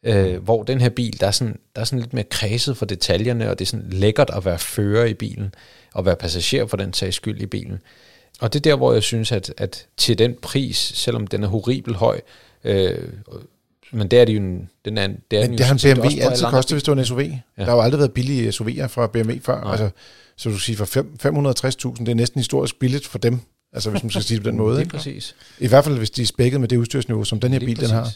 Øh, 0.03 0.43
hvor 0.43 0.63
den 0.63 0.81
her 0.81 0.89
bil, 0.89 1.21
der 1.21 1.27
er, 1.27 1.31
sådan, 1.31 1.59
der 1.75 1.81
er 1.81 1.85
sådan 1.85 1.99
lidt 1.99 2.15
mere 2.15 2.25
kredset 2.25 2.77
for 2.77 2.87
detaljerne, 2.87 3.51
og 3.51 3.59
det 3.59 3.65
er 3.65 3.69
sådan 3.69 3.91
lækkert 3.91 4.31
at 4.31 4.45
være 4.45 4.59
fører 4.59 5.05
i 5.05 5.15
bilen, 5.15 5.55
og 5.95 6.07
være 6.07 6.17
passager 6.17 6.67
for 6.67 6.77
den 6.77 6.93
sags 6.93 7.17
skyld 7.17 7.41
i 7.41 7.47
bilen. 7.47 7.79
Og 8.41 8.53
det 8.53 8.59
er 8.59 8.71
der, 8.71 8.77
hvor 8.77 8.93
jeg 8.93 9.03
synes, 9.03 9.33
at, 9.33 9.55
at 9.57 9.87
til 9.97 10.19
den 10.19 10.35
pris, 10.43 10.77
selvom 10.77 11.27
den 11.27 11.45
er 11.45 11.49
horribel 11.49 11.95
høj, 11.95 12.21
øh, 12.65 13.09
men 13.93 14.09
det 14.09 14.19
er 14.21 14.25
det 14.25 14.33
jo 14.33 14.39
en, 14.41 14.69
den 14.85 14.99
er, 14.99 15.07
det 15.31 15.39
er 15.45 15.49
Men 15.49 15.59
det 15.59 15.67
har 15.67 15.75
en 15.75 15.95
BMW 15.97 16.09
altid 16.21 16.45
kostet, 16.47 16.75
hvis 16.75 16.83
det 16.83 16.93
var 16.97 16.99
en 17.03 17.07
SUV. 17.07 17.21
Ja. 17.21 17.31
Der 17.57 17.65
har 17.65 17.73
jo 17.75 17.81
aldrig 17.81 17.99
været 17.99 18.13
billige 18.13 18.49
SUV'er 18.49 18.87
fra 18.87 19.07
BMW 19.07 19.33
før. 19.43 19.61
Nej. 19.61 19.71
Altså, 19.71 19.91
så 20.37 20.51
du 20.51 20.59
siger, 20.59 20.77
for 20.77 20.85
fem- 20.85 21.17
560.000, 21.23 21.95
det 22.05 22.09
er 22.09 22.15
næsten 22.15 22.39
historisk 22.39 22.79
billigt 22.79 23.07
for 23.07 23.19
dem. 23.19 23.41
Altså, 23.73 23.91
hvis 23.91 24.03
man 24.03 24.11
skal 24.11 24.23
sige 24.23 24.37
det 24.37 24.45
på 24.45 24.51
den 24.51 24.59
måde. 24.65 24.75
Lige 24.77 24.83
Ikke? 24.85 24.97
præcis. 24.97 25.35
I 25.59 25.67
hvert 25.67 25.85
fald, 25.85 25.99
hvis 25.99 26.11
de 26.11 26.23
er 26.23 26.27
spækket 26.27 26.61
med 26.61 26.69
det 26.69 26.77
udstyrsniveau, 26.77 27.25
som 27.25 27.41
den 27.41 27.53
her 27.53 27.59
bil, 27.59 27.81
den 27.81 27.91
har. 27.91 28.13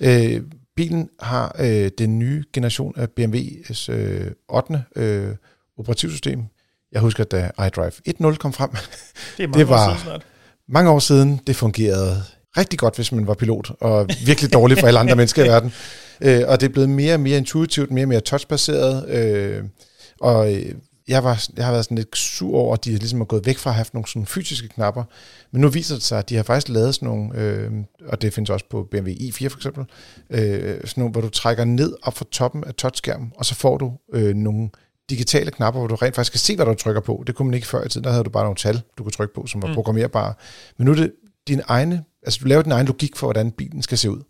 Øh, 0.00 0.42
bilen 0.76 1.08
har 1.20 1.56
øh, 1.58 1.90
den 1.98 2.18
nye 2.18 2.44
generation 2.52 2.94
af 2.96 3.08
BMW's 3.20 3.92
øh, 3.92 4.30
8. 4.48 4.84
Øh, 4.96 5.28
operativsystem. 5.78 6.42
Jeg 6.92 7.00
husker, 7.00 7.24
da 7.24 7.50
iDrive 7.66 7.92
1.0 8.32 8.36
kom 8.36 8.52
frem, 8.52 8.70
Det 9.36 9.42
er 9.44 9.46
mange 9.48 9.58
Det 9.58 9.64
år 9.66 9.68
var- 9.76 9.88
siden 9.88 10.02
snart. 10.04 10.22
mange 10.68 10.90
år 10.90 10.98
siden, 10.98 11.40
det 11.46 11.56
fungerede 11.56 12.22
rigtig 12.56 12.78
godt, 12.78 12.96
hvis 12.96 13.12
man 13.12 13.26
var 13.26 13.34
pilot, 13.34 13.72
og 13.80 14.08
virkelig 14.26 14.52
dårligt 14.52 14.80
for 14.80 14.86
alle 14.86 15.00
andre 15.00 15.16
mennesker 15.20 15.44
i 15.44 15.48
verden. 15.48 15.72
Øh, 16.20 16.42
og 16.46 16.60
det 16.60 16.66
er 16.68 16.72
blevet 16.72 16.88
mere 16.90 17.14
og 17.14 17.20
mere 17.20 17.38
intuitivt, 17.38 17.90
mere 17.90 18.04
og 18.04 18.08
mere 18.08 18.20
touchbaseret. 18.20 19.08
Øh, 19.08 19.62
og 20.20 20.54
øh, 20.54 20.74
jeg, 21.08 21.24
var, 21.24 21.44
jeg 21.56 21.64
har 21.64 21.72
været 21.72 21.84
sådan 21.84 21.98
lidt 21.98 22.16
sur 22.16 22.56
over, 22.58 22.74
at 22.74 22.84
de 22.84 22.90
ligesom 22.90 23.20
er 23.20 23.24
gået 23.24 23.46
væk 23.46 23.58
fra 23.58 23.70
at 23.70 23.74
have 23.76 23.86
nogle 23.92 24.08
sådan 24.08 24.26
fysiske 24.26 24.68
knapper. 24.68 25.04
Men 25.52 25.60
nu 25.60 25.68
viser 25.68 25.94
det 25.94 26.04
sig, 26.04 26.18
at 26.18 26.28
de 26.28 26.36
har 26.36 26.42
faktisk 26.42 26.68
lavet 26.68 26.94
sådan 26.94 27.08
nogle, 27.08 27.38
øh, 27.40 27.70
og 28.08 28.22
det 28.22 28.34
findes 28.34 28.50
også 28.50 28.66
på 28.70 28.88
BMW 28.90 29.10
i4 29.10 29.48
for 29.48 29.58
eksempel, 29.58 29.84
øh, 30.30 30.60
sådan 30.60 30.92
nogle, 30.96 31.12
hvor 31.12 31.20
du 31.20 31.28
trækker 31.28 31.64
ned 31.64 31.96
op 32.02 32.16
fra 32.18 32.24
toppen 32.32 32.64
af 32.64 32.74
touchskærmen, 32.74 33.32
og 33.36 33.44
så 33.46 33.54
får 33.54 33.76
du 33.78 33.92
øh, 34.14 34.34
nogle 34.34 34.68
digitale 35.10 35.50
knapper, 35.50 35.80
hvor 35.80 35.88
du 35.88 35.94
rent 35.94 36.14
faktisk 36.14 36.32
kan 36.32 36.38
se, 36.38 36.56
hvad 36.56 36.66
du 36.66 36.74
trykker 36.74 37.00
på. 37.00 37.24
Det 37.26 37.34
kunne 37.34 37.46
man 37.46 37.54
ikke 37.54 37.66
før 37.66 37.84
i 37.84 37.88
tiden. 37.88 38.04
Der 38.04 38.10
havde 38.10 38.24
du 38.24 38.30
bare 38.30 38.44
nogle 38.44 38.56
tal, 38.56 38.82
du 38.98 39.02
kunne 39.02 39.12
trykke 39.12 39.34
på, 39.34 39.46
som 39.46 39.62
var 39.62 39.68
Mm. 39.68 39.74
programmerbare. 39.74 40.34
Men 40.78 40.84
nu 40.84 40.90
er 40.90 40.96
det 40.96 41.12
din 41.48 41.60
egne, 41.66 42.04
altså 42.22 42.40
du 42.42 42.48
laver 42.48 42.62
din 42.62 42.72
egen 42.72 42.86
logik 42.86 43.16
for, 43.16 43.26
hvordan 43.26 43.50
bilen 43.50 43.82
skal 43.82 43.98
se 43.98 44.10
ud. 44.10 44.22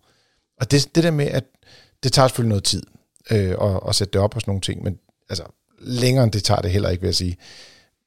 Og 0.60 0.70
det, 0.70 0.94
det 0.94 1.04
der 1.04 1.10
med, 1.10 1.26
at 1.26 1.44
det 2.02 2.12
tager 2.12 2.28
selvfølgelig 2.28 2.48
noget 2.48 2.64
tid 2.64 2.82
øh, 3.30 3.50
at, 3.60 3.80
at 3.88 3.94
sætte 3.94 4.12
det 4.12 4.20
op 4.20 4.34
og 4.34 4.40
sådan 4.40 4.50
nogle 4.50 4.60
ting, 4.60 4.82
men 4.82 4.98
altså 5.30 5.44
længere 5.78 6.24
end 6.24 6.32
det 6.32 6.44
tager 6.44 6.60
det 6.60 6.70
heller 6.70 6.88
ikke, 6.88 7.00
vil 7.00 7.08
jeg 7.08 7.14
sige. 7.14 7.36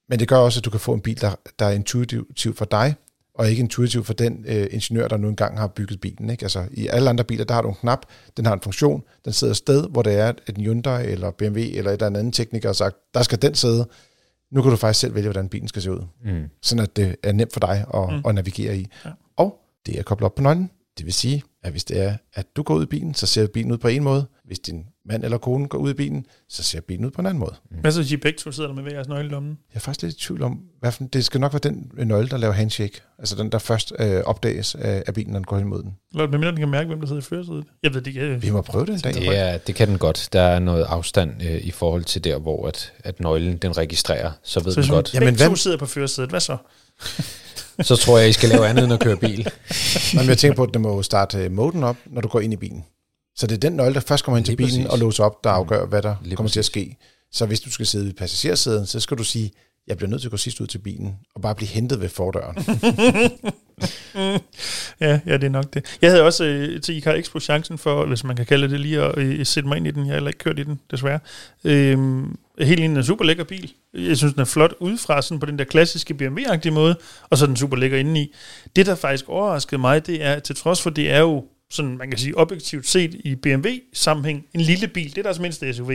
Men 0.09 0.19
det 0.19 0.27
gør 0.27 0.37
også, 0.37 0.59
at 0.59 0.65
du 0.65 0.69
kan 0.69 0.79
få 0.79 0.93
en 0.93 1.01
bil, 1.01 1.21
der, 1.21 1.35
der 1.59 1.65
er 1.65 1.71
intuitiv 1.71 2.55
for 2.55 2.65
dig, 2.65 2.95
og 3.33 3.49
ikke 3.49 3.59
intuitiv 3.59 4.03
for 4.03 4.13
den 4.13 4.45
øh, 4.47 4.67
ingeniør, 4.71 5.07
der 5.07 5.17
nu 5.17 5.27
engang 5.29 5.59
har 5.59 5.67
bygget 5.67 6.01
bilen. 6.01 6.29
Ikke? 6.29 6.45
Altså, 6.45 6.67
I 6.71 6.87
alle 6.87 7.09
andre 7.09 7.23
biler, 7.23 7.45
der 7.45 7.53
har 7.53 7.61
du 7.61 7.69
en 7.69 7.75
knap, 7.75 8.05
den 8.37 8.45
har 8.45 8.53
en 8.53 8.61
funktion, 8.61 9.03
den 9.25 9.33
sidder 9.33 9.51
et 9.51 9.57
sted, 9.57 9.87
hvor 9.89 10.01
det 10.01 10.13
er, 10.13 10.27
at 10.27 10.57
en 10.57 10.63
Hyundai 10.63 11.05
eller 11.05 11.31
BMW 11.31 11.59
eller 11.59 11.91
et 11.91 12.01
eller 12.01 12.19
andet 12.19 12.33
tekniker 12.33 12.69
har 12.69 12.73
sagt, 12.73 12.95
der 13.13 13.23
skal 13.23 13.41
den 13.41 13.55
sidde. 13.55 13.87
Nu 14.55 14.61
kan 14.61 14.71
du 14.71 14.77
faktisk 14.77 14.99
selv 14.99 15.15
vælge, 15.15 15.27
hvordan 15.27 15.49
bilen 15.49 15.67
skal 15.67 15.81
se 15.81 15.91
ud. 15.91 16.01
Mm. 16.25 16.43
Sådan 16.61 16.83
at 16.83 16.95
det 16.95 17.15
er 17.23 17.31
nemt 17.31 17.53
for 17.53 17.59
dig 17.59 17.85
at, 17.93 18.09
Mm. 18.13 18.21
at 18.27 18.35
navigere 18.35 18.77
i. 18.77 18.87
Ja. 19.05 19.09
Og 19.37 19.59
det 19.85 19.99
er 19.99 20.03
koblet 20.03 20.25
op 20.25 20.35
på 20.35 20.41
nøglen. 20.41 20.69
Det 20.97 21.05
vil 21.05 21.13
sige, 21.13 21.43
at 21.63 21.71
hvis 21.71 21.83
det 21.83 22.01
er, 22.01 22.17
at 22.33 22.45
du 22.55 22.63
går 22.63 22.75
ud 22.75 22.83
i 22.83 22.85
bilen, 22.85 23.13
så 23.15 23.25
ser 23.25 23.47
bilen 23.47 23.71
ud 23.71 23.77
på 23.77 23.87
en 23.87 24.03
måde. 24.03 24.25
Hvis 24.45 24.59
din 24.59 24.85
mand 25.05 25.23
eller 25.23 25.37
kone 25.37 25.67
går 25.67 25.77
ud 25.77 25.89
i 25.89 25.93
bilen, 25.93 26.25
så 26.49 26.63
ser 26.63 26.81
bilen 26.81 27.05
ud 27.05 27.11
på 27.11 27.21
en 27.21 27.25
anden 27.27 27.39
måde. 27.39 27.55
Hvad 27.81 27.91
så, 27.91 28.03
de 28.03 28.17
begge 28.17 28.37
to 28.39 28.51
sidder 28.51 28.67
der 28.69 28.75
med 28.75 28.83
hver 28.83 28.91
jeres 28.93 29.07
nøgle 29.07 29.25
i 29.25 29.29
lommen? 29.29 29.57
Jeg 29.73 29.75
er 29.75 29.79
faktisk 29.79 30.01
lidt 30.03 30.15
i 30.15 30.19
tvivl 30.27 30.41
om, 30.43 30.59
hvad 30.79 30.91
for, 30.91 31.03
det 31.03 31.25
skal 31.25 31.39
nok 31.41 31.53
være 31.53 31.59
den 31.59 31.91
nøgle, 31.95 32.29
der 32.29 32.37
laver 32.37 32.53
handshake. 32.53 33.01
Altså 33.19 33.35
den, 33.35 33.51
der 33.51 33.57
først 33.57 33.93
øh, 33.99 34.21
opdages 34.25 34.75
af, 34.75 35.03
af 35.07 35.13
bilen, 35.13 35.31
når 35.31 35.39
den 35.39 35.45
går 35.45 35.57
hen 35.57 35.65
imod 35.67 35.83
den. 35.83 35.95
Eller 36.13 36.27
medmindre 36.27 36.51
den 36.51 36.59
kan 36.59 36.69
mærke, 36.69 36.87
hvem 36.87 36.99
der 36.99 37.07
sidder 37.07 37.21
i 37.21 37.23
førersædet. 37.23 37.65
Jeg 37.83 37.93
ved 37.93 38.01
det 38.01 38.07
ikke. 38.07 38.41
Vi 38.41 38.49
må 38.49 38.61
prøve 38.61 38.85
det 38.85 38.93
en 38.93 38.99
dag. 38.99 39.13
Det, 39.13 39.37
er, 39.39 39.57
det 39.57 39.75
kan 39.75 39.87
den 39.87 39.97
godt. 39.97 40.29
Der 40.33 40.41
er 40.41 40.59
noget 40.59 40.83
afstand 40.83 41.43
øh, 41.43 41.61
i 41.65 41.71
forhold 41.71 42.03
til 42.03 42.23
der, 42.23 42.37
hvor 42.39 42.67
at, 42.67 42.93
at 42.99 43.19
nøglen 43.19 43.57
den 43.57 43.77
registrerer, 43.77 44.31
så 44.43 44.59
ved 44.63 44.71
Så 44.73 44.81
den 44.81 44.89
godt. 44.89 45.13
Jamen, 45.13 45.35
to 45.35 45.47
hvad- 45.47 45.55
sidder 45.55 45.77
på 45.77 45.85
førersædet, 45.85 46.29
hvad 46.29 46.39
så? 46.39 46.57
Så 47.81 47.95
tror 47.95 48.17
jeg, 48.17 48.29
I 48.29 48.33
skal 48.33 48.49
lave 48.49 48.67
andet 48.67 48.83
end 48.83 48.93
at 48.93 48.99
køre 48.99 49.17
bil. 49.17 49.47
Men 50.15 50.25
jeg 50.27 50.37
tænker 50.37 50.55
på, 50.55 50.63
at 50.63 50.73
den 50.73 50.81
må 50.81 51.03
starte 51.03 51.37
øh, 51.37 51.51
moden 51.51 51.83
op, 51.83 51.97
når 52.05 52.21
du 52.21 52.27
går 52.27 52.39
ind 52.39 52.53
i 52.53 52.57
bilen. 52.57 52.85
Så 53.35 53.47
det 53.47 53.55
er 53.55 53.59
den 53.59 53.73
nøgle, 53.73 53.93
der 53.93 53.99
først 53.99 54.23
kommer 54.25 54.37
ind 54.37 54.45
til 54.45 54.55
bilen 54.55 54.71
præcis. 54.71 54.85
og 54.85 54.99
låser 54.99 55.23
op, 55.23 55.43
der 55.43 55.49
afgør, 55.49 55.85
hvad 55.85 56.01
der 56.01 56.15
Lige 56.23 56.35
kommer 56.35 56.49
til 56.49 56.59
at 56.59 56.63
præcis. 56.63 56.71
ske. 56.71 56.97
Så 57.31 57.45
hvis 57.45 57.59
du 57.59 57.71
skal 57.71 57.85
sidde 57.85 58.09
i 58.09 58.13
passagersæden, 58.13 58.85
så 58.85 58.99
skal 58.99 59.17
du 59.17 59.23
sige, 59.23 59.51
jeg 59.87 59.97
bliver 59.97 60.09
nødt 60.09 60.21
til 60.21 60.27
at 60.27 60.31
gå 60.31 60.37
sidst 60.37 60.61
ud 60.61 60.67
til 60.67 60.77
bilen, 60.77 61.15
og 61.35 61.41
bare 61.41 61.55
blive 61.55 61.67
hentet 61.67 62.01
ved 62.01 62.09
fordøren. 62.09 62.55
Ja, 65.01 65.19
ja, 65.25 65.33
det 65.33 65.43
er 65.43 65.49
nok 65.49 65.73
det. 65.73 65.97
Jeg 66.01 66.09
havde 66.11 66.23
også 66.23 66.43
øh, 66.45 66.81
til 66.81 66.95
IK 66.97 67.07
Expo 67.07 67.39
chancen 67.39 67.77
for, 67.77 68.05
hvis 68.05 68.23
man 68.23 68.35
kan 68.35 68.45
kalde 68.45 68.69
det 68.69 68.79
lige, 68.79 69.01
at 69.01 69.17
øh, 69.17 69.45
sætte 69.45 69.69
mig 69.69 69.77
ind 69.77 69.87
i 69.87 69.91
den. 69.91 69.99
Jeg 70.05 70.07
har 70.07 70.13
heller 70.13 70.27
ikke 70.29 70.37
kørt 70.37 70.59
i 70.59 70.63
den, 70.63 70.79
desværre. 70.91 71.19
Øhm, 71.63 72.37
helt 72.59 72.83
en 72.83 73.03
super 73.03 73.25
lækker 73.25 73.43
bil. 73.43 73.73
Jeg 73.93 74.17
synes, 74.17 74.33
den 74.33 74.41
er 74.41 74.45
flot 74.45 74.73
udefra, 74.79 75.21
sådan 75.21 75.39
på 75.39 75.45
den 75.45 75.59
der 75.59 75.65
klassiske 75.65 76.13
BMW-agtige 76.13 76.71
måde, 76.71 76.95
og 77.29 77.37
så 77.37 77.45
er 77.45 77.47
den 77.47 77.55
super 77.57 77.77
lækker 77.77 77.97
indeni. 77.97 78.33
Det, 78.75 78.85
der 78.85 78.95
faktisk 78.95 79.29
overraskede 79.29 79.81
mig, 79.81 80.07
det 80.07 80.23
er, 80.23 80.39
til 80.39 80.55
trods 80.55 80.81
for, 80.81 80.89
det 80.89 81.11
er 81.11 81.19
jo 81.19 81.45
sådan, 81.71 81.97
man 81.97 82.09
kan 82.09 82.19
sige, 82.19 82.37
objektivt 82.37 82.87
set 82.87 83.13
i 83.13 83.35
BMW-sammenhæng, 83.35 84.45
en 84.53 84.61
lille 84.61 84.87
bil, 84.87 85.09
det 85.09 85.17
er 85.17 85.23
deres 85.23 85.39
mindste 85.39 85.73
SUV. 85.73 85.91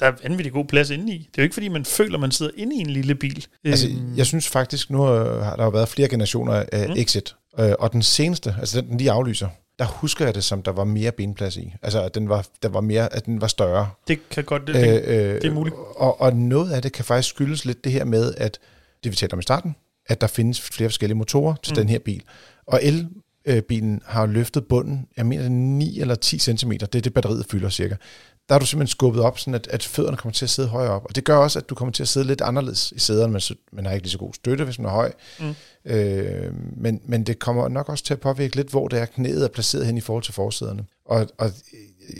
Der 0.00 0.06
er 0.06 0.12
vanvittig 0.22 0.52
god 0.52 0.64
plads 0.64 0.90
indeni. 0.90 1.18
Det 1.18 1.26
er 1.26 1.28
jo 1.38 1.42
ikke, 1.42 1.54
fordi 1.54 1.68
man 1.68 1.84
føler, 1.84 2.18
man 2.18 2.30
sidder 2.30 2.52
inde 2.56 2.76
i 2.76 2.78
en 2.78 2.90
lille 2.90 3.14
bil. 3.14 3.46
altså, 3.64 3.88
Øhm, 3.88 4.16
jeg 4.16 4.26
synes 4.26 4.48
faktisk, 4.48 4.90
nu 4.90 5.02
har 5.02 5.56
der 5.56 5.64
jo 5.64 5.70
været 5.70 5.88
flere 5.88 6.08
generationer 6.08 6.64
af 6.72 6.88
Mm. 6.88 6.94
mm. 6.94 7.00
Exit, 7.00 7.34
øh, 7.58 7.72
og 7.78 7.92
den 7.92 8.02
seneste, 8.02 8.54
altså 8.58 8.80
den, 8.80 8.88
den 8.90 8.98
lige 8.98 9.10
aflyser, 9.10 9.48
der 9.78 9.84
husker 9.84 10.24
jeg 10.24 10.34
det 10.34 10.44
som, 10.44 10.62
der 10.62 10.72
var 10.72 10.84
mere 10.84 11.12
benplads 11.12 11.56
i. 11.56 11.74
Altså, 11.82 12.02
at 12.02 12.14
den 12.14 12.28
var, 12.28 12.46
der 12.62 12.68
var 12.68 12.80
mere, 12.80 13.12
at 13.12 13.26
den 13.26 13.40
var 13.40 13.46
større. 13.46 13.90
Det 14.08 14.28
kan 14.30 14.44
godt, 14.44 14.66
det, 14.66 14.74
det, 14.74 15.04
Øh, 15.04 15.34
det 15.34 15.44
er 15.44 15.52
muligt. 15.52 15.76
Og, 15.96 16.20
og 16.20 16.36
noget 16.36 16.72
af 16.72 16.82
det 16.82 16.92
kan 16.92 17.04
faktisk 17.04 17.34
skyldes 17.34 17.64
lidt 17.64 17.84
det 17.84 17.92
her 17.92 18.04
med, 18.04 18.34
at 18.36 18.58
det 19.04 19.12
vi 19.12 19.16
talte 19.16 19.32
om 19.32 19.38
i 19.38 19.42
starten, 19.42 19.76
at 20.06 20.20
der 20.20 20.26
findes 20.26 20.60
flere 20.60 20.88
forskellige 20.88 21.18
motorer 21.18 21.54
til 21.62 21.72
mm. 21.72 21.76
den 21.76 21.88
her 21.88 21.98
bil. 21.98 22.22
Og 22.66 22.80
elbilen 22.82 24.02
har 24.06 24.26
løftet 24.26 24.66
bunden, 24.66 25.06
jeg 25.16 25.26
mener 25.26 25.42
det 25.42 25.50
er 25.50 25.54
9 25.54 26.00
eller 26.00 26.14
10 26.14 26.38
cm, 26.38 26.70
det 26.70 26.94
er 26.94 27.00
det 27.00 27.14
batteriet 27.14 27.46
fylder 27.50 27.68
cirka. 27.68 27.94
Der 28.48 28.54
har 28.54 28.58
du 28.58 28.66
simpelthen 28.66 28.90
skubbet 28.90 29.22
op, 29.22 29.38
sådan 29.38 29.54
at, 29.54 29.66
at 29.66 29.82
fødderne 29.82 30.16
kommer 30.16 30.32
til 30.32 30.46
at 30.46 30.50
sidde 30.50 30.68
højere 30.68 30.92
op. 30.92 31.04
Og 31.04 31.16
det 31.16 31.24
gør 31.24 31.36
også, 31.36 31.58
at 31.58 31.68
du 31.70 31.74
kommer 31.74 31.92
til 31.92 32.02
at 32.02 32.08
sidde 32.08 32.26
lidt 32.26 32.40
anderledes 32.40 32.92
i 32.96 32.98
sæderne. 32.98 33.32
Man, 33.32 33.42
man 33.72 33.86
har 33.86 33.92
ikke 33.92 34.04
lige 34.04 34.12
så 34.12 34.18
god 34.18 34.34
støtte, 34.34 34.64
hvis 34.64 34.78
man 34.78 34.86
er 34.86 34.90
høj. 34.90 35.12
Mm. 35.40 35.54
Øh, 35.84 36.52
men, 36.76 37.00
men 37.04 37.24
det 37.24 37.38
kommer 37.38 37.68
nok 37.68 37.88
også 37.88 38.04
til 38.04 38.14
at 38.14 38.20
påvirke 38.20 38.56
lidt, 38.56 38.70
hvor 38.70 38.88
det 38.88 39.00
er 39.00 39.04
knæet 39.04 39.44
er 39.44 39.48
placeret 39.48 39.86
hen 39.86 39.96
i 39.96 40.00
forhold 40.00 40.24
til 40.24 40.34
forsæderne. 40.34 40.84
Og, 41.04 41.28
og 41.38 41.50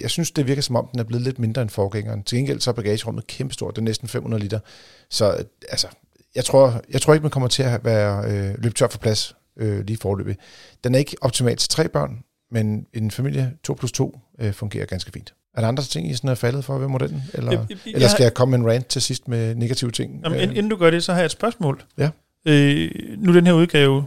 jeg 0.00 0.10
synes, 0.10 0.30
det 0.30 0.46
virker 0.46 0.62
som 0.62 0.76
om, 0.76 0.88
den 0.92 1.00
er 1.00 1.04
blevet 1.04 1.24
lidt 1.24 1.38
mindre 1.38 1.62
end 1.62 1.70
forgængeren. 1.70 2.22
Til 2.22 2.38
gengæld 2.38 2.60
så 2.60 2.70
er 2.70 2.74
bagagerummet 2.74 3.26
kæmpestort. 3.26 3.76
Det 3.76 3.82
er 3.82 3.84
næsten 3.84 4.08
500 4.08 4.42
liter. 4.42 4.60
Så 5.10 5.44
altså, 5.68 5.88
jeg 6.34 6.44
tror, 6.44 6.82
jeg 6.90 7.00
tror 7.00 7.14
ikke, 7.14 7.22
man 7.22 7.30
kommer 7.30 7.48
til 7.48 7.62
at 7.62 7.84
være 7.84 8.24
øh, 8.24 8.54
løbet 8.62 8.76
tør 8.76 8.88
for 8.88 8.98
plads 8.98 9.36
øh, 9.56 9.84
lige 9.84 9.96
forløbig. 9.96 10.36
Den 10.84 10.94
er 10.94 10.98
ikke 10.98 11.16
optimalt 11.20 11.58
til 11.58 11.68
tre 11.68 11.88
børn, 11.88 12.24
men 12.50 12.86
en 12.94 13.10
familie 13.10 13.52
2 13.64 13.74
plus 13.74 13.92
2 13.92 14.18
øh, 14.40 14.52
fungerer 14.52 14.86
ganske 14.86 15.12
fint. 15.12 15.34
Er 15.54 15.60
der 15.60 15.68
andre 15.68 15.82
ting, 15.82 16.10
I 16.10 16.14
sådan 16.14 16.30
er 16.30 16.34
faldet 16.34 16.64
for 16.64 16.78
ved 16.78 16.88
modellen? 16.88 17.22
Eller, 17.34 17.50
Jeg- 17.52 17.66
jeg- 17.70 17.78
eller 17.94 18.08
skal 18.08 18.22
jeg 18.22 18.34
komme 18.34 18.58
med 18.58 18.66
en 18.66 18.72
rant 18.74 18.86
til 18.86 19.02
sidst 19.02 19.28
med 19.28 19.54
negative 19.54 19.90
ting? 19.90 20.20
Jamen, 20.24 20.36
Øh, 20.38 20.42
ind- 20.42 20.52
inden 20.52 20.68
du 20.70 20.76
gør 20.76 20.90
det, 20.90 21.04
så 21.04 21.12
har 21.12 21.18
jeg 21.20 21.24
et 21.24 21.30
spørgsmål. 21.30 21.82
Ja. 21.98 22.10
Øh, 22.44 22.90
nu 23.18 23.34
den 23.34 23.46
her 23.46 23.52
udgave 23.52 24.04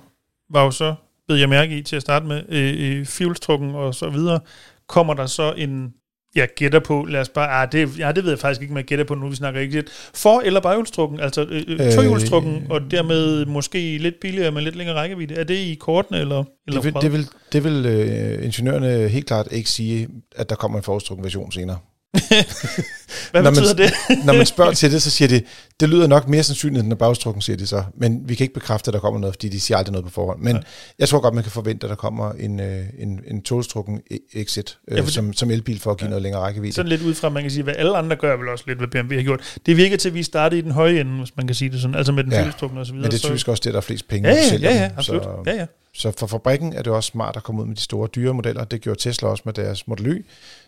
var 0.49 0.63
jo 0.63 0.71
så, 0.71 0.95
ved 1.27 1.37
jeg 1.37 1.49
mærke 1.49 1.77
i 1.77 1.81
til 1.83 1.95
at 1.95 2.01
starte 2.01 2.25
med, 2.25 2.43
øh, 2.49 2.99
øh, 2.99 3.05
fuelstrukken 3.05 3.75
og 3.75 3.95
så 3.95 4.09
videre. 4.09 4.39
Kommer 4.87 5.13
der 5.13 5.25
så 5.25 5.53
en, 5.57 5.93
jeg 6.35 6.47
gætter 6.55 6.79
på, 6.79 7.05
lad 7.09 7.21
os 7.21 7.29
bare, 7.29 7.49
ah, 7.49 7.71
det, 7.71 7.99
ja, 7.99 8.11
det 8.11 8.23
ved 8.23 8.31
jeg 8.31 8.39
faktisk 8.39 8.61
ikke, 8.61 8.71
om 8.71 8.77
jeg 8.77 8.85
gætter 8.85 9.05
på 9.05 9.15
nu, 9.15 9.29
vi 9.29 9.35
snakker 9.35 9.59
ikke 9.59 9.73
lidt. 9.75 9.89
For- 10.13 10.41
eller 10.41 10.59
baghjulstrukken, 10.59 11.19
altså 11.19 11.41
øh, 11.43 11.63
øh, 11.67 11.85
Øh, 11.87 11.91
tohjulstrukken, 11.93 12.67
og 12.69 12.91
dermed 12.91 13.45
måske 13.45 13.97
lidt 13.97 14.19
billigere, 14.21 14.51
men 14.51 14.63
lidt 14.63 14.75
længere 14.75 14.95
rækkevidde. 14.95 15.35
Er 15.35 15.43
det 15.43 15.55
i 15.55 15.75
kortene, 15.79 16.19
eller? 16.19 16.43
eller 16.67 16.81
det 16.81 16.93
vil, 16.93 17.01
det 17.01 17.11
vil, 17.13 17.27
det 17.53 17.63
vil 17.63 17.85
øh, 17.85 18.45
ingeniørerne 18.45 19.07
helt 19.07 19.25
klart 19.27 19.47
ikke 19.51 19.69
sige, 19.69 20.07
at 20.35 20.49
der 20.49 20.55
kommer 20.55 20.77
en 20.77 20.83
forestrukken 20.83 21.23
version 21.23 21.51
senere. 21.51 21.77
Hvad 22.13 23.43
Når 23.43 23.51
man- 23.51 23.53
betyder 23.53 23.73
det? 23.73 23.91
Når 24.25 24.33
man 24.33 24.45
spørger 24.45 24.71
til 24.73 24.91
det, 24.91 25.01
så 25.01 25.09
siger 25.09 25.27
de, 25.29 25.41
det 25.79 25.89
lyder 25.89 26.07
nok 26.07 26.27
mere 26.27 26.43
sandsynligt, 26.43 26.85
end 26.85 26.93
bagstrukken, 26.97 27.41
siger 27.41 27.57
de 27.57 27.67
så. 27.67 27.83
Men 27.97 28.21
vi 28.29 28.35
kan 28.35 28.43
ikke 28.43 28.53
bekræfte, 28.53 28.89
at 28.89 28.93
der 28.93 28.99
kommer 28.99 29.19
noget, 29.19 29.35
fordi 29.35 29.49
de 29.49 29.59
siger 29.59 29.77
aldrig 29.77 29.91
noget 29.91 30.05
på 30.05 30.11
forhånd. 30.11 30.39
Men 30.41 30.55
Nej. 30.55 30.63
jeg 30.99 31.09
tror 31.09 31.19
godt, 31.19 31.33
man 31.33 31.43
kan 31.43 31.51
forvente, 31.51 31.85
at 31.85 31.89
der 31.89 31.95
kommer 31.95 32.31
en, 32.31 32.59
øh, 32.59 32.85
en, 32.99 33.19
en 33.27 33.41
togstrukken 33.41 34.01
exit 34.33 34.77
øh, 34.87 34.97
Ja, 34.97 35.05
som, 35.05 35.33
som 35.33 35.51
elbil 35.51 35.79
for 35.79 35.91
at 35.91 35.97
give 35.97 36.09
noget 36.09 36.21
længere 36.23 36.41
rækkevidde. 36.41 36.75
Sådan 36.75 36.89
lidt 36.89 37.01
ud 37.01 37.13
fra, 37.13 37.29
man 37.29 37.43
kan 37.43 37.51
sige, 37.51 37.63
hvad 37.63 37.73
alle 37.77 37.97
andre 37.97 38.15
gør 38.15 38.37
vel 38.37 38.47
også 38.49 38.63
lidt, 38.67 38.77
hvad 38.79 38.87
BMW 38.87 39.15
har 39.15 39.23
gjort. 39.23 39.57
Det 39.65 39.77
virker 39.77 39.97
til, 39.97 40.09
at 40.09 40.15
vi 40.15 40.23
startede 40.23 40.59
i 40.59 40.61
den 40.63 40.71
høje 40.71 40.99
ende, 40.99 41.17
hvis 41.17 41.35
man 41.37 41.47
kan 41.47 41.55
sige 41.55 41.71
det 41.71 41.81
sådan, 41.81 41.95
altså 41.95 42.11
med 42.11 42.23
den 42.23 42.31
Ja. 42.31 42.39
ja. 42.41 42.47
og 42.47 42.59
så 42.59 42.67
videre. 42.67 42.85
Men 42.93 43.03
det 43.03 43.13
er 43.13 43.17
så- 43.17 43.27
typisk 43.27 43.47
også 43.47 43.61
det, 43.65 43.73
der 43.73 43.77
er 43.79 43.81
flest 43.81 44.07
penge 44.07 44.29
Ja, 44.29 44.35
ja, 44.35 44.49
sælge 44.49 44.69
ja, 44.69 44.75
ja, 44.75 44.89
absolut. 44.97 45.23
Så, 45.23 45.29
Ja, 45.45 45.55
ja. 45.55 45.65
så 45.93 46.11
for 46.17 46.27
fabrikken 46.27 46.73
er 46.73 46.81
det 46.81 46.93
også 46.93 47.07
smart 47.07 47.35
at 47.37 47.43
komme 47.43 47.61
ud 47.61 47.67
med 47.67 47.75
de 47.75 47.81
store 47.81 48.07
dyre 48.15 48.33
modeller. 48.33 48.63
Det 48.63 48.81
gjorde 48.81 48.99
Tesla 48.99 49.27
også 49.27 49.41
med 49.45 49.53
deres 49.53 49.87
Model 49.87 50.07
Y. 50.07 50.25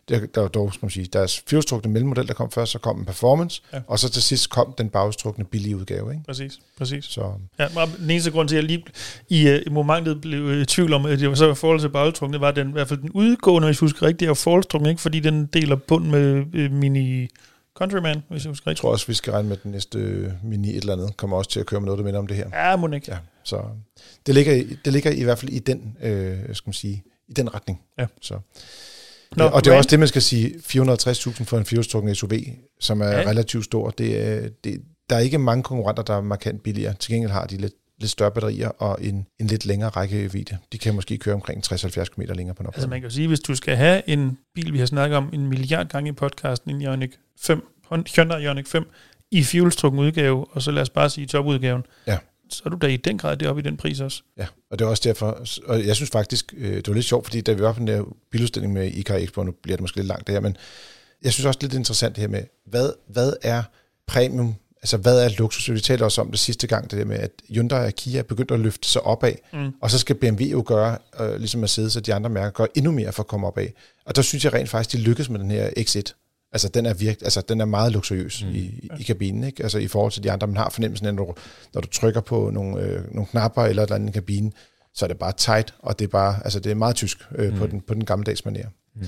Der, 0.09 0.25
der 0.25 0.41
var 0.41 0.47
dog, 0.47 0.73
skal 0.73 0.85
man 0.85 0.89
sige, 0.91 1.05
deres 1.13 1.43
fjolstrukne 1.47 1.91
mellemodel, 1.91 2.27
der 2.27 2.33
kom 2.33 2.51
først, 2.51 2.71
så 2.71 2.79
kom 2.79 2.99
en 2.99 3.05
Performance, 3.05 3.61
Ja. 3.73 3.79
og 3.87 3.99
så 3.99 4.09
til 4.09 4.21
sidst 4.23 4.49
kom 4.49 4.73
den 4.77 4.89
bagstrukne 4.89 5.45
billige 5.45 5.77
udgave. 5.77 6.11
Ikke? 6.11 6.23
Præcis, 6.25 6.59
præcis. 6.77 7.05
Så 7.05 7.31
Ja, 7.59 7.67
den 7.99 8.09
eneste 8.11 8.31
grund 8.31 8.47
til, 8.49 8.55
at 8.55 8.63
jeg 8.63 8.67
lige 8.69 8.83
i 9.29 9.59
uh, 9.67 9.73
momentet 9.73 10.21
blev 10.21 10.39
øh, 10.41 10.61
i 10.61 10.65
tvivl 10.65 10.93
om, 10.93 11.05
at 11.05 11.19
det 11.19 11.29
var 11.29 11.35
så 11.35 11.51
i 11.51 11.55
forhold 11.55 11.79
til 11.79 11.89
bagstrukken, 11.89 12.33
det 12.33 12.41
var 12.41 12.51
den, 12.51 12.69
i 12.69 12.71
hvert 12.71 12.87
fald 12.87 12.99
den 13.01 13.11
udgående, 13.11 13.67
hvis 13.67 13.75
jeg 13.81 13.85
husker 13.85 14.05
rigtigt, 14.07 14.21
er 14.21 14.27
jo 14.29 14.33
forstrukken, 14.33 14.89
ikke? 14.89 15.01
fordi 15.01 15.19
den 15.19 15.45
deler 15.45 15.75
bund 15.75 16.05
med 16.05 16.45
øh, 16.53 16.71
Mini 16.71 17.27
Countryman, 17.77 18.23
hvis 18.29 18.43
jeg 18.43 18.49
husker 18.49 18.63
jeg 18.65 18.69
rigtigt. 18.71 18.81
tror 18.81 18.91
også, 18.91 19.07
vi 19.07 19.13
skal 19.13 19.33
regne 19.33 19.47
med, 19.49 19.57
at 19.57 19.63
den 19.63 19.71
næste 19.71 19.99
øh, 19.99 20.31
Mini 20.43 20.69
et 20.69 20.75
eller 20.77 20.93
andet 20.93 21.17
kommer 21.17 21.37
også 21.37 21.49
til 21.49 21.59
at 21.59 21.65
køre 21.65 21.79
med 21.79 21.85
noget, 21.85 21.97
der 21.97 22.03
minder 22.05 22.19
om 22.19 22.27
det 22.27 22.37
her. 22.37 22.49
Ja, 22.53 22.75
må 22.75 22.87
ikke. 22.87 23.11
Ja, 23.11 23.17
så 23.43 23.61
det 24.25 24.35
ligger, 24.35 24.53
i- 24.53 24.77
det 24.85 24.93
ligger 24.93 25.11
i 25.11 25.23
hvert 25.23 25.39
fald 25.39 25.51
i 25.51 25.59
den, 25.59 25.97
øh, 26.03 26.37
skal 26.53 26.67
man 26.69 26.73
sige, 26.73 27.03
i 27.27 27.33
den 27.33 27.53
retning. 27.53 27.81
Ja. 27.99 28.05
Så. 28.21 28.39
Nå, 29.38 29.43
og 29.43 29.65
det 29.65 29.73
er 29.73 29.77
også 29.77 29.89
det, 29.89 29.99
man 29.99 30.07
skal 30.07 30.21
sige, 30.21 30.53
450.000 30.57 31.43
for 31.43 31.57
en 31.57 31.65
fjolstrukken 31.65 32.15
SUV, 32.15 32.31
som 32.79 33.01
er 33.01 33.05
Ja. 33.07 33.29
relativt 33.29 33.65
stor. 33.65 33.89
Det, 33.89 34.27
er- 34.27 34.49
det, 34.63 34.81
der 35.09 35.15
er 35.15 35.19
ikke 35.19 35.38
mange 35.38 35.63
konkurrenter, 35.63 36.03
der 36.03 36.13
er 36.17 36.21
markant 36.21 36.63
billigere. 36.63 36.93
Til 36.93 37.13
gengæld 37.13 37.31
har 37.31 37.45
de 37.45 37.57
lidt, 37.57 37.73
lidt 37.99 38.11
større 38.11 38.31
batterier 38.31 38.67
og 38.69 38.97
en, 39.01 39.25
en 39.39 39.47
lidt 39.47 39.65
længere 39.65 39.89
rækkevidde. 39.89 40.57
De 40.73 40.77
kan 40.77 40.95
måske 40.95 41.17
køre 41.17 41.36
omkring 41.36 41.63
60-70 41.73 42.03
km 42.05 42.21
længere 42.21 42.55
på 42.55 42.63
en 42.63 42.67
Altså 42.67 42.67
opladning. 42.67 42.89
man 42.89 43.01
kan 43.01 43.09
jo 43.09 43.13
sige, 43.15 43.27
hvis 43.27 43.39
du 43.39 43.55
skal 43.55 43.75
have 43.75 44.01
en 44.09 44.38
bil, 44.55 44.73
vi 44.73 44.79
har 44.79 44.86
snakket 44.86 45.17
om 45.17 45.29
en 45.34 45.47
milliard 45.47 45.88
gange 45.88 46.09
i 46.09 46.11
podcasten, 46.13 46.71
en 46.71 46.81
Ioniq 46.81 47.11
5, 47.41 47.67
Hyundai 48.15 48.43
Ioniq 48.43 48.67
5, 48.67 48.86
i 49.31 49.43
fuelstrukken 49.43 49.99
udgave, 50.01 50.45
og 50.51 50.61
så 50.61 50.71
lad 50.71 50.81
os 50.81 50.89
bare 50.89 51.09
sige 51.09 51.27
topudgaven, 51.27 51.84
Ja. 52.07 52.17
Så 52.53 52.61
er 52.65 52.69
du 52.69 52.77
da 52.81 52.87
i 52.87 52.97
den 52.97 53.17
grad 53.17 53.37
deroppe 53.37 53.61
i 53.61 53.63
den 53.63 53.77
pris 53.77 53.99
også. 53.99 54.21
Ja, 54.37 54.45
og 54.71 54.79
det 54.79 54.85
er 54.85 54.89
også 54.89 55.01
derfor, 55.05 55.39
og 55.65 55.85
jeg 55.87 55.95
synes 55.95 56.09
faktisk, 56.09 56.53
øh, 56.57 56.75
det 56.75 56.87
var 56.87 56.93
lidt 56.93 57.05
sjovt, 57.05 57.25
fordi 57.25 57.41
da 57.41 57.53
vi 57.53 57.61
var 57.61 57.73
på 57.73 57.79
den 57.79 57.87
der 57.87 58.03
biludstilling 58.31 58.73
med 58.73 58.87
IK 58.91 59.09
Expo, 59.09 59.43
nu 59.43 59.51
bliver 59.63 59.75
det 59.77 59.81
måske 59.81 59.97
lidt 59.97 60.07
langt 60.07 60.27
det 60.27 60.33
her, 60.35 60.39
men 60.39 60.57
jeg 61.23 61.33
synes 61.33 61.45
også 61.45 61.59
lidt 61.61 61.73
interessant 61.73 62.15
det 62.15 62.21
her 62.21 62.27
med, 62.27 62.43
hvad, 62.65 62.91
hvad 63.07 63.33
er 63.41 63.63
premium, 64.07 64.55
altså 64.81 64.97
hvad 64.97 65.25
er 65.25 65.29
luksus? 65.37 65.71
Vi 65.71 65.79
talte 65.79 66.03
også 66.03 66.21
om 66.21 66.31
det 66.31 66.39
sidste 66.39 66.67
gang, 66.67 66.91
det 66.91 66.99
der 66.99 67.05
med, 67.05 67.17
at 67.17 67.31
Hyundai 67.49 67.85
og 67.85 67.93
Kia 67.93 68.19
er 68.19 68.23
begyndt 68.23 68.51
at 68.51 68.59
løfte 68.59 68.89
sig 68.89 69.01
opad, 69.01 69.33
Mm. 69.53 69.71
og 69.81 69.91
så 69.91 69.99
skal 69.99 70.15
BMW 70.15 70.43
jo 70.43 70.63
gøre, 70.67 70.97
øh, 71.19 71.35
ligesom 71.35 71.59
Mercedes 71.61 71.95
og 71.95 72.05
de 72.05 72.13
andre 72.13 72.29
mærker, 72.29 72.49
gøre 72.51 72.67
endnu 72.75 72.91
mere 72.91 73.11
for 73.11 73.23
at 73.23 73.27
komme 73.27 73.47
opad. 73.47 73.67
Og 74.05 74.15
der 74.15 74.21
synes 74.21 74.45
jeg 74.45 74.53
rent 74.53 74.69
faktisk, 74.69 74.91
de 74.91 75.01
lykkes 75.03 75.29
med 75.29 75.39
den 75.39 75.51
her 75.51 75.69
X1. 75.69 76.22
Altså 76.53 76.67
den 76.67 76.85
er 76.85 76.93
virke, 76.93 77.23
altså 77.23 77.41
den 77.41 77.61
er 77.61 77.65
meget 77.65 77.91
luksuriøs 77.91 78.43
mm. 78.43 78.51
i, 78.51 78.89
i, 78.99 79.03
kabinen, 79.03 79.43
ikke? 79.43 79.63
Altså 79.63 79.77
i 79.77 79.87
forhold 79.87 80.11
til 80.11 80.23
de 80.23 80.31
andre, 80.31 80.47
man 80.47 80.57
har 80.57 80.69
fornemmelsen 80.69 81.07
af, 81.07 81.15
når 81.15 81.25
du, 81.25 81.33
når 81.73 81.81
du 81.81 81.87
trykker 81.87 82.21
på 82.21 82.49
nogle, 82.53 82.81
øh, 82.81 83.13
nogle 83.13 83.27
knapper 83.27 83.63
eller 83.63 83.83
et 83.83 83.87
eller 83.87 83.95
andet 83.95 84.09
i 84.09 84.11
kabinen, 84.11 84.53
så 84.93 85.05
er 85.05 85.07
det 85.07 85.17
bare 85.17 85.33
tight, 85.37 85.73
og 85.79 85.99
det 85.99 86.05
er 86.05 86.09
bare, 86.09 86.39
altså 86.43 86.59
det 86.59 86.71
er 86.71 86.75
meget 86.75 86.95
tysk 86.95 87.17
øh, 87.35 87.51
mm. 87.51 87.57
på, 87.57 87.67
den, 87.67 87.81
på 87.81 87.93
den 87.93 88.05
gammeldags 88.05 88.41
manér. 88.41 88.67
Mm. 88.95 89.05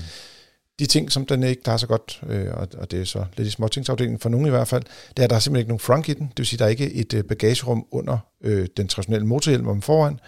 De 0.78 0.86
ting, 0.86 1.12
som 1.12 1.26
den 1.26 1.42
ikke 1.42 1.62
klarer 1.62 1.76
så 1.76 1.86
godt, 1.86 2.22
øh, 2.28 2.54
og, 2.54 2.68
og 2.78 2.90
det 2.90 3.00
er 3.00 3.04
så 3.04 3.24
lidt 3.36 3.48
i 3.48 3.50
småtingsafdelingen 3.50 4.20
for 4.20 4.28
nogen 4.28 4.46
i 4.46 4.50
hvert 4.50 4.68
fald, 4.68 4.82
det 5.08 5.18
er, 5.18 5.24
at 5.24 5.30
der 5.30 5.36
er 5.36 5.40
simpelthen 5.40 5.60
ikke 5.60 5.68
nogen 5.68 5.80
frunk 5.80 6.08
i 6.08 6.12
den. 6.12 6.26
Det 6.26 6.38
vil 6.38 6.46
sige, 6.46 6.56
at 6.56 6.58
der 6.58 6.64
er 6.64 6.70
ikke 6.70 6.92
et 6.92 7.14
øh, 7.14 7.24
bagagerum 7.24 7.86
under 7.90 8.18
øh, 8.40 8.66
den 8.76 8.88
traditionelle 8.88 9.26
motorhjelm 9.26 9.68
om 9.68 9.82
foran, 9.82 10.20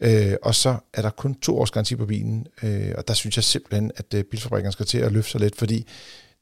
øh, 0.00 0.34
og 0.42 0.54
så 0.54 0.76
er 0.94 1.02
der 1.02 1.10
kun 1.10 1.34
to 1.34 1.58
års 1.58 1.70
garanti 1.70 1.96
på 1.96 2.06
bilen, 2.06 2.46
øh, 2.62 2.92
og 2.98 3.08
der 3.08 3.14
synes 3.14 3.36
jeg 3.36 3.44
simpelthen, 3.44 3.90
at 3.96 4.14
øh, 4.14 4.24
bilfabrikkerne 4.24 4.72
skal 4.72 4.86
til 4.86 4.98
at 4.98 5.12
løfte 5.12 5.30
sig 5.30 5.40
lidt, 5.40 5.56
fordi 5.56 5.86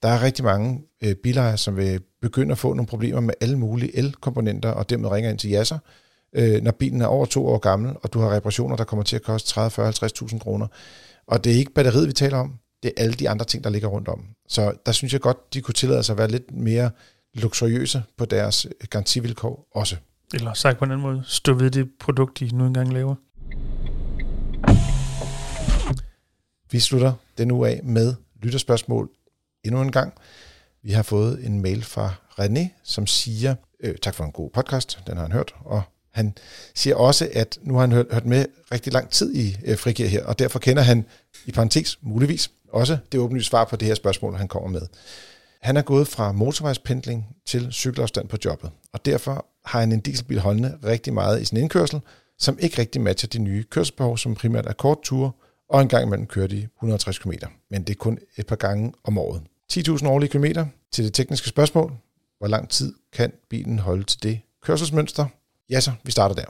der 0.03 0.09
er 0.09 0.23
rigtig 0.23 0.45
mange 0.45 0.83
øh, 1.05 1.15
bilejere, 1.15 1.59
som 1.59 1.77
vil 1.77 2.01
begynde 2.21 2.53
at 2.53 2.59
få 2.59 2.75
nogle 2.75 2.87
problemer 2.87 3.21
med 3.21 3.35
alle 3.41 3.59
mulige 3.59 3.97
elkomponenter, 3.97 4.71
og 4.71 4.91
dermed 4.91 5.09
ringer 5.11 5.31
ind 5.31 5.39
til 5.39 5.51
jasser, 5.51 5.79
øh, 6.33 6.63
når 6.63 6.71
bilen 6.71 7.01
er 7.01 7.07
over 7.07 7.27
to 7.27 7.47
år 7.47 7.59
gammel, 7.59 7.97
og 8.03 8.13
du 8.13 8.21
har 8.21 8.35
reparationer, 8.35 8.77
der 8.77 8.85
kommer 8.85 9.03
til 9.03 9.17
at 9.17 9.23
koste 9.23 9.49
30, 9.49 9.71
40, 9.71 9.89
50.000 9.89 10.39
kroner. 10.39 10.67
Og 11.27 11.45
det 11.45 11.53
er 11.53 11.57
ikke 11.57 11.73
batteriet, 11.73 12.09
vi 12.09 12.13
taler 12.13 12.39
om, 12.39 12.55
det 12.83 12.93
er 12.97 13.03
alle 13.03 13.15
de 13.15 13.31
andre 13.31 13.45
ting, 13.45 13.65
der 13.65 13.71
ligger 13.71 13.89
rundt 13.89 14.09
om. 14.09 14.25
Så 14.49 14.73
der 14.87 14.93
synes 14.93 15.13
jeg 15.13 15.21
godt, 15.21 15.55
de 15.55 15.61
kunne 15.61 15.75
tillade 15.75 16.03
sig 16.03 16.15
at 16.15 16.19
være 16.19 16.29
lidt 16.29 16.53
mere 16.53 16.91
luksuriøse 17.35 18.03
på 18.19 18.25
deres 18.25 18.65
øh, 18.65 18.73
garantivilkår 18.91 19.69
også. 19.75 19.97
Eller 20.35 20.53
sagt 20.53 20.79
på 20.79 20.85
en 20.85 20.91
anden 20.91 21.03
måde, 21.03 21.23
stå 21.27 21.55
ved 21.55 21.71
det 21.71 21.89
produkt, 22.01 22.41
de 22.41 22.57
nu 22.57 22.67
engang 22.67 22.93
laver. 22.93 23.15
Vi 26.71 26.81
slutter 26.81 27.13
den 27.39 27.51
uge 27.51 27.69
af 27.69 27.81
med 27.85 28.15
lytterspørgsmål 28.43 29.11
endnu 29.65 29.83
en 29.83 29.93
gang. 29.93 30.13
Vi 30.83 30.93
har 30.93 31.03
fået 31.03 31.47
en 31.47 31.63
mail 31.63 31.85
fra 31.85 32.15
René, 32.41 32.69
som 32.85 33.07
siger, 33.07 33.55
øh, 33.81 33.95
tak 34.03 34.15
for 34.15 34.25
en 34.25 34.33
god 34.33 34.51
podcast, 34.51 34.99
den 35.07 35.17
har 35.17 35.23
han 35.23 35.33
hørt, 35.33 35.55
og 35.65 35.83
han 36.11 36.35
siger 36.75 36.97
også, 36.97 37.29
at 37.33 37.59
nu 37.63 37.75
har 37.75 37.81
han 37.81 37.93
hørt, 37.93 38.07
hørt 38.13 38.27
med 38.27 38.47
rigtig 38.73 38.93
lang 38.93 39.11
tid 39.11 39.35
i 39.35 39.57
øh, 39.65 39.79
Frigir 39.79 40.07
her, 40.07 40.25
og 40.25 40.39
derfor 40.39 40.59
kender 40.59 40.83
han 40.83 41.05
i 41.47 41.53
parentes 41.53 41.99
muligvis 42.03 42.51
også 42.69 42.99
det 43.13 43.21
åbenlyse 43.21 43.49
svar 43.49 43.65
på 43.65 43.77
det 43.77 43.89
her 43.89 43.95
spørgsmål, 43.95 44.35
han 44.35 44.49
kommer 44.49 44.69
med. 44.69 44.83
Han 45.61 45.77
er 45.77 45.83
gået 45.83 46.09
fra 46.09 46.33
motorvejspendling 46.33 47.27
til 47.47 47.73
cykelafstand 47.73 48.29
på 48.29 48.37
jobbet, 48.45 48.71
og 48.93 49.05
derfor 49.05 49.47
har 49.65 49.81
han 49.81 49.93
en 49.93 50.01
dieselbil 50.01 50.41
holdende 50.41 50.79
rigtig 50.85 51.15
meget 51.15 51.43
i 51.43 51.45
sin 51.45 51.59
indkørsel, 51.59 52.01
som 52.39 52.59
ikke 52.61 52.79
rigtig 52.79 53.01
matcher 53.01 53.29
de 53.29 53.39
nye 53.39 53.65
kørselsbehov, 53.65 54.19
som 54.19 54.35
primært 54.35 54.67
er 54.67 54.73
kort 54.73 54.99
ture, 55.03 55.31
og 55.69 55.81
en 55.81 55.89
gang 55.89 56.07
imellem 56.07 56.27
kører 56.27 56.47
de 56.47 56.69
160 56.77 57.19
km. 57.19 57.33
Men 57.71 57.83
det 57.83 57.91
er 57.91 57.99
kun 57.99 58.19
et 58.37 58.47
par 58.47 58.57
gange 58.57 58.93
om 59.05 59.19
året. 59.19 59.43
10.000 59.77 60.07
årlige 60.07 60.31
kilometer 60.31 60.67
til 60.93 61.05
det 61.05 61.15
tekniske 61.15 61.49
spørgsmål. 61.49 61.93
Hvor 62.39 62.49
lang 62.49 62.69
tid 62.69 62.95
kan 63.13 63.33
bilen 63.51 63.79
holde 63.79 64.05
til 64.05 64.23
det 64.23 64.41
kørselsmønster? 64.65 65.27
Ja 65.71 65.81
så, 65.81 65.91
vi 66.05 66.13
starter 66.13 66.35
der. 66.35 66.45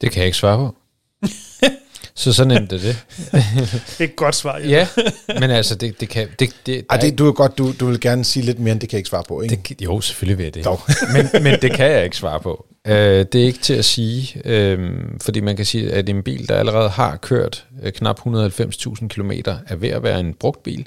Det 0.00 0.10
kan 0.12 0.18
jeg 0.18 0.26
ikke 0.26 0.38
svare 0.38 0.56
på. 0.56 0.74
så 2.14 2.32
så 2.32 2.44
nemt 2.44 2.72
er 2.72 2.78
det. 2.78 3.04
Det 3.98 4.00
er 4.00 4.04
et 4.04 4.16
godt 4.16 4.34
svar, 4.34 4.58
ja. 4.58 4.88
Ja, 5.28 5.40
men 5.40 5.50
altså, 5.50 5.74
det, 5.74 6.00
det 6.00 6.08
kan... 6.08 6.28
Det, 6.38 6.56
det, 6.66 6.86
Ej, 6.90 6.96
det, 6.96 7.18
du, 7.18 7.28
er 7.28 7.32
godt, 7.32 7.58
du, 7.58 7.72
du 7.80 7.86
vil 7.86 8.00
gerne 8.00 8.24
sige 8.24 8.46
lidt 8.46 8.58
mere, 8.58 8.72
end 8.72 8.80
det 8.80 8.88
kan 8.88 8.96
jeg 8.96 9.00
ikke 9.00 9.08
svare 9.08 9.24
på, 9.28 9.40
ikke? 9.40 9.56
Det, 9.68 9.82
jo, 9.82 10.00
selvfølgelig 10.00 10.38
vil 10.38 10.44
jeg 10.44 10.54
det. 10.54 10.64
Dog. 10.64 10.80
men, 11.14 11.42
men 11.42 11.60
det 11.62 11.72
kan 11.72 11.90
jeg 11.90 12.04
ikke 12.04 12.16
svare 12.16 12.40
på. 12.40 12.66
Øh, 12.86 13.26
det 13.32 13.34
er 13.34 13.44
ikke 13.44 13.58
til 13.58 13.74
at 13.74 13.84
sige, 13.84 14.42
øh, 14.44 14.90
fordi 15.20 15.40
man 15.40 15.56
kan 15.56 15.66
sige, 15.66 15.92
at 15.92 16.08
en 16.08 16.22
bil, 16.22 16.48
der 16.48 16.56
allerede 16.56 16.88
har 16.88 17.16
kørt 17.16 17.66
øh, 17.82 17.92
knap 17.92 18.20
190.000 18.26 19.08
km, 19.08 19.30
er 19.66 19.76
ved 19.76 19.88
at 19.88 20.02
være 20.02 20.20
en 20.20 20.34
brugt 20.34 20.62
bil. 20.62 20.86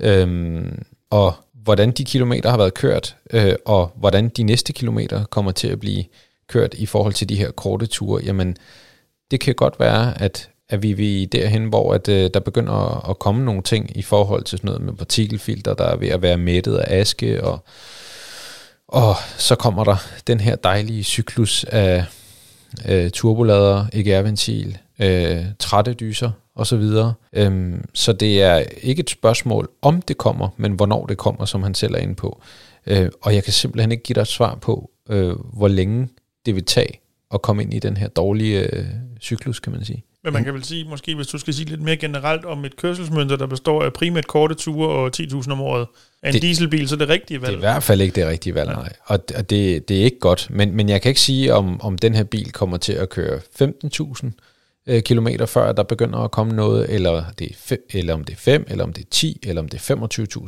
Øh, 0.00 0.62
og 1.10 1.34
hvordan 1.54 1.90
de 1.90 2.04
kilometer 2.04 2.50
har 2.50 2.56
været 2.56 2.74
kørt, 2.74 3.16
øh, 3.32 3.54
og 3.64 3.92
hvordan 3.96 4.28
de 4.28 4.42
næste 4.42 4.72
kilometer 4.72 5.24
kommer 5.24 5.52
til 5.52 5.68
at 5.68 5.80
blive 5.80 6.04
kørt 6.48 6.74
i 6.74 6.86
forhold 6.86 7.12
til 7.12 7.28
de 7.28 7.36
her 7.36 7.50
korte 7.50 7.86
ture, 7.86 8.22
jamen 8.24 8.56
det 9.30 9.40
kan 9.40 9.54
godt 9.54 9.80
være, 9.80 10.22
at, 10.22 10.50
at 10.68 10.82
vi 10.82 11.22
er 11.22 11.26
derhen, 11.26 11.64
hvor 11.64 11.94
at, 11.94 12.08
øh, 12.08 12.30
der 12.34 12.40
begynder 12.40 12.72
at, 12.72 13.10
at 13.10 13.18
komme 13.18 13.44
nogle 13.44 13.62
ting 13.62 13.96
i 13.96 14.02
forhold 14.02 14.44
til 14.44 14.58
sådan 14.58 14.68
noget 14.68 14.82
med 14.82 14.92
partikelfilter, 14.92 15.74
der 15.74 15.84
er 15.84 15.96
ved 15.96 16.08
at 16.08 16.22
være 16.22 16.36
mættet 16.36 16.76
af 16.76 17.00
aske, 17.00 17.44
og, 17.44 17.64
og 18.88 19.14
så 19.38 19.54
kommer 19.54 19.84
der 19.84 19.96
den 20.26 20.40
her 20.40 20.56
dejlige 20.56 21.04
cyklus 21.04 21.64
af 21.64 22.04
øh, 22.88 23.10
turbolader, 23.10 23.86
EGR-ventil, 23.92 24.78
øh, 24.98 25.44
trætte 25.58 25.94
dyser 25.94 26.30
osv. 26.60 26.82
Øhm, 27.32 27.84
så 27.94 28.12
det 28.12 28.42
er 28.42 28.64
ikke 28.82 29.00
et 29.00 29.10
spørgsmål, 29.10 29.68
om 29.82 30.02
det 30.02 30.18
kommer, 30.18 30.48
men 30.56 30.72
hvornår 30.72 31.06
det 31.06 31.16
kommer, 31.18 31.44
som 31.44 31.62
han 31.62 31.74
selv 31.74 31.94
er 31.94 31.98
inde 31.98 32.14
på. 32.14 32.42
Øh, 32.86 33.08
og 33.22 33.34
jeg 33.34 33.44
kan 33.44 33.52
simpelthen 33.52 33.92
ikke 33.92 34.02
give 34.04 34.14
dig 34.14 34.20
et 34.20 34.28
svar 34.28 34.54
på, 34.54 34.90
øh, 35.10 35.32
hvor 35.52 35.68
længe 35.68 36.08
det 36.46 36.54
vil 36.54 36.64
tage 36.64 37.00
at 37.34 37.42
komme 37.42 37.62
ind 37.62 37.74
i 37.74 37.78
den 37.78 37.96
her 37.96 38.08
dårlige 38.08 38.76
øh, 38.76 38.84
cyklus, 39.20 39.60
kan 39.60 39.72
man 39.72 39.84
sige. 39.84 40.04
Men 40.24 40.32
man 40.32 40.44
kan 40.44 40.54
vel 40.54 40.64
sige, 40.64 40.84
måske 40.88 41.14
hvis 41.14 41.26
du 41.26 41.38
skal 41.38 41.54
sige 41.54 41.68
lidt 41.68 41.82
mere 41.82 41.96
generelt 41.96 42.44
om 42.44 42.64
et 42.64 42.76
kørselsmønster, 42.76 43.36
der 43.36 43.46
består 43.46 43.82
af 43.82 43.92
primært 43.92 44.26
korte 44.26 44.54
ture 44.54 44.88
og 44.88 45.10
10.000 45.16 45.52
om 45.52 45.60
året 45.60 45.86
af 46.22 46.28
en 46.28 46.34
Det- 46.34 46.42
det, 46.42 46.88
så 46.88 46.94
er 46.94 46.98
det 46.98 47.08
rigtige 47.08 47.42
valg. 47.42 47.50
Det 47.50 47.54
er 47.54 47.68
i 47.68 47.72
hvert 47.72 47.82
fald 47.82 48.00
ikke 48.00 48.14
det 48.14 48.26
rigtige 48.26 48.54
valg, 48.54 48.68
nej. 48.70 48.92
Og, 49.04 49.18
og 49.36 49.50
det, 49.50 49.88
det 49.88 50.00
er 50.00 50.04
ikke 50.04 50.18
godt. 50.18 50.46
Men, 50.50 50.76
men 50.76 50.88
jeg 50.88 51.02
kan 51.02 51.08
ikke 51.08 51.20
sige, 51.20 51.54
om, 51.54 51.80
om 51.80 51.98
den 51.98 52.14
her 52.14 52.24
bil 52.24 52.52
kommer 52.52 52.76
til 52.76 52.92
at 52.92 53.08
køre 53.08 53.40
15.000 53.62 54.30
øh, 54.86 55.02
kilometer 55.02 55.46
før 55.46 55.72
der 55.72 55.82
begynder 55.82 56.18
at 56.18 56.30
komme 56.30 56.52
noget, 56.52 56.94
eller, 56.94 57.24
det 57.38 57.50
er 57.50 57.54
fem, 57.56 57.86
eller 57.90 58.14
om 58.14 58.24
det 58.24 58.32
er 58.32 58.36
5, 58.38 58.64
eller 58.68 58.84
om 58.84 58.92
det 58.92 59.04
er 59.04 59.08
10, 59.10 59.40
eller 59.42 59.62
om 59.62 59.68
det 59.68 59.90
er 59.90 59.96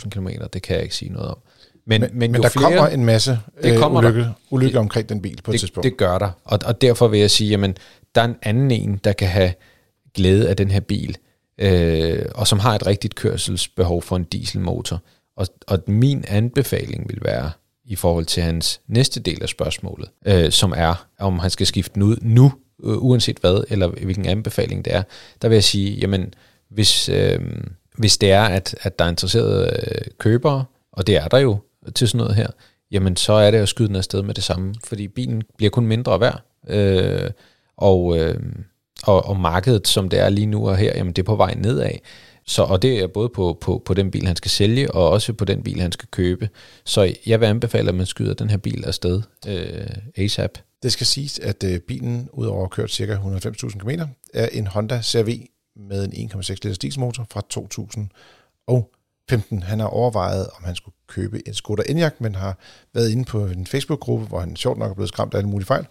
25.000 0.00 0.08
kilometer. 0.08 0.46
Det 0.46 0.62
kan 0.62 0.74
jeg 0.74 0.82
ikke 0.82 0.94
sige 0.94 1.12
noget 1.12 1.28
om. 1.28 1.38
Men, 1.86 2.00
Men, 2.00 2.10
men, 2.12 2.32
men 2.32 2.42
der 2.42 2.48
flere, 2.48 2.64
kommer 2.64 2.86
en 2.86 3.04
masse 3.04 3.38
Det 3.62 3.72
øh, 3.72 3.78
kommer 3.78 4.00
der. 4.00 4.08
ulykke, 4.08 4.30
ulykke 4.50 4.78
omkring 4.78 5.08
den 5.08 5.22
bil 5.22 5.42
på 5.44 5.50
et 5.50 5.52
det, 5.52 5.60
tidspunkt. 5.60 5.84
det 5.84 5.96
gør 5.96 6.18
der. 6.18 6.30
Og, 6.44 6.58
og 6.64 6.80
derfor 6.80 7.08
vil 7.08 7.20
jeg 7.20 7.30
sige, 7.30 7.50
jamen, 7.50 7.76
der 8.14 8.20
er 8.20 8.24
en 8.24 8.36
anden 8.42 8.70
en, 8.70 9.00
der 9.04 9.12
kan 9.12 9.28
have 9.28 9.52
glæde 10.14 10.48
af 10.48 10.56
den 10.56 10.70
her 10.70 10.80
bil, 10.80 11.16
øh, 11.58 12.24
og 12.34 12.46
som 12.46 12.58
har 12.58 12.74
et 12.74 12.86
rigtigt 12.86 13.14
kørselsbehov 13.14 14.02
for 14.02 14.16
en 14.16 14.24
dieselmotor. 14.24 15.02
Og, 15.36 15.46
og 15.66 15.78
min 15.86 16.24
anbefaling 16.28 17.08
vil 17.08 17.18
være, 17.22 17.50
i 17.84 17.96
forhold 17.96 18.24
til 18.24 18.42
hans 18.42 18.80
næste 18.86 19.20
del 19.20 19.42
af 19.42 19.48
spørgsmålet, 19.48 20.08
øh, 20.26 20.50
som 20.50 20.72
er, 20.76 21.06
om 21.18 21.38
han 21.38 21.50
skal 21.50 21.66
skifte 21.66 21.94
den 21.94 22.02
ud 22.02 22.16
nu, 22.22 22.52
øh, 22.82 22.96
uanset 22.96 23.38
hvad, 23.40 23.64
eller 23.68 23.86
hvilken 23.86 24.26
anbefaling 24.26 24.84
det 24.84 24.94
er, 24.94 25.02
der 25.42 25.48
vil 25.48 25.56
jeg 25.56 25.64
sige, 25.64 25.94
jamen, 25.94 26.34
hvis, 26.68 27.08
øh, 27.08 27.40
hvis 27.98 28.18
det 28.18 28.30
er, 28.30 28.42
at, 28.42 28.74
at 28.82 28.98
der 28.98 29.04
er 29.04 29.08
interesserede 29.08 29.80
øh, 29.82 30.10
købere, 30.18 30.64
og 30.92 31.06
det 31.06 31.16
er 31.16 31.28
der 31.28 31.38
jo 31.38 31.58
til 31.94 32.08
sådan 32.08 32.18
noget 32.18 32.34
her, 32.34 32.48
jamen 32.90 33.16
så 33.16 33.32
er 33.32 33.50
det 33.50 33.58
at 33.58 33.68
skyde 33.68 33.88
den 33.88 33.96
afsted 33.96 34.22
med 34.22 34.34
det 34.34 34.44
samme, 34.44 34.74
fordi 34.84 35.08
bilen 35.08 35.42
bliver 35.56 35.70
kun 35.70 35.86
mindre 35.86 36.20
værd, 36.20 36.42
øh, 36.68 37.30
og, 37.76 38.18
øh, 38.18 38.40
og, 39.02 39.26
og 39.26 39.36
markedet, 39.36 39.88
som 39.88 40.08
det 40.08 40.18
er 40.18 40.28
lige 40.28 40.46
nu 40.46 40.68
og 40.68 40.76
her, 40.76 40.92
jamen 40.96 41.12
det 41.12 41.22
er 41.22 41.26
på 41.26 41.36
vej 41.36 41.54
nedad. 41.54 41.90
Så, 42.46 42.62
og 42.62 42.82
det 42.82 42.98
er 42.98 43.06
både 43.06 43.28
på, 43.28 43.58
på, 43.60 43.82
på 43.84 43.94
den 43.94 44.10
bil, 44.10 44.26
han 44.26 44.36
skal 44.36 44.50
sælge, 44.50 44.90
og 44.90 45.10
også 45.10 45.32
på 45.32 45.44
den 45.44 45.62
bil, 45.62 45.80
han 45.80 45.92
skal 45.92 46.08
købe. 46.10 46.48
Så 46.84 47.14
jeg 47.26 47.40
vil 47.40 47.46
anbefale, 47.46 47.88
at 47.88 47.94
man 47.94 48.06
skyder 48.06 48.34
den 48.34 48.50
her 48.50 48.56
bil 48.56 48.84
afsted 48.84 49.22
øh, 49.46 49.86
ASAP. 50.16 50.58
Det 50.82 50.92
skal 50.92 51.06
siges, 51.06 51.38
at 51.38 51.64
øh, 51.64 51.80
bilen, 51.80 52.28
udover 52.32 52.64
at 52.64 52.70
kørt 52.70 52.90
ca. 52.90 53.14
190.000 53.14 53.78
km, 53.78 53.90
er 54.34 54.48
en 54.52 54.66
Honda 54.66 55.02
CRV 55.02 55.46
med 55.76 56.08
en 56.12 56.30
1,6 56.30 56.48
liters 56.48 56.78
dieselmotor 56.78 57.26
fra 57.30 57.42
2015. 57.50 59.62
Han 59.62 59.80
har 59.80 59.86
overvejet, 59.86 60.46
om 60.58 60.64
han 60.64 60.74
skulle 60.74 60.94
købe 61.06 61.48
en 61.48 61.54
Skoda 61.54 61.82
Enyaq, 61.88 62.20
men 62.20 62.34
har 62.34 62.58
været 62.94 63.10
inde 63.10 63.24
på 63.24 63.46
en 63.46 63.66
Facebook-gruppe, 63.66 64.26
hvor 64.26 64.40
han 64.40 64.56
sjovt 64.56 64.78
nok 64.78 64.90
er 64.90 64.94
blevet 64.94 65.08
skræmt 65.08 65.34
af 65.34 65.38
alle 65.38 65.48
mulige 65.48 65.66
fejl. 65.66 65.86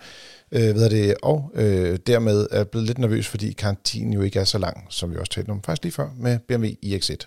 Øh, 0.52 0.76
ved 0.76 0.90
det, 0.90 1.16
og 1.24 1.52
øh, 1.54 2.00
dermed 2.08 2.48
er 2.52 2.64
blevet 2.64 2.88
lidt 2.88 2.98
nervøs, 2.98 3.28
fordi 3.28 3.54
garantien 3.54 4.14
jo 4.14 4.22
ikke 4.22 4.40
er 4.40 4.44
så 4.44 4.58
lang, 4.58 4.86
som 4.90 5.12
vi 5.12 5.18
også 5.18 5.32
talte 5.32 5.50
om 5.50 5.62
faktisk 5.62 5.84
lige 5.84 5.94
før, 5.94 6.10
med 6.18 6.40
BMW 6.40 6.68
iX1. 6.86 7.18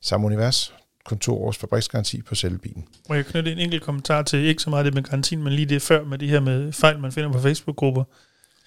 Samme 0.00 0.26
univers, 0.26 0.74
kun 1.06 1.18
to 1.18 1.44
års 1.44 1.56
fabriksgaranti 1.56 2.22
på 2.22 2.34
selve 2.34 2.58
bilen. 2.58 2.84
Må 3.08 3.14
jeg 3.14 3.26
knytte 3.26 3.52
en 3.52 3.58
enkelt 3.58 3.82
kommentar 3.82 4.22
til, 4.22 4.38
ikke 4.38 4.62
så 4.62 4.70
meget 4.70 4.84
det 4.86 4.94
med 4.94 5.02
garantien, 5.02 5.42
men 5.44 5.52
lige 5.52 5.66
det 5.66 5.82
før 5.82 6.04
med 6.04 6.18
de 6.18 6.28
her 6.28 6.40
med 6.40 6.72
fejl, 6.72 6.98
man 6.98 7.12
finder 7.12 7.32
på 7.32 7.40
Facebook-grupper. 7.40 8.04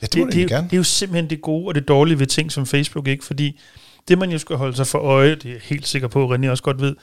Ja, 0.01 0.05
det 0.05 0.13
det, 0.13 0.25
det, 0.25 0.25
det, 0.25 0.33
det, 0.33 0.39
er 0.39 0.43
jo- 0.43 0.47
gerne. 0.55 0.67
det 0.67 0.73
er 0.73 0.77
jo 0.77 0.83
simpelthen 0.83 1.29
det 1.29 1.41
gode 1.41 1.67
og 1.67 1.75
det 1.75 1.88
dårlige 1.88 2.19
ved 2.19 2.27
ting 2.27 2.51
som 2.51 2.65
Facebook, 2.65 3.07
ikke? 3.07 3.25
Fordi 3.25 3.59
det, 4.07 4.17
man 4.17 4.31
jo 4.31 4.38
skal 4.38 4.55
holde 4.55 4.75
sig 4.75 4.88
for 4.88 4.99
øje, 4.99 5.35
det 5.35 5.45
er 5.45 5.49
jeg 5.51 5.61
helt 5.63 5.88
sikker 5.88 6.07
på, 6.07 6.31
at 6.33 6.39
René 6.39 6.49
også 6.49 6.63
godt 6.63 6.81
ved, 6.81 6.95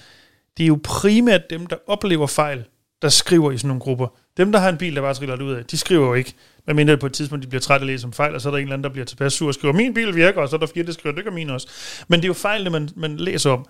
det 0.57 0.63
er 0.65 0.69
jo 0.69 0.81
primært 0.85 1.51
dem, 1.51 1.67
der 1.67 1.77
oplever 1.87 2.27
fejl, 2.27 2.65
der 3.03 3.09
skriver 3.09 3.53
i 3.53 3.59
sådan 3.59 3.69
nogle 3.69 3.81
grupper. 3.81 4.07
Dem, 4.37 4.53
der 4.53 4.59
har 4.59 4.69
en 4.69 4.77
bil, 4.77 4.95
der 4.95 5.01
bare 5.01 5.15
triller 5.15 5.43
ud 5.43 5.53
af, 5.53 5.65
de 5.65 5.77
skriver 5.77 6.07
jo 6.07 6.15
ikke. 6.15 6.33
Men 6.67 6.77
mindre 6.77 6.97
på 6.97 7.07
et 7.07 7.13
tidspunkt, 7.13 7.43
de 7.45 7.49
bliver 7.49 7.61
trætte 7.61 7.83
af 7.83 7.87
at 7.87 7.93
læse 7.93 8.07
om 8.07 8.13
fejl, 8.13 8.35
og 8.35 8.41
så 8.41 8.49
er 8.49 8.51
der 8.51 8.59
en 8.59 8.63
eller 8.63 8.73
anden, 8.75 8.85
der 8.85 8.91
bliver 8.91 9.05
tilpas 9.05 9.33
sur 9.33 9.49
og 9.49 9.55
skriver, 9.55 9.75
min 9.75 9.95
bil 9.95 10.15
virker, 10.15 10.41
og 10.41 10.49
så 10.49 10.57
er 10.57 10.61
der 10.61 10.67
fire, 10.75 10.85
der 10.85 10.93
skriver, 10.93 11.15
det 11.15 11.25
gør 11.25 11.31
min 11.31 11.51
også. 11.51 11.69
Men 12.09 12.21
det 12.21 12.25
er 12.25 12.29
jo 12.29 12.33
fejlene, 12.35 12.71
man, 12.71 12.89
man 12.97 13.17
læser 13.17 13.51
om. 13.51 13.67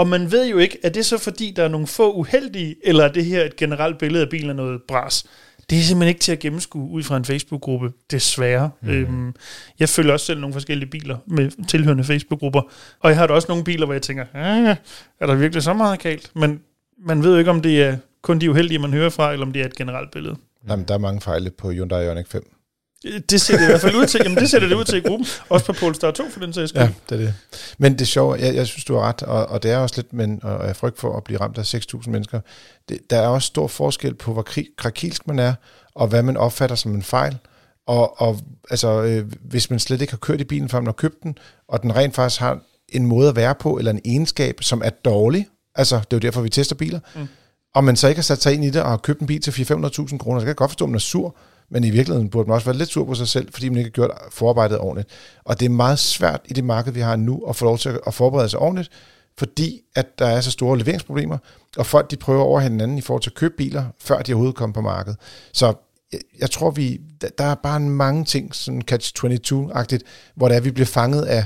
Og 0.00 0.08
man 0.08 0.32
ved 0.32 0.46
jo 0.46 0.58
ikke, 0.58 0.78
er 0.82 0.88
det 0.88 1.06
så 1.06 1.18
fordi, 1.18 1.52
der 1.56 1.64
er 1.64 1.68
nogle 1.68 1.86
få 1.86 2.12
uheldige, 2.12 2.76
eller 2.82 3.04
er 3.04 3.12
det 3.12 3.24
her 3.24 3.44
et 3.44 3.56
generelt 3.56 3.98
billede 3.98 4.22
af 4.22 4.28
bilen 4.28 4.50
af 4.50 4.56
noget 4.56 4.80
bras? 4.88 5.26
Det 5.70 5.78
er 5.78 5.82
simpelthen 5.82 6.08
ikke 6.08 6.20
til 6.20 6.32
at 6.32 6.38
gennemskue 6.38 6.90
ud 6.90 7.02
fra 7.02 7.16
en 7.16 7.24
Facebook-gruppe, 7.24 7.92
desværre. 8.10 8.70
Mm. 8.82 8.88
Øhm, 8.88 9.34
jeg 9.80 9.88
følger 9.88 10.12
også 10.12 10.26
selv 10.26 10.40
nogle 10.40 10.52
forskellige 10.52 10.90
biler 10.90 11.16
med 11.26 11.66
tilhørende 11.66 12.04
Facebook-grupper, 12.04 12.62
og 13.00 13.10
jeg 13.10 13.18
har 13.18 13.26
da 13.26 13.34
også 13.34 13.46
nogle 13.48 13.64
biler, 13.64 13.86
hvor 13.86 13.94
jeg 13.94 14.02
tænker, 14.02 14.24
"Ah, 14.34 14.76
er 15.20 15.26
der 15.26 15.34
virkelig 15.34 15.62
så 15.62 15.72
meget 15.72 16.00
galt? 16.00 16.30
Men 16.34 16.60
man 17.06 17.22
ved 17.22 17.32
jo 17.32 17.38
ikke, 17.38 17.50
om 17.50 17.62
det 17.62 17.82
er 17.82 17.96
kun 18.22 18.38
de 18.38 18.50
uheldige, 18.50 18.78
man 18.78 18.92
hører 18.92 19.10
fra, 19.10 19.32
eller 19.32 19.46
om 19.46 19.52
det 19.52 19.62
er 19.62 19.66
et 19.66 19.76
generelt 19.76 20.10
billede. 20.10 20.36
Jamen, 20.68 20.84
der 20.88 20.94
er 20.94 20.98
mange 20.98 21.20
fejle 21.20 21.50
på 21.50 21.70
Hyundai 21.70 22.04
Ioniq 22.04 22.26
5. 22.28 22.59
Det 23.02 23.40
ser 23.40 23.56
det 23.56 23.62
i 23.62 23.66
hvert 23.66 23.80
fald 23.80 23.94
ud 23.94 24.06
til. 24.06 24.20
Jamen, 24.24 24.38
det 24.38 24.50
ser 24.50 24.58
det 24.58 24.72
ud 24.72 24.84
til 24.84 24.98
i 24.98 25.00
gruppen. 25.00 25.26
Også 25.48 25.66
på 25.66 25.72
Polestar 25.72 26.10
2, 26.10 26.24
for 26.30 26.40
den 26.40 26.52
sags 26.52 26.68
skyld. 26.68 26.82
Ja, 26.82 26.88
det 27.08 27.20
er 27.20 27.24
det. 27.26 27.34
Men 27.78 27.92
det 27.92 28.00
er 28.00 28.04
sjovt, 28.04 28.40
jeg, 28.40 28.54
jeg 28.54 28.66
synes, 28.66 28.84
du 28.84 28.94
har 28.94 29.02
ret, 29.08 29.22
og, 29.22 29.46
og 29.46 29.62
det 29.62 29.70
er 29.70 29.76
også 29.78 29.94
lidt, 29.96 30.12
men, 30.12 30.40
og 30.42 30.66
jeg 30.66 30.76
frygt 30.76 30.98
for 30.98 31.16
at 31.16 31.24
blive 31.24 31.40
ramt 31.40 31.58
af 31.58 31.74
6.000 31.74 32.10
mennesker. 32.10 32.40
Det, 32.88 33.10
der 33.10 33.20
er 33.20 33.26
også 33.26 33.46
stor 33.46 33.66
forskel 33.66 34.14
på, 34.14 34.32
hvor 34.32 34.46
kri- 34.50 34.74
krakilsk 34.76 35.26
man 35.26 35.38
er, 35.38 35.54
og 35.94 36.06
hvad 36.06 36.22
man 36.22 36.36
opfatter 36.36 36.76
som 36.76 36.94
en 36.94 37.02
fejl. 37.02 37.38
Og, 37.86 38.20
og 38.20 38.38
altså, 38.70 39.02
øh, 39.02 39.32
hvis 39.40 39.70
man 39.70 39.78
slet 39.78 40.00
ikke 40.00 40.12
har 40.12 40.18
kørt 40.18 40.40
i 40.40 40.44
bilen, 40.44 40.68
før 40.68 40.78
man 40.78 40.86
har 40.86 40.92
købt 40.92 41.22
den, 41.22 41.38
og 41.68 41.82
den 41.82 41.96
rent 41.96 42.14
faktisk 42.14 42.40
har 42.40 42.58
en 42.88 43.06
måde 43.06 43.28
at 43.28 43.36
være 43.36 43.54
på, 43.54 43.78
eller 43.78 43.92
en 43.92 44.00
egenskab, 44.04 44.62
som 44.62 44.82
er 44.84 44.90
dårlig, 44.90 45.46
altså 45.74 45.96
det 45.96 46.12
er 46.12 46.16
jo 46.16 46.18
derfor, 46.18 46.40
vi 46.40 46.48
tester 46.48 46.74
biler, 46.74 47.00
mm. 47.14 47.28
og 47.74 47.84
man 47.84 47.96
så 47.96 48.08
ikke 48.08 48.18
har 48.18 48.22
sat 48.22 48.42
sig 48.42 48.54
ind 48.54 48.64
i 48.64 48.70
det, 48.70 48.82
og 48.82 48.88
har 48.88 48.96
købt 48.96 49.20
en 49.20 49.26
bil 49.26 49.40
til 49.40 49.50
400-500.000 49.50 50.18
kroner, 50.18 50.40
så 50.40 50.44
kan 50.44 50.48
jeg 50.48 50.56
godt 50.56 50.70
forstå, 50.70 50.84
at 50.84 50.88
man 50.88 50.96
er 50.96 51.00
sur, 51.00 51.36
men 51.70 51.84
i 51.84 51.90
virkeligheden 51.90 52.30
burde 52.30 52.48
man 52.48 52.54
også 52.54 52.66
være 52.66 52.76
lidt 52.76 52.88
sur 52.88 53.04
på 53.04 53.14
sig 53.14 53.28
selv, 53.28 53.52
fordi 53.52 53.68
man 53.68 53.78
ikke 53.78 53.88
har 53.88 53.92
gjort 53.92 54.10
forarbejdet 54.30 54.78
ordentligt. 54.78 55.08
Og 55.44 55.60
det 55.60 55.66
er 55.66 55.70
meget 55.70 55.98
svært 55.98 56.40
i 56.44 56.52
det 56.52 56.64
marked, 56.64 56.92
vi 56.92 57.00
har 57.00 57.16
nu, 57.16 57.44
at 57.48 57.56
få 57.56 57.64
lov 57.64 57.78
til 57.78 57.98
at 58.06 58.14
forberede 58.14 58.48
sig 58.48 58.58
ordentligt, 58.58 58.90
fordi 59.38 59.80
at 59.96 60.18
der 60.18 60.26
er 60.26 60.40
så 60.40 60.50
store 60.50 60.78
leveringsproblemer, 60.78 61.38
og 61.76 61.86
folk 61.86 62.10
de 62.10 62.16
prøver 62.16 62.42
over 62.42 62.60
hinanden 62.60 62.98
i 62.98 63.00
forhold 63.00 63.22
til 63.22 63.30
at 63.30 63.34
købe 63.34 63.54
biler, 63.56 63.84
før 64.00 64.22
de 64.22 64.32
overhovedet 64.32 64.56
kommer 64.56 64.74
på 64.74 64.80
markedet. 64.80 65.18
Så 65.52 65.74
jeg, 66.12 66.20
jeg 66.38 66.50
tror, 66.50 66.70
vi 66.70 67.00
der, 67.38 67.44
er 67.44 67.54
bare 67.54 67.80
mange 67.80 68.24
ting, 68.24 68.54
sådan 68.54 68.82
catch-22-agtigt, 68.90 70.02
hvor 70.34 70.48
det 70.48 70.56
er, 70.56 70.60
vi 70.60 70.70
bliver 70.70 70.86
fanget 70.86 71.22
af, 71.22 71.44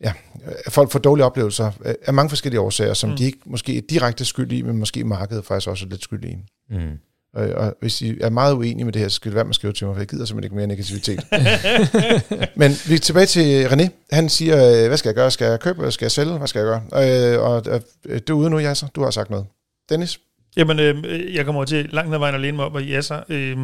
ja, 0.00 0.12
at 0.66 0.72
folk 0.72 0.90
får 0.90 0.98
dårlige 0.98 1.24
oplevelser 1.24 1.72
af 2.06 2.14
mange 2.14 2.28
forskellige 2.28 2.60
årsager, 2.60 2.94
som 2.94 3.10
mm. 3.10 3.16
de 3.16 3.24
ikke 3.24 3.38
måske 3.46 3.76
er 3.76 3.82
direkte 3.90 4.24
skyld 4.24 4.52
i, 4.52 4.62
men 4.62 4.76
måske 4.78 5.04
markedet 5.04 5.44
faktisk 5.44 5.68
også 5.68 5.84
er 5.84 5.88
lidt 5.88 6.02
skyld 6.02 6.24
i. 6.24 6.36
Mm. 6.70 6.98
Og, 7.34 7.48
og 7.48 7.76
hvis 7.80 8.02
I 8.02 8.14
er 8.20 8.30
meget 8.30 8.54
uenige 8.54 8.84
med 8.84 8.92
det 8.92 9.02
her, 9.02 9.08
så 9.08 9.14
skal 9.14 9.30
det 9.30 9.34
være 9.34 9.44
med 9.44 9.50
at 9.50 9.54
skrive 9.54 9.72
til 9.72 9.86
mig, 9.86 9.94
for 9.94 10.00
jeg 10.00 10.08
gider 10.08 10.24
simpelthen 10.24 10.44
ikke 10.44 10.56
mere 10.56 10.66
negativitet. 10.66 11.20
Men 12.60 12.72
vi 12.88 12.94
er 12.94 12.98
tilbage 12.98 13.26
til 13.26 13.66
René. 13.66 13.88
Han 14.12 14.28
siger, 14.28 14.82
øh, 14.82 14.88
hvad 14.88 14.96
skal 14.96 15.08
jeg 15.08 15.14
gøre? 15.14 15.30
Skal 15.30 15.46
jeg 15.46 15.60
købe, 15.60 15.90
skal 15.92 16.04
jeg 16.04 16.12
sælge? 16.12 16.38
Hvad 16.38 16.48
skal 16.48 16.58
jeg 16.58 16.66
gøre? 16.90 17.34
Øh, 17.34 17.42
og 17.42 17.62
øh, 17.66 17.80
det 18.20 18.30
er 18.30 18.34
ude 18.34 18.50
nu, 18.50 18.58
Jasser. 18.58 18.88
Du 18.94 19.02
har 19.02 19.10
sagt 19.10 19.30
noget. 19.30 19.46
Dennis? 19.88 20.20
Jamen, 20.56 20.78
øh, 20.78 21.34
jeg 21.34 21.44
kommer 21.44 21.64
til 21.64 21.88
langt 21.92 22.14
ad 22.14 22.18
vejen 22.18 22.34
at 22.34 22.40
læne 22.40 22.56
mig 22.56 22.66
op 22.66 22.74
og 22.74 22.84
jasser. 22.84 23.20
Øh, 23.28 23.56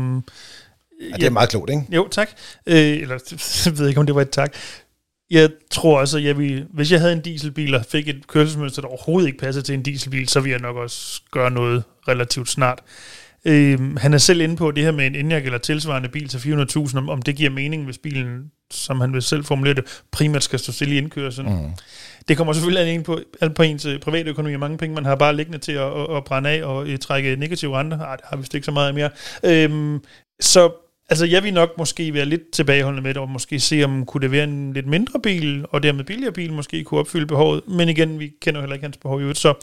Ja, 1.01 1.17
det 1.17 1.27
er 1.27 1.31
meget 1.31 1.49
klogt, 1.49 1.71
ikke? 1.71 1.83
Jo, 1.91 2.09
tak. 2.09 2.29
Øh, 2.67 2.77
eller, 2.77 3.19
jeg 3.65 3.79
ved 3.79 3.89
ikke, 3.89 4.01
om 4.01 4.07
det 4.07 4.15
var 4.15 4.21
et 4.21 4.31
tak. 4.31 4.55
Jeg 5.31 5.51
tror 5.71 6.01
også, 6.01 6.19
at 6.19 6.25
jeg 6.25 6.39
vil, 6.39 6.67
hvis 6.71 6.93
jeg 6.93 7.01
havde 7.01 7.13
en 7.13 7.21
dieselbil 7.21 7.75
og 7.75 7.85
fik 7.89 8.09
et 8.09 8.27
kørselsmønster, 8.27 8.83
der 8.83 8.89
overhovedet 8.89 9.27
ikke 9.27 9.39
passede 9.39 9.65
til 9.65 9.75
en 9.75 9.83
dieselbil, 9.83 10.29
så 10.29 10.41
ville 10.41 10.53
jeg 10.53 10.61
nok 10.61 10.77
også 10.77 11.23
gøre 11.31 11.51
noget 11.51 11.83
relativt 12.09 12.49
snart. 12.49 12.79
Øh, 13.45 13.97
han 13.97 14.15
er 14.15 14.19
selv 14.19 14.41
inde 14.41 14.57
på 14.57 14.71
det 14.71 14.85
her 14.85 14.91
med 14.91 15.07
en 15.07 15.15
Enyaq 15.15 15.45
eller 15.45 15.59
tilsvarende 15.59 16.09
bil 16.09 16.29
til 16.29 16.39
400.000, 16.39 16.99
om, 16.99 17.09
om 17.09 17.23
det 17.23 17.37
giver 17.37 17.51
mening, 17.51 17.85
hvis 17.85 17.99
bilen, 17.99 18.51
som 18.71 19.01
han 19.01 19.13
vil 19.13 19.23
selv 19.23 19.45
formulere 19.45 19.75
det, 19.75 20.03
primært 20.11 20.43
skal 20.43 20.59
stå 20.59 20.73
stille 20.73 20.95
i 20.95 20.99
indkørselen. 20.99 21.63
Mm. 21.63 21.71
Det 22.29 22.37
kommer 22.37 22.53
selvfølgelig 22.53 22.95
an 22.95 23.03
på, 23.03 23.21
alt 23.41 23.55
på 23.55 23.63
ens 23.63 23.85
øh, 23.85 24.01
private 24.01 24.31
økonomi, 24.31 24.55
og 24.55 24.61
mange 24.61 24.79
penge, 24.79 24.95
man 24.95 25.05
har 25.05 25.15
bare 25.15 25.37
liggende 25.37 25.59
til 25.59 25.73
at, 25.73 26.01
at, 26.01 26.17
at 26.17 26.25
brænde 26.25 26.51
af 26.51 26.65
og 26.65 26.89
øh, 26.89 26.99
trække 26.99 27.37
negative 27.37 27.79
renter. 27.79 27.99
Ej, 27.99 28.17
det 28.17 28.25
har 28.29 28.37
vi 28.37 28.41
vist 28.41 28.55
ikke 28.55 28.65
så 28.65 28.73
meget 28.73 28.95
mere. 28.95 29.11
Øhm, 29.45 30.01
så 30.41 30.73
Altså, 31.11 31.27
jeg 31.27 31.43
vil 31.43 31.55
nok 31.55 31.71
måske 31.79 32.15
være 32.15 32.25
lidt 32.25 32.51
tilbageholdende 32.53 33.03
med 33.03 33.15
det, 33.15 33.23
og 33.23 33.29
måske 33.29 33.61
se, 33.61 33.85
om 33.85 34.07
kunne 34.07 34.21
det 34.23 34.33
være 34.33 34.45
en 34.45 34.73
lidt 34.73 34.87
mindre 34.87 35.21
bil, 35.21 35.65
og 35.71 35.83
dermed 35.83 36.05
billigere 36.05 36.33
bil, 36.33 36.53
måske 36.53 36.85
kunne 36.85 37.01
opfylde 37.01 37.27
behovet. 37.27 37.69
Men 37.69 37.89
igen, 37.89 38.19
vi 38.19 38.33
kender 38.41 38.61
jo 38.61 38.63
heller 38.63 38.75
ikke 38.75 38.85
hans 38.85 38.97
behov 38.97 39.21
i 39.21 39.23
øvrigt, 39.23 39.39
så... 39.39 39.55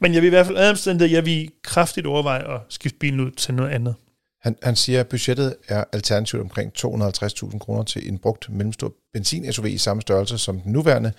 Men 0.00 0.14
jeg 0.14 0.22
vil 0.22 0.26
i 0.26 0.30
hvert 0.30 0.46
fald 0.46 0.56
ademstændigt, 0.56 1.12
jeg 1.12 1.26
vil 1.26 1.50
kraftigt 1.62 2.06
overveje 2.06 2.54
at 2.54 2.60
skifte 2.68 2.98
bilen 2.98 3.20
ud 3.20 3.30
til 3.30 3.54
noget 3.54 3.70
andet. 3.70 3.94
Han, 4.42 4.56
han 4.62 4.76
siger, 4.76 5.00
at 5.00 5.08
budgettet 5.08 5.56
er 5.68 5.84
alternativt 5.92 6.42
omkring 6.42 6.72
250.000 6.78 7.58
kroner 7.58 7.82
til 7.82 8.08
en 8.08 8.18
brugt 8.18 8.50
mellemstor 8.50 8.92
benzin-SUV 9.12 9.66
i 9.66 9.78
samme 9.78 10.02
størrelse 10.02 10.38
som 10.38 10.60
den 10.60 10.72
nuværende, 10.72 11.12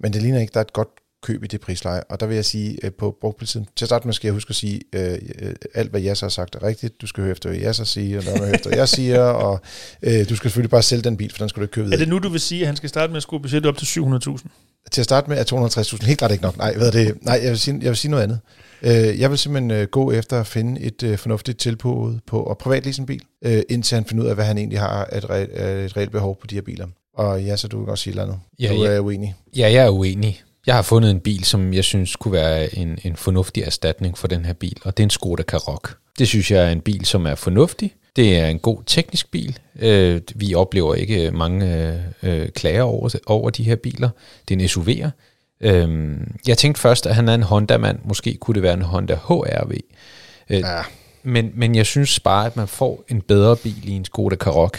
men 0.00 0.12
det 0.12 0.22
ligner 0.22 0.40
ikke, 0.40 0.52
der 0.52 0.60
er 0.60 0.64
et 0.64 0.72
godt 0.72 0.88
køb 1.26 1.44
i 1.44 1.46
det 1.46 1.60
prisleje. 1.60 2.02
Og 2.08 2.20
der 2.20 2.26
vil 2.26 2.34
jeg 2.34 2.44
sige, 2.44 2.78
øh, 2.82 2.90
på 2.92 3.16
brugtprisen, 3.20 3.66
til 3.76 3.84
at 3.84 3.88
starte 3.88 4.06
med 4.06 4.14
skal 4.14 4.28
jeg 4.28 4.32
huske 4.34 4.50
at 4.50 4.56
sige, 4.56 4.80
øh, 4.92 5.18
øh 5.38 5.54
alt 5.74 5.90
hvad 5.90 6.00
jeg 6.00 6.16
har 6.20 6.28
sagt 6.28 6.54
er 6.54 6.62
rigtigt. 6.62 7.00
Du 7.00 7.06
skal 7.06 7.22
høre 7.22 7.32
efter, 7.32 7.48
hvad 7.48 7.58
jeg 7.58 7.74
siger, 7.74 8.18
og 8.18 8.24
lade 8.24 8.40
mig 8.40 8.54
efter, 8.54 8.68
hvad 8.68 8.78
jeg 8.78 8.88
siger, 8.88 9.20
og 9.46 9.60
øh, 10.02 10.28
du 10.28 10.36
skal 10.36 10.50
selvfølgelig 10.50 10.70
bare 10.70 10.82
sælge 10.82 11.02
den 11.02 11.16
bil, 11.16 11.30
for 11.30 11.38
den 11.38 11.48
skal 11.48 11.60
du 11.60 11.64
ikke 11.64 11.72
købe 11.72 11.92
Er 11.92 11.96
det 11.96 12.08
nu, 12.08 12.18
du 12.18 12.28
vil 12.28 12.40
sige, 12.40 12.60
at 12.60 12.66
han 12.66 12.76
skal 12.76 12.88
starte 12.88 13.10
med 13.10 13.16
at 13.16 13.22
skrue 13.22 13.40
budgettet 13.40 13.68
op 13.68 13.76
til 13.76 13.86
700.000? 14.00 14.48
Til 14.90 15.00
at 15.00 15.04
starte 15.04 15.30
med 15.30 15.38
er 15.38 15.44
250.000 15.44 16.06
helt 16.06 16.18
klart 16.18 16.32
ikke 16.32 16.44
nok. 16.44 16.56
Nej, 16.56 16.76
hvad 16.76 16.92
det? 16.92 17.18
Nej 17.22 17.40
jeg, 17.42 17.50
vil 17.50 17.58
sige, 17.58 17.78
jeg 17.82 17.88
vil 17.88 17.96
sige 17.96 18.10
noget 18.10 18.22
andet. 18.24 18.40
Øh, 18.82 19.20
jeg 19.20 19.30
vil 19.30 19.38
simpelthen 19.38 19.70
øh, 19.70 19.86
gå 19.86 20.12
efter 20.12 20.40
at 20.40 20.46
finde 20.46 20.80
et 20.80 21.02
øh, 21.02 21.18
fornuftigt 21.18 21.58
tilbud 21.58 22.18
på 22.26 22.44
at 22.50 22.58
privat 22.58 22.98
en 22.98 23.06
bil, 23.06 23.22
øh, 23.44 23.62
indtil 23.68 23.94
han 23.94 24.04
finder 24.04 24.24
ud 24.24 24.28
af, 24.28 24.34
hvad 24.34 24.44
han 24.44 24.58
egentlig 24.58 24.80
har 24.80 25.08
et, 25.12 25.24
re- 25.24 25.62
et 25.62 25.96
reelt 25.96 26.12
behov 26.12 26.38
på 26.40 26.46
de 26.46 26.54
her 26.54 26.62
biler. 26.62 26.86
Og 27.14 27.42
ja, 27.42 27.56
så 27.56 27.68
du 27.68 27.84
kan 27.84 27.90
også 27.90 28.04
sige 28.04 28.16
noget. 28.16 28.38
Ja, 28.58 28.68
du 28.68 28.84
ja. 28.84 28.90
er 28.90 29.00
uenig. 29.00 29.34
Ja, 29.56 29.72
jeg 29.72 29.84
er 29.84 29.90
uenig. 29.90 30.42
Jeg 30.66 30.74
har 30.74 30.82
fundet 30.82 31.10
en 31.10 31.20
bil, 31.20 31.44
som 31.44 31.74
jeg 31.74 31.84
synes 31.84 32.16
kunne 32.16 32.32
være 32.32 32.78
en, 32.78 32.98
en 33.04 33.16
fornuftig 33.16 33.62
erstatning 33.62 34.18
for 34.18 34.28
den 34.28 34.44
her 34.44 34.52
bil, 34.52 34.76
og 34.84 34.96
det 34.96 35.02
er 35.02 35.06
en 35.06 35.10
Skoda 35.10 35.42
Karoq. 35.42 35.90
Det 36.18 36.28
synes 36.28 36.50
jeg 36.50 36.64
er 36.64 36.70
en 36.70 36.80
bil, 36.80 37.04
som 37.04 37.26
er 37.26 37.34
fornuftig. 37.34 37.94
Det 38.16 38.38
er 38.38 38.46
en 38.46 38.58
god 38.58 38.78
teknisk 38.86 39.30
bil. 39.30 39.58
Øh, 39.78 40.20
vi 40.34 40.54
oplever 40.54 40.94
ikke 40.94 41.30
mange 41.30 41.94
øh, 42.22 42.48
klager 42.48 42.82
over, 42.82 43.14
over 43.26 43.50
de 43.50 43.64
her 43.64 43.76
biler. 43.76 44.10
Det 44.48 44.54
er 44.54 44.60
en 44.60 44.66
SUV'er. 44.66 45.10
Øh, 45.60 46.16
jeg 46.46 46.58
tænkte 46.58 46.80
først, 46.80 47.06
at 47.06 47.14
han 47.14 47.28
er 47.28 47.34
en 47.34 47.42
Honda-mand. 47.42 47.98
Måske 48.04 48.36
kunne 48.40 48.54
det 48.54 48.62
være 48.62 48.74
en 48.74 48.82
Honda 48.82 49.14
HRV. 49.14 49.72
Øh, 50.50 50.60
ja. 50.60 50.82
men, 51.22 51.50
men 51.54 51.74
jeg 51.74 51.86
synes 51.86 52.20
bare, 52.20 52.46
at 52.46 52.56
man 52.56 52.68
får 52.68 53.04
en 53.08 53.22
bedre 53.22 53.56
bil 53.56 53.88
i 53.88 53.92
en 53.92 54.04
Skoda 54.04 54.36
Karoq. 54.36 54.78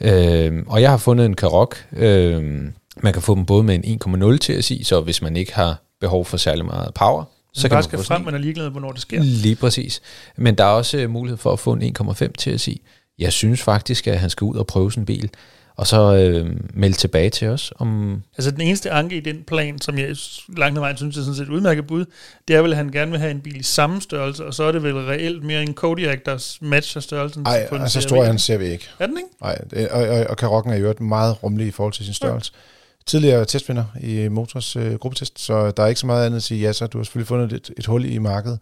Øh, 0.00 0.62
og 0.66 0.82
jeg 0.82 0.90
har 0.90 0.96
fundet 0.96 1.26
en 1.26 1.36
Karoq, 1.36 1.76
øh, 1.92 2.62
man 3.02 3.12
kan 3.12 3.22
få 3.22 3.34
dem 3.34 3.46
både 3.46 3.62
med 3.62 3.80
en 3.84 4.00
1,0 4.32 4.38
TSI, 4.38 4.84
så 4.84 5.00
hvis 5.00 5.22
man 5.22 5.36
ikke 5.36 5.54
har 5.54 5.82
behov 6.00 6.24
for 6.24 6.36
særlig 6.36 6.64
meget 6.64 6.94
power, 6.94 7.24
så 7.54 7.68
kan 7.68 7.76
man 7.76 7.84
skal 7.84 7.98
frem, 7.98 8.22
man 8.22 8.34
er 8.34 8.38
ligeglad, 8.38 8.70
hvornår 8.70 8.92
det 8.92 9.00
sker. 9.00 9.22
Lige 9.22 9.56
præcis. 9.56 10.02
Men 10.36 10.54
der 10.54 10.64
er 10.64 10.68
også 10.68 10.98
øh, 10.98 11.10
mulighed 11.10 11.38
for 11.38 11.52
at 11.52 11.58
få 11.58 11.72
en 11.72 11.96
1,5 12.00 12.28
TSI. 12.38 12.82
Jeg 13.18 13.32
synes 13.32 13.62
faktisk, 13.62 14.06
at 14.06 14.18
han 14.18 14.30
skal 14.30 14.44
ud 14.44 14.56
og 14.56 14.66
prøve 14.66 14.92
sin 14.92 15.04
bil, 15.04 15.30
og 15.76 15.86
så 15.86 16.14
øh, 16.14 16.56
melde 16.74 16.96
tilbage 16.96 17.30
til 17.30 17.48
os. 17.48 17.72
Om 17.76 18.22
altså 18.36 18.50
den 18.50 18.60
eneste 18.60 18.90
anke 18.90 19.16
i 19.16 19.20
den 19.20 19.42
plan, 19.46 19.80
som 19.80 19.98
jeg 19.98 20.16
langt 20.56 20.78
ad 20.78 20.80
vejen 20.80 20.96
synes 20.96 21.16
er 21.16 21.20
sådan 21.20 21.34
set 21.34 21.48
udmærket 21.48 21.86
bud, 21.86 22.04
det 22.48 22.56
er 22.56 22.62
vel, 22.62 22.70
at 22.70 22.76
han 22.76 22.88
gerne 22.88 23.10
vil 23.10 23.20
have 23.20 23.30
en 23.30 23.40
bil 23.40 23.56
i 23.56 23.62
samme 23.62 24.00
størrelse, 24.00 24.46
og 24.46 24.54
så 24.54 24.64
er 24.64 24.72
det 24.72 24.82
vel 24.82 24.94
reelt 24.94 25.44
mere 25.44 25.62
en 25.62 25.74
Kodiaq, 25.74 26.18
der 26.26 26.56
matcher 26.60 27.00
størrelsen 27.00 27.46
Ej, 27.46 27.68
på 27.68 27.74
en 27.74 27.82
altså 27.82 28.00
stor 28.00 28.24
han 28.24 28.38
ser 28.38 28.58
vi 28.58 28.64
ikke. 28.64 28.88
Er 28.98 29.06
den 29.06 29.16
ikke? 29.16 29.28
Nej, 29.40 29.88
og, 29.90 30.02
og, 30.02 30.26
og 30.28 30.36
Karokken 30.36 30.72
er 30.72 30.76
jo 30.76 30.90
et 30.90 31.00
meget 31.00 31.42
rummelig 31.42 31.66
i 31.66 31.70
forhold 31.70 31.92
til 31.92 32.04
sin 32.04 32.14
størrelse. 32.14 32.52
Ja 32.54 32.60
tidligere 33.06 33.44
testvinder 33.44 33.84
i 34.00 34.28
Motors 34.28 34.76
øh, 34.76 34.94
gruppetest, 34.94 35.40
så 35.40 35.70
der 35.70 35.82
er 35.82 35.86
ikke 35.86 36.00
så 36.00 36.06
meget 36.06 36.26
andet 36.26 36.36
at 36.36 36.42
sige, 36.42 36.60
ja, 36.60 36.72
så 36.72 36.86
du 36.86 36.98
har 36.98 37.04
selvfølgelig 37.04 37.28
fundet 37.28 37.52
et, 37.52 37.70
et 37.78 37.86
hul 37.86 38.04
i 38.04 38.18
markedet. 38.18 38.58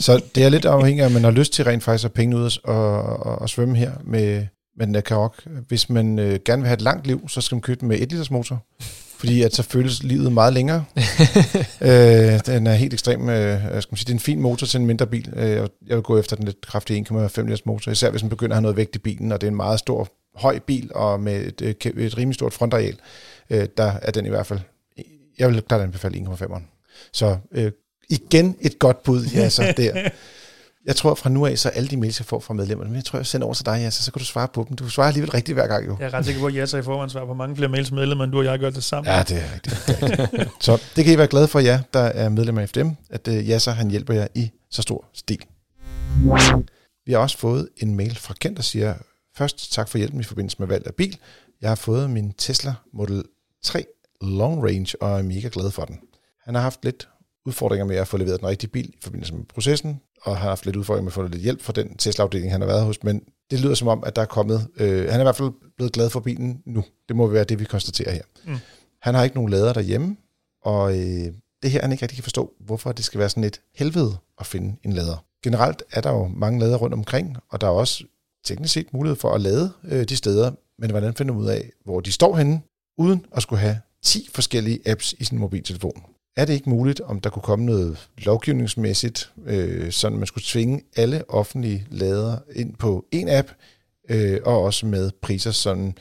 Så 0.00 0.22
det 0.34 0.44
er 0.44 0.48
lidt 0.48 0.64
afhængigt 0.64 1.02
af, 1.02 1.06
om 1.06 1.12
man 1.12 1.24
har 1.24 1.30
lyst 1.30 1.52
til 1.52 1.64
rent 1.64 1.82
faktisk 1.82 2.04
at 2.04 2.12
penge 2.12 2.36
ud 2.36 2.58
og, 2.64 3.02
og, 3.02 3.38
og 3.42 3.48
svømme 3.48 3.76
her 3.76 3.92
med, 4.04 4.46
med 4.76 4.86
den 4.86 4.94
der 4.94 5.00
Karoq. 5.00 5.34
Hvis 5.68 5.90
man 5.90 6.18
øh, 6.18 6.40
gerne 6.44 6.62
vil 6.62 6.68
have 6.68 6.74
et 6.74 6.82
langt 6.82 7.06
liv, 7.06 7.28
så 7.28 7.40
skal 7.40 7.56
man 7.56 7.62
købe 7.62 7.80
den 7.80 7.88
med 7.88 8.00
1 8.00 8.12
liters 8.12 8.30
motor, 8.30 8.62
fordi 9.16 9.42
at 9.42 9.54
så 9.54 9.62
føles 9.62 10.02
livet 10.02 10.32
meget 10.32 10.52
længere. 10.52 10.84
øh, 11.80 12.40
den 12.46 12.66
er 12.66 12.74
helt 12.74 12.92
ekstrem, 12.92 13.28
øh, 13.28 13.58
skal 13.60 13.72
man 13.90 13.96
sige, 13.96 14.04
det 14.04 14.08
er 14.08 14.12
en 14.12 14.20
fin 14.20 14.40
motor 14.40 14.66
til 14.66 14.80
en 14.80 14.86
mindre 14.86 15.06
bil. 15.06 15.32
Øh, 15.36 15.68
jeg 15.86 15.96
vil 15.96 16.02
gå 16.02 16.18
efter 16.18 16.36
den 16.36 16.44
lidt 16.44 16.60
kraftige 16.60 17.06
1,5 17.10 17.42
liters 17.42 17.66
motor, 17.66 17.92
især 17.92 18.10
hvis 18.10 18.22
man 18.22 18.30
begynder 18.30 18.52
at 18.52 18.56
have 18.56 18.62
noget 18.62 18.76
vægt 18.76 18.96
i 18.96 18.98
bilen, 18.98 19.32
og 19.32 19.40
det 19.40 19.46
er 19.46 19.50
en 19.50 19.56
meget 19.56 19.78
stor, 19.78 20.08
høj 20.34 20.58
bil, 20.58 20.90
og 20.94 21.20
med 21.20 21.46
et, 21.46 21.62
et, 21.62 21.86
et 21.96 22.18
rimelig 22.18 22.34
stort 22.34 22.52
frontareal 22.52 22.96
øh, 23.52 23.68
der 23.76 23.92
er 24.02 24.10
den 24.10 24.26
i 24.26 24.28
hvert 24.28 24.46
fald, 24.46 24.60
jeg 25.38 25.48
vil 25.48 25.62
klart 25.62 25.80
anbefale 25.80 26.18
1,5'eren. 26.18 26.62
Så 27.12 27.36
øh, 27.52 27.72
igen 28.10 28.56
et 28.60 28.78
godt 28.78 29.02
bud, 29.02 29.24
ja, 29.34 29.48
så 29.48 29.74
der. 29.76 30.10
Jeg 30.86 30.96
tror 30.96 31.14
fra 31.14 31.30
nu 31.30 31.46
af, 31.46 31.58
så 31.58 31.68
alle 31.68 31.88
de 31.88 31.96
mails, 31.96 32.20
jeg 32.20 32.26
får 32.26 32.40
fra 32.40 32.54
medlemmerne, 32.54 32.90
men 32.90 32.96
jeg 32.96 33.04
tror, 33.04 33.18
jeg 33.18 33.26
sender 33.26 33.44
over 33.46 33.54
til 33.54 33.66
dig, 33.66 33.78
ja, 33.80 33.90
så, 33.90 34.12
kan 34.12 34.18
du 34.18 34.24
svare 34.24 34.48
på 34.48 34.66
dem. 34.68 34.76
Du 34.76 34.88
svarer 34.88 35.08
alligevel 35.08 35.30
rigtigt 35.30 35.56
hver 35.56 35.66
gang, 35.66 35.86
jo. 35.86 35.96
Jeg 36.00 36.06
er 36.06 36.14
ret 36.14 36.24
sikker 36.24 36.40
på, 36.40 36.46
at 36.46 36.54
jeg 36.54 36.68
så 36.68 36.78
i 36.78 36.82
forvejen 36.82 37.10
svarer 37.10 37.26
på 37.26 37.34
mange 37.34 37.56
flere 37.56 37.68
mails 37.68 37.92
medlemmer, 37.92 38.24
end 38.24 38.32
du 38.32 38.38
og 38.38 38.44
jeg 38.44 38.58
gør 38.58 38.70
det 38.70 38.84
sammen. 38.84 39.12
Ja, 39.12 39.22
det 39.22 39.38
er 39.38 39.54
rigtigt. 39.54 39.84
Det 39.86 40.02
er 40.02 40.18
rigtigt. 40.18 40.50
så 40.64 40.82
det 40.96 41.04
kan 41.04 41.14
I 41.14 41.18
være 41.18 41.26
glade 41.26 41.48
for, 41.48 41.60
ja, 41.60 41.80
der 41.94 42.00
er 42.00 42.28
medlemmer 42.28 42.62
af 42.62 42.68
FDM, 42.68 42.88
at 43.10 43.28
uh, 43.28 43.48
ja, 43.48 43.58
så 43.58 43.70
han 43.70 43.90
hjælper 43.90 44.14
jer 44.14 44.26
i 44.34 44.50
så 44.70 44.82
stor 44.82 45.04
stil. 45.12 45.44
Vi 47.06 47.12
har 47.12 47.18
også 47.18 47.38
fået 47.38 47.68
en 47.76 47.94
mail 47.96 48.16
fra 48.16 48.34
Kent, 48.40 48.56
der 48.56 48.62
siger, 48.62 48.94
først 49.36 49.72
tak 49.72 49.88
for 49.88 49.98
hjælpen 49.98 50.20
i 50.20 50.24
forbindelse 50.24 50.56
med 50.58 50.66
valg 50.66 50.86
af 50.86 50.94
bil. 50.94 51.18
Jeg 51.60 51.70
har 51.70 51.74
fået 51.74 52.10
min 52.10 52.32
Tesla 52.32 52.74
Model 52.92 53.24
3 53.62 53.84
Long 54.20 54.64
Range, 54.64 54.96
og 55.00 55.18
er 55.18 55.22
mega 55.22 55.48
glad 55.52 55.70
for 55.70 55.84
den. 55.84 56.00
Han 56.44 56.54
har 56.54 56.62
haft 56.62 56.84
lidt 56.84 57.08
udfordringer 57.46 57.86
med 57.86 57.96
at 57.96 58.08
få 58.08 58.16
leveret 58.16 58.40
den 58.40 58.48
rigtige 58.48 58.70
bil 58.70 58.88
i 58.88 58.98
forbindelse 59.02 59.34
med 59.34 59.44
processen, 59.44 60.00
og 60.22 60.36
har 60.36 60.48
haft 60.48 60.66
lidt 60.66 60.76
udfordringer 60.76 61.04
med 61.04 61.10
at 61.10 61.14
få 61.14 61.22
lidt 61.22 61.42
hjælp 61.42 61.62
fra 61.62 61.72
den 61.72 61.96
Tesla-afdeling, 61.96 62.52
han 62.52 62.60
har 62.60 62.68
været 62.68 62.84
hos, 62.84 63.02
men 63.02 63.22
det 63.50 63.60
lyder 63.60 63.74
som 63.74 63.88
om, 63.88 64.02
at 64.06 64.16
der 64.16 64.22
er 64.22 64.26
kommet... 64.26 64.68
Øh, 64.76 65.10
han 65.10 65.14
er 65.14 65.20
i 65.20 65.22
hvert 65.22 65.36
fald 65.36 65.50
blevet 65.76 65.92
glad 65.92 66.10
for 66.10 66.20
bilen 66.20 66.62
nu. 66.66 66.84
Det 67.08 67.16
må 67.16 67.26
være 67.26 67.44
det, 67.44 67.60
vi 67.60 67.64
konstaterer 67.64 68.12
her. 68.12 68.22
Mm. 68.44 68.56
Han 69.02 69.14
har 69.14 69.24
ikke 69.24 69.36
nogen 69.36 69.50
lader 69.50 69.72
derhjemme, 69.72 70.16
og 70.62 70.98
øh, 70.98 71.32
det 71.62 71.70
her, 71.70 71.82
han 71.82 71.92
ikke 71.92 72.02
rigtig 72.02 72.16
kan 72.16 72.22
forstå, 72.22 72.52
hvorfor 72.60 72.92
det 72.92 73.04
skal 73.04 73.20
være 73.20 73.28
sådan 73.28 73.44
et 73.44 73.60
helvede 73.74 74.16
at 74.40 74.46
finde 74.46 74.76
en 74.84 74.92
lader. 74.92 75.24
Generelt 75.44 75.82
er 75.92 76.00
der 76.00 76.10
jo 76.10 76.26
mange 76.26 76.60
lader 76.60 76.76
rundt 76.76 76.94
omkring, 76.94 77.36
og 77.48 77.60
der 77.60 77.66
er 77.66 77.70
også 77.70 78.04
teknisk 78.44 78.74
set 78.74 78.92
mulighed 78.92 79.16
for 79.16 79.30
at 79.32 79.40
lade 79.40 79.72
øh, 79.84 80.04
de 80.04 80.16
steder, 80.16 80.50
men 80.78 80.90
hvordan 80.90 81.14
finder 81.14 81.34
man 81.34 81.42
ud 81.42 81.48
af, 81.48 81.70
hvor 81.84 82.00
de 82.00 82.12
står 82.12 82.36
henne, 82.36 82.60
uden 82.98 83.26
at 83.36 83.42
skulle 83.42 83.60
have 83.60 83.78
10 84.02 84.28
forskellige 84.34 84.80
apps 84.86 85.14
i 85.18 85.24
sin 85.24 85.38
mobiltelefon? 85.38 86.02
Er 86.36 86.44
det 86.44 86.52
ikke 86.52 86.70
muligt, 86.70 87.00
om 87.00 87.20
der 87.20 87.30
kunne 87.30 87.42
komme 87.42 87.64
noget 87.64 88.08
lovgivningsmæssigt, 88.18 89.32
øh, 89.46 89.92
sådan 89.92 90.18
man 90.18 90.26
skulle 90.26 90.44
tvinge 90.46 90.82
alle 90.96 91.30
offentlige 91.30 91.86
ladere 91.90 92.38
ind 92.54 92.74
på 92.74 93.04
en 93.12 93.28
app, 93.28 93.48
øh, 94.08 94.40
og 94.44 94.62
også 94.62 94.86
med 94.86 95.10
priser, 95.22 95.50
sådan 95.50 95.94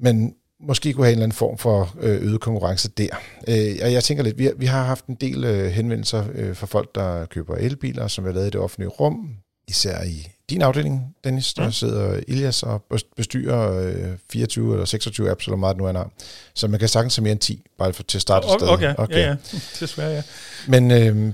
man 0.00 0.34
måske 0.60 0.92
kunne 0.92 1.04
have 1.04 1.12
en 1.12 1.16
eller 1.16 1.24
anden 1.24 1.36
form 1.36 1.58
for 1.58 1.96
øh, 2.00 2.22
øget 2.22 2.40
konkurrence 2.40 2.88
der. 2.88 3.08
Øh, 3.48 3.76
og 3.82 3.92
jeg 3.92 4.04
tænker 4.04 4.24
lidt, 4.24 4.38
vi 4.38 4.44
har, 4.44 4.52
vi 4.56 4.66
har 4.66 4.84
haft 4.84 5.06
en 5.06 5.14
del 5.14 5.44
øh, 5.44 5.66
henvendelser 5.66 6.24
øh, 6.34 6.56
fra 6.56 6.66
folk, 6.66 6.94
der 6.94 7.26
køber 7.26 7.54
elbiler, 7.54 8.08
som 8.08 8.26
er 8.26 8.32
lavet 8.32 8.46
i 8.46 8.50
det 8.50 8.60
offentlige 8.60 8.88
rum, 8.88 9.36
især 9.68 10.02
i 10.02 10.28
din 10.50 10.62
afdeling, 10.62 11.14
Dennis, 11.24 11.54
der 11.54 11.64
ja. 11.64 11.70
sidder 11.70 12.20
Ilias 12.28 12.62
og 12.62 12.84
bestyrer 13.16 14.16
24 14.32 14.72
eller 14.72 14.84
26 14.84 15.30
apps, 15.30 15.46
eller 15.46 15.56
meget 15.56 15.76
nu 15.76 15.84
han 15.84 15.94
har. 15.94 16.10
Så 16.54 16.68
man 16.68 16.80
kan 16.80 16.88
sagtens 16.88 17.16
have 17.16 17.22
mere 17.22 17.32
end 17.32 17.40
10, 17.40 17.66
bare 17.78 17.92
for 17.92 18.02
til 18.02 18.18
at 18.18 18.22
starte 18.22 18.44
okay, 18.44 18.66
okay, 18.66 18.94
okay, 18.98 19.14
ja, 19.14 19.28
ja. 19.28 19.36
Desværre, 19.80 20.10
ja. 20.10 20.22
Men 20.68 20.90
øh, 20.90 21.32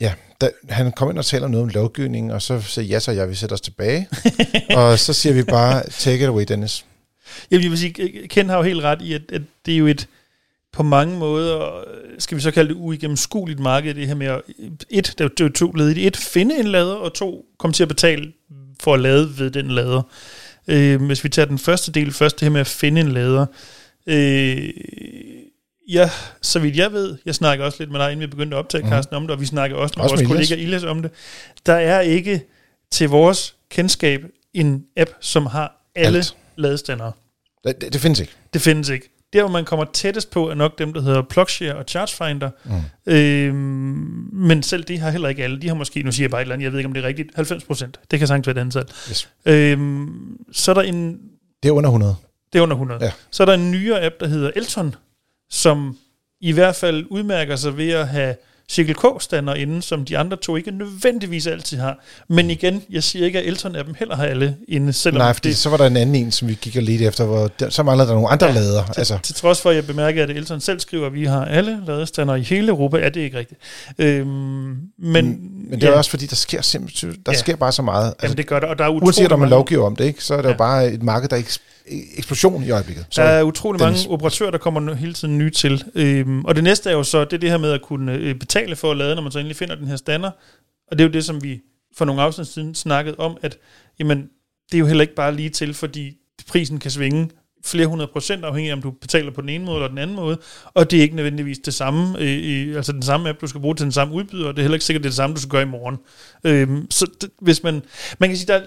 ja, 0.00 0.14
da, 0.40 0.50
han 0.68 0.92
kommer 0.92 1.12
ind 1.12 1.18
og 1.18 1.24
taler 1.24 1.48
noget 1.48 1.62
om 1.62 1.68
lovgivning, 1.68 2.32
og 2.32 2.42
så 2.42 2.60
siger 2.60 2.84
ja, 2.84 3.00
så 3.00 3.12
jeg 3.12 3.28
vil 3.28 3.36
sætte 3.36 3.52
os 3.52 3.60
tilbage. 3.60 4.08
og 4.78 4.98
så 4.98 5.12
siger 5.12 5.32
vi 5.32 5.42
bare, 5.42 5.82
take 5.90 6.22
it 6.22 6.28
away, 6.28 6.44
Dennis. 6.48 6.84
Jeg 7.50 7.60
vil 7.60 7.78
sige, 7.78 8.28
Ken 8.28 8.48
har 8.48 8.56
jo 8.56 8.62
helt 8.62 8.82
ret 8.82 9.02
i, 9.02 9.12
at, 9.12 9.22
at 9.32 9.42
det 9.66 9.74
er 9.74 9.78
jo 9.78 9.86
et, 9.86 10.08
på 10.76 10.82
mange 10.82 11.18
måder, 11.18 11.84
skal 12.18 12.36
vi 12.36 12.42
så 12.42 12.50
kalde 12.50 12.68
det 12.68 12.74
uigennemskueligt 12.74 13.60
marked, 13.60 13.94
det 13.94 14.06
her 14.06 14.14
med 14.14 14.26
at, 14.26 14.42
et, 14.90 15.14
det 15.18 15.40
er 15.40 15.48
to 15.48 15.72
led 15.72 15.88
i 15.88 15.94
det, 15.94 16.06
et, 16.06 16.16
finde 16.16 16.58
en 16.58 16.66
lader, 16.66 16.94
og 16.94 17.14
to, 17.14 17.44
komme 17.58 17.74
til 17.74 17.82
at 17.82 17.88
betale 17.88 18.32
for 18.80 18.94
at 18.94 19.00
lade 19.00 19.38
ved 19.38 19.50
den 19.50 19.70
lader. 19.70 20.02
Øh, 20.68 21.02
hvis 21.02 21.24
vi 21.24 21.28
tager 21.28 21.46
den 21.46 21.58
første 21.58 21.92
del 21.92 22.12
først, 22.12 22.40
det 22.40 22.46
her 22.46 22.50
med 22.50 22.60
at 22.60 22.66
finde 22.66 23.00
en 23.00 23.12
lader. 23.12 23.46
Øh, 24.06 24.70
ja, 25.88 26.10
så 26.42 26.58
vidt 26.58 26.76
jeg 26.76 26.92
ved, 26.92 27.16
jeg 27.26 27.34
snakker 27.34 27.64
også 27.64 27.76
lidt 27.80 27.90
med 27.90 28.00
dig, 28.00 28.12
inden 28.12 28.20
vi 28.20 28.26
begyndte 28.26 28.56
at 28.56 28.58
optage 28.58 28.82
mm. 28.82 28.88
Carsten 28.88 29.16
om 29.16 29.22
det, 29.22 29.30
og 29.30 29.40
vi 29.40 29.46
snakker 29.46 29.76
også 29.76 29.94
med 29.96 30.04
også 30.04 30.14
vores 30.14 30.28
kollega 30.28 30.54
Ilas 30.54 30.84
om 30.84 31.02
det. 31.02 31.10
Der 31.66 31.74
er 31.74 32.00
ikke 32.00 32.42
til 32.90 33.08
vores 33.08 33.54
kendskab 33.70 34.24
en 34.54 34.84
app, 34.96 35.10
som 35.20 35.46
har 35.46 35.90
alle 35.94 36.18
Alt. 36.18 36.36
ladestandere. 36.56 37.12
Det, 37.64 37.80
det, 37.80 37.92
det 37.92 38.00
findes 38.00 38.20
ikke. 38.20 38.32
Det 38.52 38.60
findes 38.60 38.88
ikke. 38.88 39.15
Der, 39.32 39.42
hvor 39.42 39.50
man 39.50 39.64
kommer 39.64 39.84
tættest 39.92 40.30
på, 40.30 40.50
er 40.50 40.54
nok 40.54 40.78
dem, 40.78 40.92
der 40.92 41.00
hedder 41.00 41.22
Plugshare 41.22 41.74
og 41.74 41.84
Chargefinder. 41.88 42.50
Mm. 42.64 43.12
Øhm, 43.12 43.56
men 44.32 44.62
selv 44.62 44.84
de 44.84 44.98
har 44.98 45.10
heller 45.10 45.28
ikke 45.28 45.44
alle. 45.44 45.60
De 45.60 45.68
har 45.68 45.74
måske, 45.74 46.02
nu 46.02 46.12
siger 46.12 46.24
jeg 46.24 46.30
bare 46.30 46.40
et 46.40 46.44
eller 46.44 46.54
andet, 46.54 46.64
jeg 46.64 46.72
ved 46.72 46.78
ikke, 46.78 46.86
om 46.86 46.94
det 46.94 47.04
er 47.04 47.08
rigtigt, 47.08 47.28
90 47.34 47.64
procent. 47.64 48.00
Det 48.10 48.18
kan 48.18 48.28
sagtens 48.28 48.46
være 48.46 48.56
et 48.56 48.60
antal. 48.60 48.84
Yes. 49.10 49.28
Øhm, 49.46 50.36
så 50.52 50.70
er 50.70 50.74
der 50.74 50.82
en... 50.82 51.20
Det 51.62 51.68
er 51.68 51.72
under 51.72 51.90
100. 51.90 52.16
Det 52.52 52.58
er 52.58 52.62
under 52.62 52.74
100. 52.74 53.04
Ja. 53.04 53.12
Så 53.30 53.42
er 53.42 53.44
der 53.44 53.54
en 53.54 53.70
nyere 53.70 54.04
app, 54.04 54.14
der 54.20 54.26
hedder 54.26 54.50
Elton, 54.56 54.94
som 55.50 55.96
i 56.40 56.52
hvert 56.52 56.76
fald 56.76 57.06
udmærker 57.10 57.56
sig 57.56 57.76
ved 57.76 57.90
at 57.90 58.08
have 58.08 58.36
Circle 58.70 58.94
K-stander 58.94 59.54
inde, 59.54 59.82
som 59.82 60.04
de 60.04 60.18
andre 60.18 60.36
to 60.36 60.56
ikke 60.56 60.70
nødvendigvis 60.70 61.46
altid 61.46 61.78
har. 61.78 62.04
Men 62.28 62.50
igen, 62.50 62.82
jeg 62.90 63.02
siger 63.02 63.26
ikke, 63.26 63.38
at 63.38 63.46
Elton 63.46 63.76
af 63.76 63.84
dem 63.84 63.94
heller 63.98 64.16
har 64.16 64.24
alle 64.24 64.56
inde, 64.68 64.92
selvom 64.92 65.18
Nej, 65.20 65.32
fordi 65.32 65.48
det, 65.48 65.56
så 65.56 65.70
var 65.70 65.76
der 65.76 65.86
en 65.86 65.96
anden 65.96 66.14
en, 66.14 66.32
som 66.32 66.48
vi 66.48 66.58
gik 66.60 66.76
og 66.76 66.82
lidt 66.82 67.02
efter, 67.02 67.24
hvor 67.24 67.48
der, 67.60 67.70
så 67.70 67.82
manglede 67.82 68.08
der 68.08 68.14
nogle 68.14 68.28
andre 68.28 68.46
ja, 68.46 68.52
lader. 68.52 68.84
til, 68.84 68.92
Altså, 69.00 69.18
til 69.22 69.34
trods 69.34 69.60
for, 69.60 69.70
at 69.70 69.76
jeg 69.76 69.86
bemærker, 69.86 70.22
at 70.22 70.30
Elton 70.30 70.60
selv 70.60 70.80
skriver, 70.80 71.06
at 71.06 71.14
vi 71.14 71.24
har 71.24 71.44
alle 71.44 71.78
ladestander 71.86 72.34
i 72.34 72.42
hele 72.42 72.68
Europa, 72.68 72.98
er 72.98 73.08
det 73.08 73.20
ikke 73.20 73.38
rigtigt. 73.38 73.60
Øhm, 73.98 74.26
men, 74.26 74.80
men 74.98 75.70
det 75.70 75.82
er 75.84 75.90
ja, 75.90 75.96
også 75.96 76.10
fordi, 76.10 76.26
der 76.26 76.36
sker 76.36 76.62
simpelthen 76.62 77.10
der 77.26 77.32
Ja. 77.32 77.38
sker 77.38 77.56
bare 77.56 77.72
så 77.72 77.82
meget. 77.82 78.06
Altså, 78.06 78.26
jamen, 78.26 78.36
det 78.36 78.46
gør 78.46 78.60
der, 78.60 78.66
og 78.66 78.78
der 78.78 78.84
er 78.84 78.88
uanset 78.88 79.32
om 79.32 79.38
man 79.38 79.48
lovgiver 79.48 79.86
om 79.86 79.96
det, 79.96 80.04
ikke, 80.04 80.24
så 80.24 80.34
er 80.34 80.38
det 80.38 80.44
ja. 80.44 80.50
Jo 80.52 80.56
bare 80.58 80.88
et 80.92 81.02
marked, 81.02 81.28
der 81.28 81.36
er 81.36 81.40
eks- 81.40 81.58
eksplosion 82.16 82.64
i 82.64 82.70
øjeblikket. 82.70 83.06
Så, 83.10 83.22
Der 83.22 83.28
er 83.28 83.42
utrolig 83.42 83.80
Dennis. 83.80 83.98
mange 84.04 84.10
operatører, 84.14 84.50
der 84.50 84.58
kommer 84.58 84.94
hele 84.94 85.12
tiden 85.14 85.38
nye 85.38 85.50
til. 85.50 85.84
Øhm, 85.94 86.44
og 86.44 86.54
det 86.54 86.64
næste 86.64 86.90
er 86.90 86.94
jo 86.94 87.02
så, 87.02 87.24
det 87.24 87.32
er 87.32 87.38
det 87.38 87.50
her 87.50 87.58
med 87.58 87.70
at 87.72 87.82
kunne 87.82 88.12
øh, 88.12 88.34
betale 88.56 88.76
for 88.76 88.90
at 88.90 88.96
lade, 88.96 89.14
når 89.14 89.22
man 89.22 89.32
så 89.32 89.38
endelig 89.38 89.56
finder 89.56 89.74
den 89.74 89.86
her 89.88 89.96
stander. 89.96 90.30
Og 90.90 90.98
det 90.98 91.04
er 91.04 91.08
jo 91.08 91.12
det, 91.12 91.24
som 91.24 91.42
vi 91.42 91.60
for 91.96 92.04
nogle 92.04 92.22
afsnit 92.22 92.46
siden 92.46 92.74
snakkede 92.74 93.16
om, 93.18 93.36
at 93.42 93.58
jamen, 93.98 94.18
det 94.72 94.74
er 94.74 94.78
jo 94.78 94.86
heller 94.86 95.02
ikke 95.02 95.14
bare 95.14 95.34
lige 95.34 95.50
til, 95.50 95.74
fordi 95.74 96.16
prisen 96.48 96.78
kan 96.78 96.90
svinge 96.90 97.30
flere 97.64 97.86
hundrede 97.86 98.10
procent, 98.12 98.44
afhængig 98.44 98.70
af, 98.70 98.76
om 98.76 98.82
du 98.82 98.90
betaler 98.90 99.30
på 99.30 99.40
den 99.40 99.48
ene 99.48 99.64
måde 99.64 99.76
eller 99.76 99.88
den 99.88 99.98
anden 99.98 100.16
måde, 100.16 100.38
og 100.74 100.90
det 100.90 100.96
er 100.98 101.02
ikke 101.02 101.16
nødvendigvis 101.16 101.58
det 101.58 101.74
samme, 101.74 102.18
øh, 102.20 102.76
altså 102.76 102.92
den 102.92 103.02
samme 103.02 103.28
app, 103.28 103.40
du 103.40 103.46
skal 103.46 103.60
bruge 103.60 103.74
til 103.74 103.84
den 103.84 103.92
samme 103.92 104.14
udbyder, 104.14 104.48
og 104.48 104.54
det 104.56 104.58
er 104.58 104.62
heller 104.62 104.74
ikke 104.76 104.84
sikkert, 104.84 105.02
det 105.02 105.08
er 105.08 105.10
det 105.10 105.16
samme, 105.16 105.36
du 105.36 105.40
skal 105.40 105.50
gøre 105.50 105.62
i 105.62 105.64
morgen. 105.64 105.96
Øhm, 106.44 106.90
så 106.90 107.06
det, 107.20 107.30
hvis 107.40 107.62
man, 107.62 107.82
man 108.18 108.28
kan 108.30 108.36
sige, 108.36 108.46
der, 108.46 108.54
er- 108.54 108.66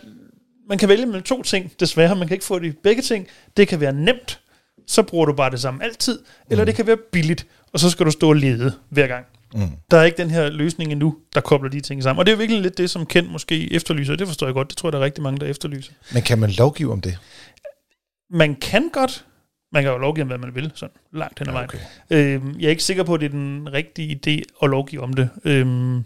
man 0.70 0.78
kan 0.78 0.90
vælge 0.90 1.06
mellem 1.06 1.24
to 1.24 1.44
ting, 1.44 1.72
desværre, 1.80 2.16
man 2.16 2.28
kan 2.28 2.36
ikke 2.36 2.46
få 2.46 2.60
det 2.60 2.78
begge 2.78 3.02
ting. 3.02 3.28
Det 3.58 3.68
kan 3.68 3.80
være 3.80 3.94
nemt, 3.94 4.40
så 4.88 5.04
bruger 5.04 5.26
du 5.26 5.34
bare 5.34 5.52
det 5.52 5.60
samme 5.60 5.84
altid, 5.84 6.20
eller 6.50 6.66
det 6.66 6.76
kan 6.76 6.88
være 6.88 6.98
billigt, 7.12 7.48
og 7.74 7.80
så 7.80 7.90
skal 7.90 8.06
du 8.06 8.12
stå 8.12 8.30
og 8.30 8.36
lede 8.36 8.74
hver 8.90 9.08
gang. 9.08 9.26
Mm. 9.54 9.72
Der 9.92 9.98
er 9.98 10.04
ikke 10.04 10.18
den 10.18 10.32
her 10.32 10.50
løsning 10.50 10.92
endnu, 10.92 11.18
der 11.36 11.42
kobler 11.42 11.70
de 11.70 11.80
ting 11.80 12.04
sammen. 12.04 12.20
Og 12.20 12.26
det 12.26 12.32
er 12.32 12.36
virkelig 12.36 12.62
lidt 12.62 12.78
det, 12.78 12.90
som 12.90 13.06
Ken 13.06 13.32
måske 13.32 13.74
efterlyser, 13.74 14.16
det 14.16 14.28
forstår 14.28 14.48
jeg 14.48 14.54
godt. 14.54 14.70
Det 14.70 14.78
tror 14.78 14.90
jeg, 14.90 14.94
der 14.94 15.00
er 15.00 15.04
rigtig 15.04 15.24
mange, 15.24 15.40
der 15.40 15.46
efterlyser. 15.46 15.92
Men 16.14 16.24
kan 16.24 16.40
man 16.40 16.50
lovgive 16.50 16.92
om 16.92 17.02
det? 17.02 17.18
Man 18.30 18.56
kan 18.56 18.90
godt, 18.94 19.26
man 19.72 19.84
kan 19.84 19.92
jo 19.92 19.98
lovgive 19.98 20.22
om, 20.22 20.28
hvad 20.28 20.38
man 20.38 20.56
vil, 20.56 20.72
sådan 20.76 20.96
langt 21.14 21.40
hen 21.40 21.48
ad 21.48 21.54
vejen. 21.54 21.70
Okay. 21.70 22.36
Øhm, 22.36 22.60
jeg 22.60 22.66
er 22.66 22.70
ikke 22.70 22.84
sikker 22.84 23.04
på, 23.04 23.14
at 23.14 23.20
det 23.20 23.26
er 23.26 23.30
den 23.30 23.74
rigtige 23.74 24.16
idé 24.16 24.64
at 24.64 24.70
lovgive 24.70 25.02
om 25.02 25.14
det. 25.14 25.30
Øhm, 25.46 26.04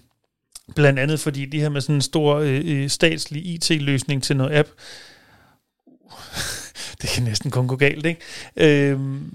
blandt 0.76 1.00
andet 1.00 1.20
fordi 1.20 1.46
det 1.46 1.62
her 1.62 1.70
med 1.70 1.82
sådan 1.82 1.96
en 1.96 2.02
stor 2.02 2.36
øh, 2.36 2.62
øh, 2.66 2.90
statslig 2.90 3.46
IT-løsning 3.46 4.24
til 4.24 4.38
noget 4.38 4.58
app, 4.58 4.70
det 7.02 7.10
kan 7.10 7.24
næsten 7.24 7.52
kun 7.52 7.68
gå 7.68 7.76
galt, 7.76 8.06
ikke? 8.06 8.22
Øhm, 8.56 9.32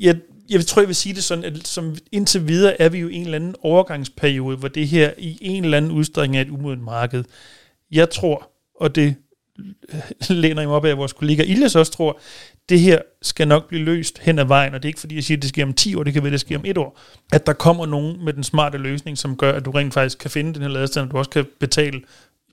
jeg, 0.00 0.16
jeg 0.50 0.66
tror, 0.66 0.82
jeg 0.82 0.88
vil 0.88 0.96
sige 0.96 1.14
det 1.14 1.24
sådan, 1.24 1.44
at 1.44 1.68
som 1.68 1.96
indtil 2.12 2.48
videre 2.48 2.80
er 2.80 2.88
vi 2.88 2.98
jo 2.98 3.08
i 3.08 3.14
en 3.14 3.24
eller 3.24 3.36
anden 3.36 3.54
overgangsperiode, 3.62 4.56
hvor 4.56 4.68
det 4.68 4.88
her 4.88 5.10
i 5.18 5.38
en 5.40 5.64
eller 5.64 5.76
anden 5.76 5.90
udstrækning 5.92 6.36
er 6.36 6.40
et 6.42 6.50
umodent 6.50 6.82
marked. 6.82 7.24
Jeg 7.90 8.10
tror, 8.10 8.50
og 8.80 8.94
det 8.94 9.14
læner 10.28 10.60
jeg 10.62 10.68
mig 10.68 10.76
op 10.76 10.84
af, 10.84 10.90
at 10.90 10.98
vores 10.98 11.12
kollega 11.12 11.42
Illes 11.42 11.76
også 11.76 11.92
tror, 11.92 12.20
det 12.68 12.80
her 12.80 12.98
skal 13.22 13.48
nok 13.48 13.68
blive 13.68 13.84
løst 13.84 14.18
hen 14.18 14.38
ad 14.38 14.44
vejen, 14.44 14.74
og 14.74 14.82
det 14.82 14.86
er 14.86 14.90
ikke 14.90 15.00
fordi, 15.00 15.14
jeg 15.14 15.24
siger, 15.24 15.38
at 15.38 15.42
det 15.42 15.48
sker 15.48 15.64
om 15.64 15.72
10 15.72 15.94
år, 15.94 16.02
det 16.02 16.12
kan 16.12 16.22
være, 16.22 16.32
det 16.32 16.40
sker 16.40 16.58
om 16.58 16.64
et 16.66 16.78
år. 16.78 17.00
At 17.32 17.46
der 17.46 17.52
kommer 17.52 17.86
nogen 17.86 18.24
med 18.24 18.32
den 18.32 18.44
smarte 18.44 18.78
løsning, 18.78 19.18
som 19.18 19.36
gør, 19.36 19.52
at 19.52 19.64
du 19.64 19.70
rent 19.70 19.94
faktisk 19.94 20.18
kan 20.18 20.30
finde 20.30 20.54
den 20.54 20.62
her 20.62 20.68
ladestand, 20.68 21.04
og 21.06 21.10
du 21.12 21.18
også 21.18 21.30
kan 21.30 21.46
betale 21.60 22.00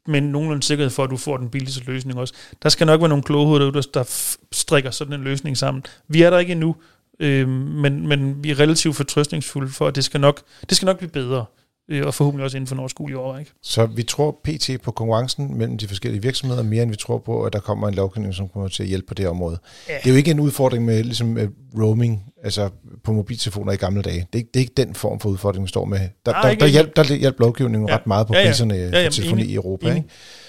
med 0.07 0.21
nogenlunde 0.21 0.63
sikkerhed 0.63 0.89
for, 0.89 1.03
at 1.03 1.09
du 1.09 1.17
får 1.17 1.37
den 1.37 1.49
billigste 1.49 1.83
løsning 1.85 2.19
også. 2.19 2.33
Der 2.63 2.69
skal 2.69 2.87
nok 2.87 3.01
være 3.01 3.09
nogle 3.09 3.23
kloge 3.23 3.47
hoveder, 3.47 3.71
der- 3.71 3.81
der 3.93 4.03
strikker 4.51 4.91
sådan 4.91 5.13
en 5.13 5.23
løsning 5.23 5.57
sammen. 5.57 5.83
Vi 6.07 6.21
er 6.21 6.29
der 6.29 6.39
ikke 6.39 6.51
endnu, 6.51 6.75
øh, 7.19 7.49
men, 7.49 8.07
men 8.07 8.43
vi 8.43 8.51
er 8.51 8.59
relativt 8.59 8.95
fortrøstningsfulde 8.95 9.71
for, 9.71 9.87
at 9.87 9.95
det 9.95 10.03
skal 10.03 10.19
nok, 10.21 10.41
det 10.69 10.77
skal 10.77 10.85
nok 10.85 10.97
blive 10.97 11.09
bedre, 11.11 11.45
øh, 11.91 12.05
og 12.05 12.13
forhåbentlig 12.13 12.43
også 12.45 12.57
inden 12.57 12.67
for 12.67 12.75
en 12.75 12.79
overskuelig 12.79 13.17
år. 13.17 13.37
Ikke? 13.37 13.51
Så 13.63 13.85
vi 13.85 14.03
tror 14.03 14.39
pt. 14.43 14.69
på 14.83 14.91
konkurrencen 14.91 15.57
mellem 15.57 15.77
de 15.77 15.87
forskellige 15.87 16.21
virksomheder, 16.21 16.63
mere 16.63 16.83
end 16.83 16.91
vi 16.91 16.97
tror 16.97 17.17
på, 17.17 17.43
at 17.43 17.53
der 17.53 17.59
kommer 17.59 17.87
en 17.87 17.93
lovgivning, 17.93 18.33
som 18.35 18.49
kommer 18.49 18.69
til 18.69 18.83
at 18.83 18.89
hjælpe 18.89 19.07
på 19.07 19.13
det 19.13 19.27
område. 19.27 19.57
Ja. 19.89 19.93
Det 20.03 20.05
er 20.05 20.09
jo 20.11 20.17
ikke 20.17 20.31
en 20.31 20.39
udfordring 20.39 20.85
med 20.85 21.03
ligesom, 21.03 21.37
øh, 21.37 21.49
roaming, 21.79 22.23
altså 22.43 22.69
på 23.03 23.13
mobiltelefoner 23.13 23.71
i 23.71 23.75
gamle 23.75 24.01
dage. 24.01 24.19
Det 24.19 24.27
er, 24.33 24.37
ikke- 24.37 24.49
det 24.53 24.59
er 24.59 24.61
ikke 24.61 24.73
den 24.77 24.95
form 24.95 25.19
for 25.19 25.29
udfordring, 25.29 25.63
vi 25.63 25.69
står 25.69 25.85
med. 25.85 25.99
Der, 26.25 26.31
Nej, 26.31 26.41
der, 26.41 26.49
ikke 26.49 26.61
der, 26.61 26.67
hjælp, 26.67 26.95
der 26.95 27.15
hjælper 27.15 27.43
lovgivningen 27.43 27.89
Ja. 27.89 27.95
ret 27.95 28.07
meget 28.07 28.27
på 28.27 28.33
Ja, 28.33 28.39
ja. 28.41 28.47
priserne 28.47 28.73
Ja, 28.75 28.89
for 28.89 28.97
ja, 28.97 29.09
telefoni 29.09 29.41
enig. 29.41 29.51
i 29.51 29.55
Europa. 29.55 29.89
Enig. 29.91 30.03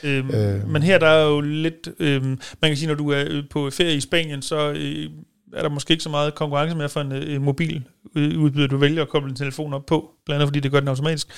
Ikke? 0.04 0.16
Øhm, 0.18 0.30
Øh. 0.30 0.54
øh. 0.54 0.68
Men 0.70 0.82
her 0.82 0.98
der 0.98 1.06
er 1.08 1.24
jo 1.28 1.40
lidt, 1.40 1.88
øhm, 2.00 2.24
man 2.62 2.70
kan 2.70 2.76
sige, 2.76 2.88
når 2.88 2.94
du 2.94 3.10
er 3.10 3.24
øh, 3.28 3.42
på 3.50 3.70
ferie 3.70 3.94
i 3.96 4.00
Spanien, 4.00 4.42
så 4.42 4.70
øh, 4.72 5.10
er 5.52 5.62
der 5.62 5.68
måske 5.68 5.92
ikke 5.92 6.02
så 6.02 6.08
meget 6.08 6.34
konkurrence 6.34 6.76
mere 6.76 6.88
for 6.88 7.00
en, 7.00 7.12
øh, 7.12 7.34
en 7.34 7.42
mobil 7.42 7.84
udbyder, 8.16 8.66
du 8.66 8.76
vælger 8.76 9.02
at 9.02 9.08
koble 9.08 9.28
din 9.28 9.36
telefon 9.36 9.74
op 9.74 9.86
på, 9.86 10.10
blandt 10.24 10.42
andet 10.42 10.48
fordi 10.48 10.60
det 10.60 10.70
gør 10.70 10.80
den 10.80 10.88
automatisk. 10.88 11.28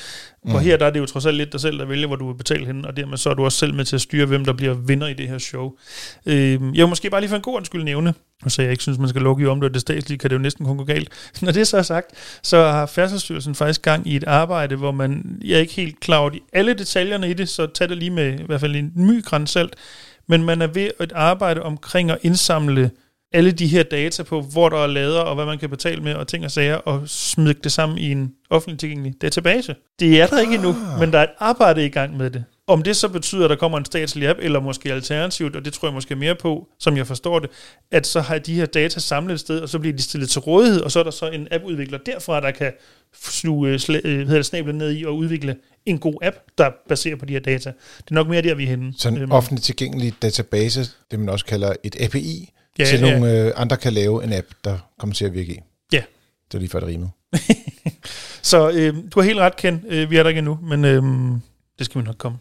Mm. 0.45 0.55
Og 0.55 0.61
her 0.61 0.77
der 0.77 0.87
er 0.87 0.91
det 0.91 1.01
jo 1.01 1.07
trods 1.07 1.27
alt 1.27 1.37
lidt 1.37 1.53
dig 1.53 1.61
selv, 1.61 1.79
der 1.79 1.85
vælger, 1.85 2.07
hvor 2.07 2.17
du 2.17 2.27
vil 2.27 2.35
betale 2.35 2.67
henne, 2.67 2.89
og 2.89 2.97
dermed 2.97 3.17
så 3.17 3.31
er 3.31 3.35
du 3.35 3.45
også 3.45 3.59
selv 3.59 3.75
med 3.75 3.85
til 3.85 3.97
at 3.97 4.01
styre, 4.01 4.27
hvem 4.27 4.45
der 4.45 4.53
bliver 4.53 4.75
vinder 4.75 5.07
i 5.07 5.15
det 5.15 5.29
her 5.29 5.39
show. 5.39 5.73
Øh, 6.27 6.53
jeg 6.53 6.61
vil 6.61 6.89
måske 6.89 7.11
bare 7.11 7.21
lige 7.21 7.29
for 7.29 7.37
en 7.37 7.43
god 7.43 7.57
undskyld 7.57 7.85
nævne, 7.85 8.15
og 8.43 8.51
så 8.51 8.63
jeg 8.63 8.71
ikke 8.71 8.83
synes, 8.83 8.99
man 8.99 9.09
skal 9.09 9.23
lovgive 9.23 9.51
om 9.51 9.61
det, 9.61 9.69
og 9.69 9.75
det 9.75 9.81
statslige 9.81 10.19
kan 10.19 10.31
det 10.31 10.37
jo 10.37 10.41
næsten 10.41 10.67
kun 10.67 10.79
gå 10.79 10.85
galt. 10.85 11.09
Når 11.43 11.53
det 11.53 11.67
så 11.67 11.77
er 11.77 11.83
sagt, 11.83 12.07
så 12.43 12.57
har 12.57 12.87
Færdselsstyrelsen 12.87 13.55
faktisk 13.55 13.83
gang 13.83 14.07
i 14.07 14.17
et 14.17 14.25
arbejde, 14.25 14.77
hvor 14.77 14.93
man, 14.93 15.41
jeg 15.45 15.57
er 15.57 15.61
ikke 15.61 15.75
helt 15.75 16.01
klar 16.01 16.19
over 16.19 16.31
de, 16.31 16.41
alle 16.53 16.75
detaljerne 16.75 17.31
i 17.31 17.35
det, 17.35 17.49
så 17.49 17.67
tag 17.67 17.89
det 17.89 17.97
lige 17.97 18.11
med 18.11 18.41
i 18.41 18.43
hvert 18.47 18.61
fald 18.61 18.77
en 18.77 18.93
my 18.95 19.25
gran 19.25 19.47
salt, 19.47 19.77
men 20.27 20.45
man 20.45 20.63
er 20.63 20.67
ved 20.67 20.91
at 20.99 21.13
arbejde 21.13 21.63
omkring 21.63 22.11
at 22.11 22.19
indsamle 22.23 22.91
alle 23.33 23.53
de 23.53 23.67
her 23.67 23.83
data 23.83 24.23
på, 24.23 24.41
hvor 24.41 24.69
der 24.69 24.77
er 24.79 24.87
lader, 24.87 25.21
og 25.21 25.35
hvad 25.35 25.47
man 25.47 25.59
kan 25.59 25.71
betale 25.71 26.03
med, 26.03 26.15
og 26.15 26.29
ting 26.29 26.45
og 26.45 26.51
sager, 26.51 26.75
og 26.75 27.03
smide 27.07 27.55
det 27.65 27.73
sammen 27.73 27.99
i 27.99 28.13
en 28.13 28.33
offentlig 28.51 28.79
tilgængelig 28.79 29.15
database. 29.23 29.75
Det 30.01 30.21
er 30.21 30.27
der 30.27 30.41
ikke 30.41 30.55
endnu, 30.55 30.75
men 31.01 31.13
der 31.13 31.19
er 31.19 31.23
et 31.23 31.31
arbejde 31.39 31.87
i 31.87 31.89
gang 31.89 32.17
med 32.17 32.31
det. 32.31 32.45
Om 32.67 32.83
det 32.83 32.97
så 32.97 33.09
betyder, 33.09 33.45
at 33.45 33.51
der 33.51 33.57
kommer 33.57 33.79
en 33.79 33.85
statslig 33.85 34.29
app, 34.29 34.39
eller 34.43 34.61
måske 34.61 34.93
alternativt, 34.93 35.57
og 35.57 35.65
det 35.65 35.73
tror 35.73 35.89
jeg 35.89 35.95
måske 35.95 36.17
mere 36.17 36.35
på, 36.35 36.69
som 36.79 36.97
jeg 36.97 37.07
forstår 37.07 37.39
det, 37.39 37.51
at 37.91 38.07
så 38.07 38.21
har 38.21 38.39
de 38.39 38.55
her 38.55 38.67
data 38.67 39.01
samlet 39.01 39.35
et 39.35 39.41
sted, 39.41 39.61
og 39.61 39.69
så 39.69 39.79
bliver 39.79 39.97
de 39.97 40.03
stillet 40.03 40.29
til 40.31 40.41
rådighed, 40.41 40.81
og 40.81 40.91
så 40.93 40.99
er 40.99 41.05
der 41.05 41.11
så 41.11 41.29
en 41.29 41.49
appudvikler 41.51 41.99
derfra, 41.99 42.41
der 42.41 42.51
kan 42.51 42.73
sluge 43.23 43.69
øh, 43.71 43.75
sla- 43.75 44.07
øh, 44.07 44.43
snablen 44.43 44.79
ned 44.79 44.97
i 44.99 45.05
og 45.05 45.17
udvikle 45.17 45.57
en 45.87 45.99
god 45.99 46.15
app, 46.23 46.37
der 46.59 46.65
er 46.65 46.71
baseret 46.89 47.19
på 47.19 47.25
de 47.25 47.33
her 47.33 47.41
data. 47.41 47.73
Det 47.99 48.11
er 48.11 48.15
nok 48.15 48.29
mere 48.29 48.43
der, 48.43 48.55
vi 48.55 48.65
er 48.65 48.69
henne. 48.69 48.93
Så 48.99 49.09
en 49.09 49.19
Øhm, 49.19 49.33
offentlig 49.33 49.63
tilgængelig 49.63 50.15
database, 50.23 50.87
det 51.11 51.19
man 51.19 51.29
også 51.29 51.45
kalder 51.45 51.73
et 51.85 51.97
API, 52.01 52.53
Ja, 52.79 52.85
til 52.85 53.01
ja. 53.01 53.11
nogle 53.11 53.33
øh, 53.33 53.53
andre 53.57 53.77
kan 53.77 53.93
lave 53.93 54.25
en 54.25 54.33
app, 54.33 54.47
der 54.65 54.79
kommer 54.99 55.15
til 55.15 55.25
at 55.25 55.35
virke 55.35 55.53
i. 55.53 55.61
Ja. 55.93 56.03
Det 56.49 56.55
er 56.55 56.59
lige 56.59 56.71
før 56.71 56.81
det 56.81 56.89
rimede. 56.89 57.11
Så 58.43 58.71
øh, 58.71 58.95
du 59.15 59.21
har 59.21 59.23
helt 59.23 59.39
ret, 59.39 59.57
Ken. 59.57 59.85
Øh, 59.89 60.11
vi 60.11 60.17
er 60.17 60.23
der 60.23 60.29
ikke 60.29 60.39
endnu, 60.39 60.59
men 60.63 60.85
øh, 60.85 61.03
det 61.79 61.87
skal 61.87 62.01
vi 62.01 62.07
nok 62.07 62.17
komme. 62.19 62.39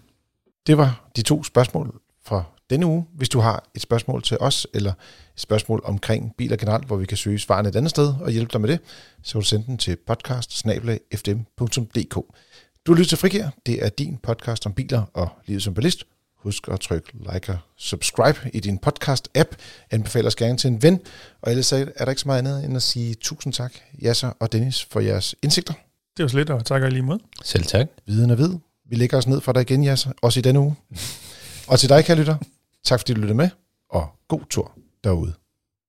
Det 0.68 0.78
var 0.78 1.10
de 1.16 1.22
to 1.22 1.44
spørgsmål 1.44 2.02
fra 2.26 2.44
denne 2.70 2.86
uge. 2.86 3.06
Hvis 3.14 3.30
du 3.30 3.40
har 3.40 3.70
et 3.76 3.82
spørgsmål 3.82 4.24
til 4.24 4.38
os, 4.40 4.68
eller 4.74 4.92
et 4.92 5.42
spørgsmål 5.42 5.82
omkring 5.84 6.34
biler 6.38 6.58
generelt, 6.58 6.88
hvor 6.88 6.96
vi 6.96 7.06
kan 7.06 7.18
søge 7.18 7.40
svarene 7.40 7.70
et 7.70 7.76
andet 7.76 7.90
sted 7.90 8.14
og 8.22 8.32
hjælpe 8.32 8.50
dig 8.54 8.62
med 8.62 8.70
det, 8.70 8.80
så 9.24 9.34
kan 9.34 9.42
du 9.42 9.48
sende 9.48 9.66
den 9.66 9.78
til 9.78 9.98
podcast 10.08 10.64
Du 12.86 12.92
har 12.92 12.94
lyttet 12.94 13.10
til 13.10 13.18
Frikær. 13.18 13.50
Det 13.66 13.86
er 13.86 13.90
din 13.90 14.18
podcast 14.24 14.66
om 14.66 14.74
biler 14.74 15.04
og 15.14 15.30
livet 15.46 15.64
som 15.64 15.74
ballist. 15.74 16.04
Husk 16.48 16.68
at 16.68 16.80
trykke 16.80 17.12
like 17.34 17.52
og 17.52 17.58
subscribe 17.78 18.40
i 18.54 18.60
din 18.60 18.80
podcast-app. 18.86 19.56
Anbefal 19.92 20.28
os 20.28 20.36
gerne 20.36 20.58
til 20.58 20.68
en 20.68 20.84
ven. 20.84 21.00
Og 21.42 21.52
ellers 21.52 21.72
er 21.72 21.86
der 21.86 22.10
ikke 22.10 22.22
så 22.22 22.28
meget 22.28 22.40
andet 22.40 22.66
end 22.66 22.76
at 22.76 22.82
sige 22.82 23.16
tusind 23.16 23.54
tak, 23.54 23.74
Jasser 24.02 24.32
og 24.40 24.52
Dennis, 24.52 24.84
for 24.92 25.00
jeres 25.00 25.36
indsigter. 25.44 25.74
Det 26.18 26.24
var 26.24 26.30
slet, 26.30 26.50
og 26.50 26.66
takker 26.66 26.88
i 26.88 26.92
lige 26.92 27.02
måde. 27.02 27.20
Selv 27.44 27.64
tak. 27.64 27.88
Viden 28.06 28.32
og 28.32 28.38
vid. 28.38 28.50
Vi 28.90 28.96
lægger 28.96 29.18
os 29.18 29.28
ned 29.28 29.42
for 29.42 29.52
dig 29.52 29.62
igen, 29.62 29.84
Jasser, 29.84 30.12
også 30.22 30.40
i 30.40 30.42
denne 30.42 30.60
uge. 30.60 30.76
og 31.70 31.80
til 31.80 31.90
dig, 31.90 32.06
kære 32.06 32.18
lytter, 32.18 32.38
tak 32.84 33.00
fordi 33.00 33.14
du 33.14 33.20
lyttede 33.20 33.38
med, 33.38 33.50
og 33.90 34.10
god 34.28 34.42
tur 34.50 34.72
derude. 35.04 35.34